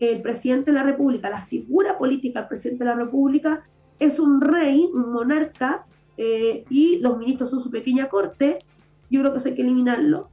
el 0.00 0.20
presidente 0.20 0.72
de 0.72 0.78
la 0.78 0.82
República, 0.82 1.30
la 1.30 1.42
figura 1.42 1.96
política 1.96 2.40
del 2.40 2.48
presidente 2.48 2.82
de 2.82 2.90
la 2.90 2.96
República, 2.96 3.62
es 4.00 4.18
un 4.18 4.40
rey, 4.40 4.90
un 4.92 5.12
monarca, 5.12 5.86
eh, 6.16 6.64
y 6.70 6.98
los 6.98 7.18
ministros 7.18 7.50
son 7.50 7.62
su 7.62 7.70
pequeña 7.70 8.08
corte. 8.08 8.58
Yo 9.10 9.20
creo 9.20 9.32
que 9.32 9.38
eso 9.38 9.48
hay 9.48 9.54
que 9.54 9.62
eliminarlo. 9.62 10.28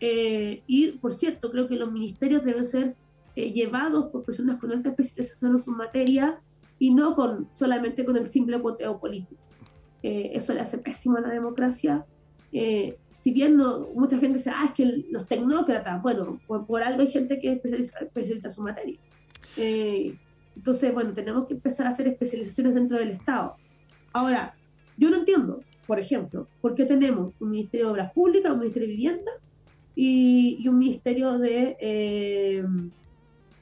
Eh, 0.00 0.62
y, 0.66 0.92
por 0.92 1.12
cierto, 1.12 1.50
creo 1.50 1.68
que 1.68 1.76
los 1.76 1.90
ministerios 1.90 2.44
deben 2.44 2.64
ser 2.64 2.94
eh, 3.34 3.52
llevados 3.52 4.06
por 4.06 4.24
personas 4.24 4.58
con 4.60 4.72
alta 4.72 4.90
especialización 4.90 5.56
en 5.56 5.62
su 5.62 5.70
materia 5.70 6.38
y 6.78 6.92
no 6.92 7.14
con 7.14 7.48
solamente 7.54 8.04
con 8.04 8.16
el 8.16 8.30
simple 8.30 8.58
poteo 8.58 8.98
político. 8.98 9.40
eso 10.02 10.52
le 10.52 10.60
hace 10.60 10.78
pésimo 10.78 11.16
a 11.16 11.20
la 11.20 11.30
democracia 11.30 12.04
eh, 12.52 12.96
si 13.20 13.32
bien 13.32 13.56
mucha 13.56 14.18
gente 14.18 14.38
dice, 14.38 14.50
ah, 14.54 14.66
es 14.66 14.70
que 14.72 15.04
los 15.10 15.26
tecnócratas, 15.26 16.00
bueno, 16.00 16.40
por, 16.46 16.82
algo 16.82 17.02
hay 17.02 17.10
gente 17.10 17.38
que 17.40 17.52
es 17.52 17.64
especialista, 18.00 18.48
en 18.48 18.54
su 18.54 18.62
materia. 18.62 18.98
Eh, 19.56 20.16
entonces, 20.54 20.94
bueno, 20.94 21.12
tenemos 21.12 21.46
que 21.46 21.54
empezar 21.54 21.86
a 21.86 21.90
hacer 21.90 22.08
especializaciones 22.08 22.74
dentro 22.74 22.98
del 22.98 23.10
Estado. 23.10 23.56
Ahora, 24.12 24.54
yo 24.96 25.10
no 25.10 25.16
entiendo, 25.16 25.62
por 25.86 25.98
ejemplo, 26.00 26.48
por 26.60 26.74
qué 26.74 26.84
tenemos 26.84 27.32
un 27.40 27.50
Ministerio 27.50 27.86
de 27.86 27.92
Obras 27.92 28.12
Públicas, 28.12 28.52
un 28.52 28.60
Ministerio 28.60 28.88
de 28.88 28.94
Vivienda 28.94 29.32
y, 29.94 30.66
un 30.68 30.78
Ministerio 30.78 31.38
de, 31.38 31.76
eh, 31.80 32.64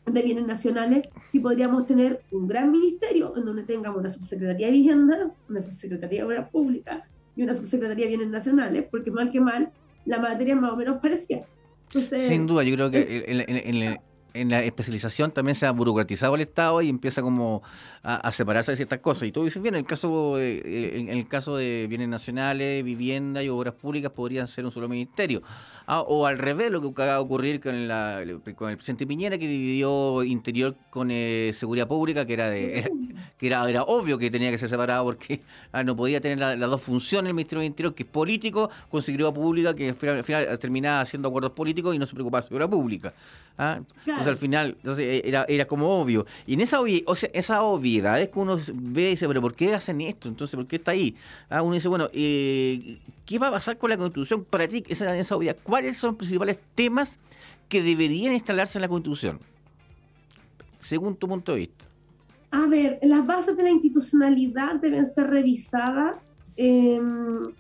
de 0.07 0.23
Bienes 0.23 0.47
Nacionales, 0.47 1.09
si 1.31 1.41
podríamos 1.41 1.87
tener 1.87 2.23
un 2.31 2.49
gran 2.49 2.71
ministerio 2.73 3.37
en 3.37 3.45
donde 3.45 3.63
tengamos 3.65 4.01
una 4.01 4.11
subsecretaría 4.11 4.67
de 4.69 4.73
Vivienda, 4.73 5.31
una 5.49 5.63
subsecretaría 5.63 6.21
de 6.21 6.25
Obras 6.25 6.51
Públicas, 6.51 7.03
y 7.37 7.43
una 7.43 7.55
subsecretaría 7.55 8.05
de 8.05 8.11
bienes 8.11 8.29
nacionales, 8.29 8.87
porque 8.91 9.11
mal 9.11 9.31
que 9.31 9.41
mal, 9.41 9.71
la 10.05 10.19
materia 10.19 10.55
más 10.55 10.73
o 10.73 10.77
menos 10.77 11.01
parecía. 11.01 11.45
Sin 11.89 12.47
duda, 12.47 12.65
yo 12.65 12.75
creo 12.75 12.91
que 12.91 13.25
en, 13.27 13.45
en 13.49 13.99
la 14.35 14.63
especialización 14.65 15.31
también 15.31 15.55
se 15.55 15.67
ha 15.67 15.71
burocratizado 15.71 16.35
el 16.35 16.41
Estado 16.41 16.83
y 16.83 16.89
empieza 16.89 17.23
como 17.23 17.63
a, 18.03 18.31
separarse 18.33 18.73
de 18.73 18.77
ciertas 18.77 18.99
cosas. 18.99 19.29
Y 19.29 19.33
tú 19.33 19.45
dices, 19.45 19.63
bien, 19.63 19.75
en 19.75 19.81
el 19.81 19.87
caso, 19.87 20.39
eh, 20.39 20.99
en, 20.99 21.09
el 21.09 21.27
caso 21.29 21.57
de 21.57 21.87
bienes 21.89 22.09
nacionales, 22.09 22.85
vivienda 22.85 23.43
y 23.43 23.49
obras 23.49 23.75
públicas 23.75 24.11
podrían 24.13 24.49
ser 24.49 24.65
un 24.65 24.73
solo 24.73 24.89
ministerio. 24.89 25.43
Ah, 25.87 26.01
o 26.01 26.27
al 26.27 26.39
revés, 26.39 26.71
lo 26.71 26.81
que 26.81 26.89
acaba 26.89 27.15
de 27.15 27.19
ocurrir 27.19 27.61
con, 27.61 27.89
la, 27.89 28.23
con 28.57 28.71
el 28.71 28.77
presidente 28.77 29.07
Piñera, 29.07 29.39
que 29.39 29.47
dividió 29.47 30.23
interior 30.25 30.77
con 30.91 31.11
eh, 31.11 31.51
seguridad 31.55 31.87
pública, 31.87 32.27
que 32.27 32.33
era, 32.33 32.49
de, 32.49 32.91
que 33.39 33.47
era, 33.47 33.69
era 33.69 33.83
obvio 33.83 34.19
que 34.19 34.31
tenía 34.31 34.51
que 34.51 34.59
ser 34.59 34.69
separado 34.69 35.05
porque 35.05 35.43
ah, 35.73 35.85
no 35.85 35.95
podía 35.95 36.21
tener 36.21 36.39
las 36.39 36.71
dos 36.71 36.83
funciones 36.83 37.29
el 37.29 37.35
Ministerio 37.35 37.61
de 37.61 37.67
Interior, 37.67 37.95
que 37.95 38.03
es 38.03 38.09
político, 38.09 38.71
con 38.91 39.03
seguridad 39.03 39.33
pública, 39.33 39.75
que 39.75 39.91
al 39.91 40.25
final, 40.25 40.59
terminaba 40.59 41.01
haciendo 41.03 41.29
acuerdos 41.29 41.53
políticos 41.53 41.95
y 41.95 41.99
no 41.99 42.07
se 42.07 42.15
preocupaba 42.15 42.41
de 42.41 42.49
seguridad 42.49 42.71
pública. 42.71 43.15
¿ah? 43.59 43.81
Entonces 44.25 44.43
al 44.43 44.49
final 44.49 44.77
entonces, 44.79 45.05
eh, 45.07 45.23
era, 45.25 45.45
era 45.49 45.67
como 45.67 45.89
obvio. 46.01 46.27
Y 46.47 46.55
en 46.55 46.61
esa, 46.61 46.81
o 46.81 47.15
sea, 47.15 47.31
esa 47.33 47.63
obviedad 47.63 48.21
es 48.21 48.29
que 48.31 48.39
uno 48.39 48.59
ve 48.73 49.03
y 49.03 49.11
dice, 49.11 49.29
pero 49.29 49.41
¿por 49.41 49.55
qué 49.55 49.75
hacen 49.75 50.01
esto? 50.01 50.29
Entonces, 50.29 50.57
¿por 50.57 50.67
qué 50.67 50.77
está 50.77 50.93
ahí? 50.93 51.15
¿Ah? 51.51 51.63
Uno 51.63 51.75
dice, 51.75 51.89
bueno, 51.89 52.09
eh, 52.13 52.99
¿qué 53.27 53.39
va 53.39 53.49
a 53.49 53.53
pasar 53.53 53.77
con 53.79 53.91
la 53.91 53.97
Constitución 53.97 54.45
para 54.45 54.67
ti? 54.67 54.83
Esa, 54.89 55.17
esa 55.17 55.37
obviedad. 55.37 55.57
¿Cuáles 55.63 55.99
son 55.99 56.11
los 56.11 56.19
principales 56.19 56.59
temas 56.75 57.19
que 57.69 57.83
deberían 57.83 58.33
instalarse 58.33 58.79
en 58.79 58.83
la 58.83 58.89
Constitución? 58.89 59.41
Según 60.79 61.17
tu 61.17 61.29
punto 61.29 61.53
de 61.53 61.59
vista. 61.59 61.85
A 62.51 62.67
ver, 62.67 62.99
las 63.03 63.27
bases 63.27 63.57
de 63.57 63.65
la 63.65 63.71
institucionalidad 63.71 64.77
deben 64.77 65.07
ser 65.07 65.29
revisadas. 65.29 66.37
Em, 66.57 67.53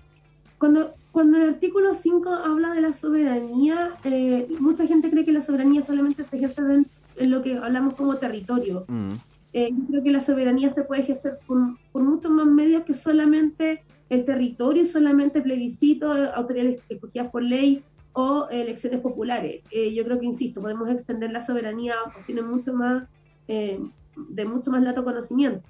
cuando 0.59 0.95
cuando 1.15 1.39
el 1.39 1.49
artículo 1.51 1.95
5 1.95 2.29
habla 2.29 2.75
de 2.75 2.81
la 2.81 2.93
soberanía, 2.93 3.95
eh, 4.03 4.49
mucha 4.59 4.85
gente 4.85 5.13
cree 5.13 5.25
que 5.25 5.31
la 5.31 5.41
soberanía 5.41 5.81
solamente 5.81 6.25
se 6.25 6.39
ejerce 6.39 6.61
en, 6.61 7.31
lo 7.31 7.41
que 7.41 7.57
hablamos 7.57 7.95
como 7.95 8.17
territorio. 8.17 8.85
Mm. 8.89 9.13
Eh, 9.53 9.71
yo 9.71 9.87
creo 9.87 10.03
que 10.03 10.11
la 10.11 10.19
soberanía 10.19 10.71
se 10.71 10.83
puede 10.83 11.03
ejercer 11.03 11.39
por, 11.47 11.57
muchos 12.03 12.33
más 12.33 12.47
medios 12.47 12.83
que 12.83 12.95
solamente 12.95 13.85
el 14.11 14.25
territorio 14.25 14.85
solamente 14.85 15.41
plebiscito, 15.41 16.13
autoridades 16.35 16.81
escogidas 16.89 17.31
por 17.31 17.45
ley 17.45 17.85
o 18.13 18.49
elecciones 18.51 19.01
populares. 19.01 19.63
Eh, 19.71 19.95
yo 19.95 20.03
creo 20.03 20.19
que, 20.19 20.27
insisto, 20.27 20.61
podemos 20.61 20.91
extender 20.91 21.31
la 21.31 21.43
soberanía 21.43 21.95
a 21.95 22.27
tiene 22.27 22.43
mucho 22.43 22.73
más, 22.73 23.09
de 23.47 24.45
mucho 24.47 24.73
más 24.73 24.83
lato 24.83 25.05
conocimiento. 25.05 25.63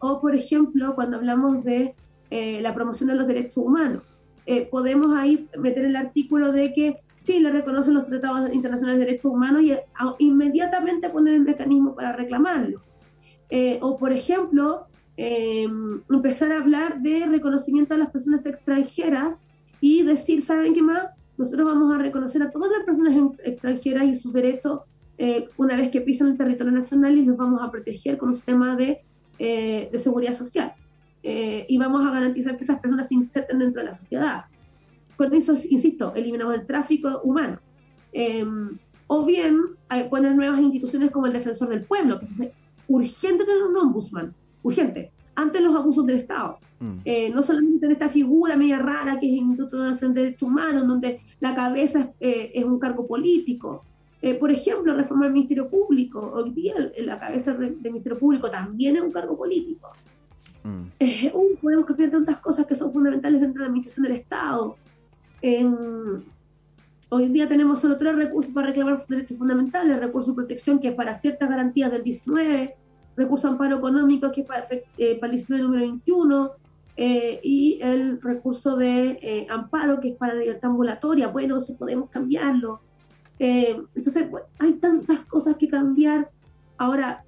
o, 0.00 0.20
por 0.20 0.34
ejemplo, 0.34 0.96
cuando 0.96 1.18
hablamos 1.18 1.62
de 1.62 1.94
la 2.32 2.74
promoción 2.74 3.10
de 3.10 3.14
los 3.14 3.28
derechos 3.28 3.58
humanos. 3.58 4.02
Eh, 4.46 4.68
podemos 4.70 5.08
ahí 5.16 5.48
meter 5.58 5.86
el 5.86 5.96
artículo 5.96 6.52
de 6.52 6.72
que 6.74 6.96
sí, 7.22 7.40
le 7.40 7.50
reconocen 7.50 7.94
los 7.94 8.06
tratados 8.06 8.52
internacionales 8.52 9.00
de 9.00 9.06
derechos 9.06 9.32
humanos 9.32 9.62
y 9.62 9.74
inmediatamente 10.18 11.08
poner 11.08 11.34
el 11.34 11.40
mecanismo 11.40 11.94
para 11.94 12.12
reclamarlo. 12.12 12.82
Eh, 13.48 13.78
o, 13.80 13.96
por 13.96 14.12
ejemplo, 14.12 14.86
eh, 15.16 15.66
empezar 16.10 16.52
a 16.52 16.58
hablar 16.58 17.00
de 17.00 17.24
reconocimiento 17.26 17.94
a 17.94 17.98
las 17.98 18.10
personas 18.10 18.44
extranjeras 18.44 19.36
y 19.80 20.02
decir, 20.02 20.42
¿saben 20.42 20.74
qué 20.74 20.82
más? 20.82 21.06
Nosotros 21.38 21.66
vamos 21.66 21.94
a 21.94 21.98
reconocer 21.98 22.42
a 22.42 22.50
todas 22.50 22.70
las 22.70 22.84
personas 22.84 23.16
extranjeras 23.44 24.04
y 24.04 24.14
sus 24.14 24.32
derechos 24.32 24.80
una 25.56 25.76
vez 25.76 25.90
que 25.90 26.00
pisan 26.00 26.28
el 26.28 26.36
territorio 26.36 26.72
nacional 26.72 27.16
y 27.16 27.24
los 27.24 27.36
vamos 27.36 27.62
a 27.62 27.70
proteger 27.70 28.18
con 28.18 28.30
un 28.30 28.34
sistema 28.34 28.76
de, 28.76 29.00
de 29.38 29.98
seguridad 29.98 30.34
social. 30.34 30.74
Eh, 31.24 31.66
y 31.68 31.78
vamos 31.78 32.06
a 32.06 32.10
garantizar 32.12 32.56
que 32.56 32.62
esas 32.62 32.78
personas 32.78 33.08
se 33.08 33.14
inserten 33.14 33.58
dentro 33.58 33.80
de 33.80 33.86
la 33.88 33.94
sociedad. 33.94 34.44
Con 35.16 35.34
eso, 35.34 35.54
insisto, 35.68 36.12
eliminamos 36.14 36.54
el 36.54 36.66
tráfico 36.66 37.20
humano. 37.24 37.58
Em, 38.12 38.78
o 39.06 39.24
bien 39.24 39.58
poner 40.10 40.34
nuevas 40.36 40.60
instituciones 40.60 41.10
como 41.10 41.26
el 41.26 41.32
defensor 41.32 41.68
del 41.68 41.82
pueblo, 41.82 42.18
que 42.18 42.26
es 42.26 42.42
urgente 42.88 43.44
tener 43.44 43.62
un 43.62 43.76
ombudsman, 43.76 44.34
urgente, 44.62 45.12
ante 45.34 45.60
los 45.60 45.74
abusos 45.74 46.06
del 46.06 46.20
Estado. 46.20 46.58
Mm. 46.80 46.98
Eh, 47.04 47.30
no 47.30 47.42
solamente 47.42 47.86
en 47.86 47.92
esta 47.92 48.08
figura 48.08 48.56
media 48.56 48.78
rara 48.78 49.18
que 49.18 49.26
es 49.26 49.32
el 49.32 49.38
Instituto 49.38 49.82
Nacional 49.82 50.14
de 50.14 50.20
Derechos 50.22 50.48
Humanos, 50.48 50.86
donde 50.86 51.20
la 51.40 51.54
cabeza 51.54 52.10
es, 52.20 52.50
eh, 52.54 52.64
un 52.64 52.78
cargo 52.78 53.06
político. 53.06 53.84
Eh, 54.22 54.34
por 54.34 54.50
ejemplo, 54.50 54.94
reformar 54.94 55.28
el 55.28 55.34
Ministerio 55.34 55.68
Público. 55.68 56.32
Hoy 56.34 56.50
día 56.50 56.74
la 56.98 57.18
cabeza 57.18 57.52
del 57.54 57.76
Ministerio 57.82 58.18
Público 58.18 58.50
también 58.50 58.96
es 58.96 59.02
un 59.02 59.12
cargo 59.12 59.36
político. 59.36 59.92
Mm. 60.64 60.88
podemos 61.60 61.84
cambiar 61.84 62.10
tantas 62.10 62.38
cosas 62.38 62.66
que 62.66 62.74
son 62.74 62.92
fundamentales 62.92 63.40
dentro 63.40 63.60
de 63.60 63.66
la 63.66 63.68
administración 63.68 64.04
del 64.04 64.16
Estado. 64.16 64.76
hoy 67.10 67.28
día 67.28 67.46
tenemos 67.46 67.80
solo 67.80 67.98
tres 67.98 68.16
recursos 68.16 68.52
para 68.52 68.68
reclamar 68.68 69.06
derechos 69.06 69.38
fundamentales, 69.38 70.00
recurso 70.00 70.30
de 70.32 70.36
protección 70.36 70.78
que 70.80 70.88
es 70.88 70.94
para 70.94 71.14
ciertas 71.14 71.48
garantías 71.48 71.92
del 71.92 72.02
19, 72.02 72.74
recurso 73.16 73.48
de 73.48 73.52
amparo 73.52 73.76
económico 73.76 74.32
que 74.32 74.40
es 74.40 74.46
para, 74.46 74.66
eh, 74.98 75.18
para 75.20 75.32
el 75.32 75.38
19 75.38 75.62
número 75.62 75.82
21, 75.82 76.52
eh, 76.96 77.40
y 77.42 77.78
el 77.82 78.22
recurso 78.22 78.76
de 78.76 79.18
eh, 79.20 79.46
amparo 79.50 80.00
que 80.00 80.10
es 80.10 80.16
para 80.16 80.34
libertad 80.34 80.70
ambulatoria. 80.70 81.28
Bueno, 81.28 81.58
eso 81.58 81.76
podemos 81.76 82.08
cambiarlo. 82.10 82.80
entonces, 83.38 84.28
hay 84.60 84.74
tantas 84.74 85.20
cosas 85.26 85.56
que 85.56 85.68
cambiar. 85.68 86.30
Ahora, 86.78 87.24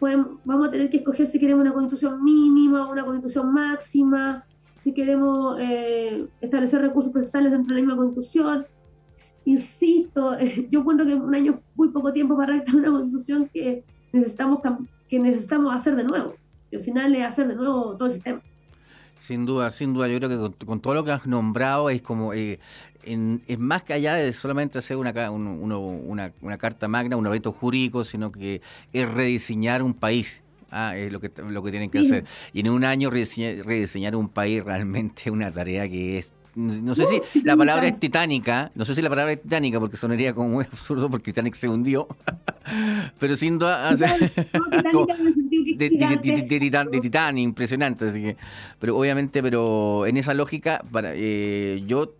vamos 0.00 0.68
a 0.68 0.70
tener 0.70 0.90
que 0.90 0.98
escoger 0.98 1.26
si 1.26 1.38
queremos 1.38 1.62
una 1.62 1.72
constitución 1.72 2.22
mínima, 2.22 2.90
una 2.90 3.04
constitución 3.04 3.52
máxima, 3.52 4.44
si 4.78 4.94
queremos 4.94 5.58
establecer 6.40 6.80
recursos 6.80 7.12
procesales 7.12 7.52
dentro 7.52 7.74
de 7.74 7.82
la 7.82 7.86
misma 7.86 8.02
constitución. 8.02 8.66
Insisto, 9.44 10.38
yo 10.70 10.80
encuentro 10.80 11.06
que 11.06 11.14
un 11.14 11.34
año 11.34 11.60
muy 11.74 11.88
poco 11.88 12.12
tiempo 12.12 12.36
para 12.36 12.52
redactar 12.52 12.76
una 12.76 12.90
constitución 12.90 13.50
que 13.52 13.84
necesitamos 14.12 14.60
que 15.08 15.18
necesitamos 15.18 15.74
hacer 15.74 15.96
de 15.96 16.04
nuevo. 16.04 16.34
Y 16.70 16.76
al 16.76 16.84
final 16.84 17.14
es 17.14 17.24
hacer 17.24 17.48
de 17.48 17.56
nuevo 17.56 17.96
todo 17.96 18.06
el 18.06 18.14
sistema. 18.14 18.40
Sin 19.18 19.44
duda, 19.44 19.68
sin 19.68 19.92
duda, 19.92 20.08
yo 20.08 20.18
creo 20.18 20.30
que 20.30 20.64
con, 20.64 20.80
todo 20.80 20.94
lo 20.94 21.04
que 21.04 21.10
has 21.10 21.26
nombrado 21.26 21.90
es 21.90 22.00
como 22.00 22.32
eh, 22.32 22.58
es 23.02 23.58
más 23.58 23.82
que 23.82 23.94
allá 23.94 24.14
de 24.14 24.32
solamente 24.32 24.78
hacer 24.78 24.96
una, 24.96 25.30
una, 25.30 26.32
una, 26.40 26.58
carta 26.58 26.88
magna, 26.88 27.16
un 27.16 27.26
evento 27.26 27.52
jurídico, 27.52 28.04
sino 28.04 28.30
que 28.32 28.60
es 28.92 29.10
rediseñar 29.10 29.82
un 29.82 29.94
país. 29.94 30.42
Ah, 30.70 30.96
es 30.96 31.12
lo 31.12 31.20
que, 31.20 31.30
lo 31.48 31.62
que 31.62 31.70
tienen 31.70 31.90
que 31.90 31.98
hacer. 31.98 32.24
Y 32.52 32.60
en 32.60 32.70
un 32.70 32.84
año 32.84 33.10
rediseñar, 33.10 33.66
rediseñar 33.66 34.14
un 34.14 34.28
país 34.28 34.62
realmente 34.64 35.22
es 35.26 35.30
una 35.30 35.50
tarea 35.50 35.88
que 35.88 36.18
es 36.18 36.32
no 36.54 36.94
sé 36.94 37.06
si 37.06 37.40
la 37.44 37.56
palabra 37.56 37.86
es 37.86 37.98
titánica, 38.00 38.72
no 38.74 38.84
sé 38.84 38.94
si 38.94 39.02
la 39.02 39.08
palabra 39.08 39.32
es 39.32 39.42
titánica 39.42 39.78
porque 39.78 39.96
sonaría 39.96 40.34
como 40.34 40.48
muy 40.48 40.64
absurdo 40.72 41.08
porque 41.08 41.32
Titanic 41.32 41.54
se 41.54 41.68
hundió, 41.68 42.08
pero 43.18 43.36
sin 43.36 43.58
duda 43.58 43.94
de, 45.76 47.00
Titanic, 47.00 47.44
impresionante, 47.44 48.08
así 48.08 48.20
que, 48.20 48.36
pero 48.78 48.96
obviamente, 48.96 49.42
pero 49.42 50.06
en 50.06 50.16
esa 50.16 50.34
lógica, 50.34 50.84
para, 50.90 51.12
eh, 51.14 51.82
yo 51.86 52.14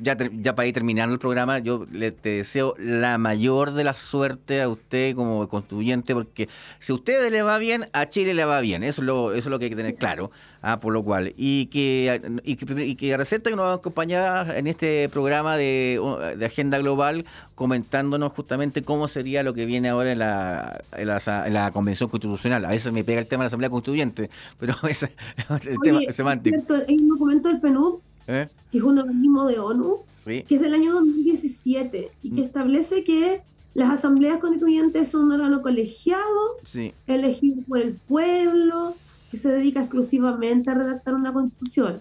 ya, 0.00 0.16
ya 0.40 0.54
para 0.54 0.68
ir 0.68 0.74
terminando 0.74 1.12
el 1.12 1.18
programa, 1.18 1.58
yo 1.58 1.86
le 1.90 2.12
te 2.12 2.30
deseo 2.30 2.74
la 2.78 3.18
mayor 3.18 3.72
de 3.72 3.84
la 3.84 3.94
suerte 3.94 4.62
a 4.62 4.68
usted 4.68 5.14
como 5.14 5.48
constituyente, 5.48 6.14
porque 6.14 6.48
si 6.78 6.92
a 6.92 6.94
usted 6.94 7.30
le 7.30 7.42
va 7.42 7.58
bien, 7.58 7.86
a 7.92 8.08
Chile 8.08 8.34
le 8.34 8.44
va 8.44 8.60
bien. 8.60 8.82
Eso 8.82 9.02
es 9.02 9.06
lo, 9.06 9.30
eso 9.32 9.38
es 9.38 9.46
lo 9.46 9.58
que 9.58 9.66
hay 9.66 9.70
que 9.70 9.76
tener 9.76 9.96
claro. 9.96 10.30
Ah, 10.60 10.80
por 10.80 10.92
lo 10.92 11.04
cual. 11.04 11.34
Y 11.36 11.66
que, 11.66 12.20
y 12.42 12.56
que, 12.56 12.84
y 12.84 12.94
que 12.96 13.16
Receta 13.16 13.48
que 13.48 13.54
nos 13.54 13.78
acompañar 13.78 14.56
en 14.56 14.66
este 14.66 15.08
programa 15.08 15.56
de, 15.56 16.00
de, 16.36 16.46
Agenda 16.46 16.78
Global, 16.78 17.26
comentándonos 17.54 18.32
justamente 18.32 18.82
cómo 18.82 19.06
sería 19.06 19.44
lo 19.44 19.54
que 19.54 19.66
viene 19.66 19.88
ahora 19.88 20.10
en 20.10 20.18
la, 20.18 20.82
en 20.96 21.54
la, 21.54 21.70
Convención 21.72 22.08
Constitucional. 22.08 22.64
A 22.64 22.70
veces 22.70 22.92
me 22.92 23.04
pega 23.04 23.20
el 23.20 23.28
tema 23.28 23.42
de 23.42 23.44
la 23.44 23.48
Asamblea 23.48 23.70
Constituyente, 23.70 24.30
pero 24.58 24.74
ese 24.88 25.12
es 25.36 25.66
el 25.66 25.78
tema 25.80 26.00
semántico. 26.10 26.56
Hay 26.88 26.96
un 26.96 27.08
documento 27.08 27.48
del 27.48 27.60
PNUD 27.60 28.00
¿Eh? 28.28 28.46
que 28.70 28.78
es 28.78 28.84
un 28.84 28.98
organismo 28.98 29.46
de 29.46 29.58
ONU, 29.58 30.00
que 30.24 30.44
es 30.48 30.60
del 30.60 30.74
año 30.74 30.92
2017 30.92 32.10
y 32.22 32.30
que 32.30 32.42
mm. 32.42 32.44
establece 32.44 33.02
que 33.02 33.40
las 33.74 33.90
asambleas 33.90 34.40
constituyentes 34.40 35.08
son 35.08 35.26
un 35.26 35.32
órgano 35.32 35.62
colegiado, 35.62 36.58
elegido 37.06 37.62
por 37.66 37.78
el 37.78 37.94
pueblo, 37.94 38.94
que 39.30 39.38
se 39.38 39.48
dedica 39.48 39.80
exclusivamente 39.80 40.70
a 40.70 40.74
redactar 40.74 41.14
una 41.14 41.32
constitución. 41.32 42.00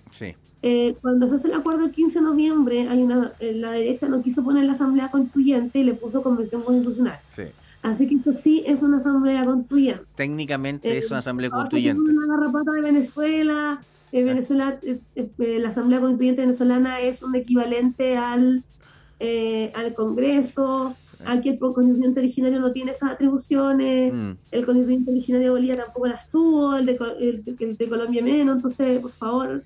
Eh, 0.64 0.96
cuando 1.02 1.28
se 1.28 1.36
hace 1.36 1.48
el 1.48 1.54
acuerdo 1.54 1.86
el 1.86 1.92
15 1.92 2.20
de 2.20 2.26
noviembre, 2.26 2.90
hay 2.90 3.02
una, 3.02 3.32
eh, 3.40 3.54
la 3.54 3.72
derecha 3.72 4.08
no 4.08 4.24
quiso 4.24 4.44
poner 4.44 4.66
la 4.66 4.74
asamblea 4.74 5.12
constituyente 5.12 5.80
y 5.80 5.84
le 5.84 5.94
puso 5.94 6.24
convención 6.24 6.64
constitucional. 6.64 7.20
Así 7.84 8.08
que 8.08 8.16
esto 8.16 8.34
sí 8.34 8.64
es 8.66 8.82
una 8.82 8.98
asamblea 8.98 9.44
constituyente. 9.44 10.04
Técnicamente 10.16 10.98
es 10.98 11.10
una 11.10 11.20
asamblea 11.20 11.50
constituyente. 11.52 12.02
Una 12.02 12.36
garrapata 12.36 12.72
de 12.72 12.82
Venezuela, 12.82 13.80
eh, 14.12 14.24
Venezuela, 14.24 14.80
eh, 14.84 15.00
eh, 15.16 15.60
la 15.60 15.70
Asamblea 15.70 16.00
Constituyente 16.00 16.42
venezolana 16.42 17.02
es 17.02 17.22
un 17.22 17.36
equivalente 17.36 18.18
al, 18.18 18.64
al 19.74 19.94
Congreso, 19.96 20.96
aquí 21.26 21.50
el 21.50 21.60
constituyente 21.60 22.20
originario 22.20 22.60
no 22.60 22.72
tiene 22.72 22.92
esas 22.92 23.12
atribuciones, 23.12 24.14
mm. 24.14 24.32
el 24.52 24.66
constituyente 24.66 25.12
originario 25.12 25.48
de 25.48 25.52
Bolivia 25.52 25.78
tampoco 25.78 26.08
las 26.08 26.30
tuvo, 26.30 26.76
el 26.76 26.86
de, 26.86 26.98
el, 27.20 27.78
de 27.78 27.90
Colombia 27.90 28.24
menos, 28.24 28.58
entonces, 28.58 29.02
por 29.02 29.12
favor, 29.12 29.64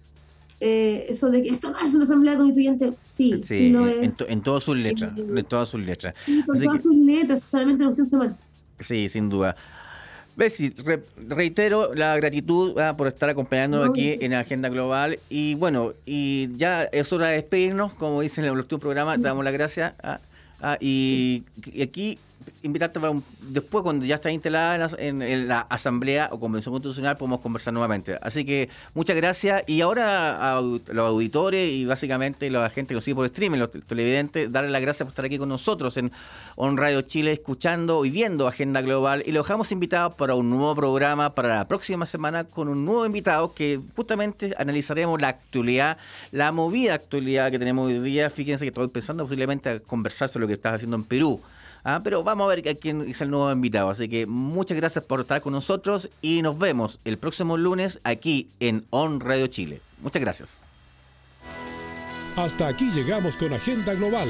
eso 0.59 1.29
de 1.29 1.41
que 1.41 1.49
esto 1.49 1.71
no 1.71 1.79
es 1.79 1.93
una 1.93 2.03
asamblea 2.03 2.37
constituyente, 2.37 2.93
sí, 3.01 3.41
sí, 3.43 3.69
lo 3.71 3.87
es. 3.87 4.15
En, 4.27 4.41
todas 4.41 4.63
sus 4.63 4.77
letras, 4.77 5.11
en 5.17 5.43
todas 5.45 5.69
sus 5.69 5.81
letras. 5.81 6.15
en 6.27 6.45
todas 6.45 6.81
sus 6.81 6.95
letras, 6.95 7.41
solamente 7.51 7.83
la 7.83 7.89
cuestión 7.89 8.09
semántica. 8.09 8.43
Sí, 8.79 9.09
sin 9.09 9.29
duda. 9.29 9.55
Bessie, 10.41 10.73
reitero 11.27 11.93
la 11.93 12.15
gratitud 12.15 12.75
ah, 12.79 12.97
por 12.97 13.05
estar 13.05 13.29
acompañándonos 13.29 13.91
aquí 13.91 14.17
en 14.21 14.33
Agenda 14.33 14.69
Global. 14.69 15.19
Y 15.29 15.53
bueno, 15.53 15.93
y 16.03 16.49
ya 16.57 16.85
es 16.85 17.13
hora 17.13 17.27
de 17.27 17.35
despedirnos, 17.35 17.93
como 17.93 18.21
dicen 18.21 18.45
en 18.45 18.53
el 18.53 18.57
último 18.57 18.79
programa, 18.79 19.17
te 19.17 19.21
damos 19.21 19.43
las 19.43 19.53
gracias. 19.53 19.93
Ah, 20.01 20.19
ah, 20.59 20.77
y, 20.79 21.43
aquí 21.79 22.17
invitarte 22.63 22.99
para 22.99 23.11
un, 23.11 23.23
después 23.41 23.83
cuando 23.83 24.05
ya 24.05 24.15
está 24.15 24.31
instalada 24.31 24.89
en 24.97 25.47
la, 25.47 25.61
Asamblea 25.69 26.29
o 26.31 26.39
Convención 26.39 26.73
Constitucional 26.73 27.17
podemos 27.17 27.41
conversar 27.41 27.73
nuevamente. 27.73 28.17
Así 28.21 28.45
que 28.45 28.69
muchas 28.93 29.15
gracias 29.15 29.63
y 29.67 29.81
ahora 29.81 30.57
a 30.57 30.61
los 30.61 30.97
auditores 30.97 31.71
y 31.71 31.85
básicamente 31.85 32.47
a 32.47 32.51
la 32.51 32.69
gente 32.69 32.89
que 32.89 32.95
nos 32.95 33.03
sigue 33.03 33.15
por 33.15 33.25
streaming, 33.25 33.59
los 33.59 33.71
televidentes, 33.71 34.51
darle 34.51 34.69
las 34.69 34.81
gracias 34.81 35.05
por 35.05 35.11
estar 35.11 35.25
aquí 35.25 35.37
con 35.37 35.49
nosotros 35.49 35.97
en 35.97 36.11
On 36.55 36.77
Radio 36.77 37.01
Chile 37.01 37.31
escuchando 37.31 38.05
y 38.05 38.09
viendo 38.09 38.47
Agenda 38.47 38.81
Global 38.81 39.23
y 39.25 39.31
los 39.31 39.45
dejamos 39.45 39.71
invitados 39.71 40.15
para 40.15 40.35
un 40.35 40.49
nuevo 40.49 40.75
programa 40.75 41.33
para 41.33 41.55
la 41.55 41.67
próxima 41.67 42.05
semana 42.05 42.43
con 42.43 42.67
un 42.67 42.85
nuevo 42.85 43.05
invitado 43.05 43.53
que 43.53 43.79
justamente 43.95 44.53
analizaremos 44.57 45.19
la 45.19 45.29
actualidad, 45.29 45.97
la 46.31 46.51
movida 46.51 46.93
actualidad 46.93 47.51
que 47.51 47.59
tenemos 47.59 47.87
hoy 47.87 47.99
día. 47.99 48.29
Fíjense 48.29 48.65
que 48.65 48.69
estoy 48.69 48.87
pensando 48.87 49.23
posiblemente 49.23 49.81
conversar 49.81 50.29
sobre 50.29 50.41
lo 50.43 50.47
que 50.47 50.53
está 50.53 50.73
haciendo 50.73 50.95
en 50.95 51.03
Perú. 51.03 51.41
¿Ah? 51.83 52.01
pero 52.03 52.23
vamos 52.23 52.45
a 52.45 52.55
ver 52.55 52.77
quién 52.77 53.01
es 53.01 53.21
el 53.21 53.29
nuevo 53.29 53.51
invitado. 53.51 53.89
Así 53.89 54.09
que 54.09 54.25
muchas 54.25 54.77
gracias 54.77 55.03
por 55.03 55.21
estar 55.21 55.41
con 55.41 55.53
nosotros 55.53 56.09
y 56.21 56.41
nos 56.41 56.57
vemos 56.57 56.99
el 57.05 57.17
próximo 57.17 57.57
lunes 57.57 57.99
aquí 58.03 58.47
en 58.59 58.85
On 58.89 59.19
Radio 59.19 59.47
Chile. 59.47 59.81
Muchas 60.01 60.21
gracias. 60.21 60.61
Hasta 62.35 62.67
aquí 62.67 62.89
llegamos 62.91 63.35
con 63.35 63.53
Agenda 63.53 63.93
Global. 63.93 64.29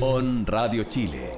On 0.00 0.44
Radio 0.46 0.84
Chile. 0.84 1.36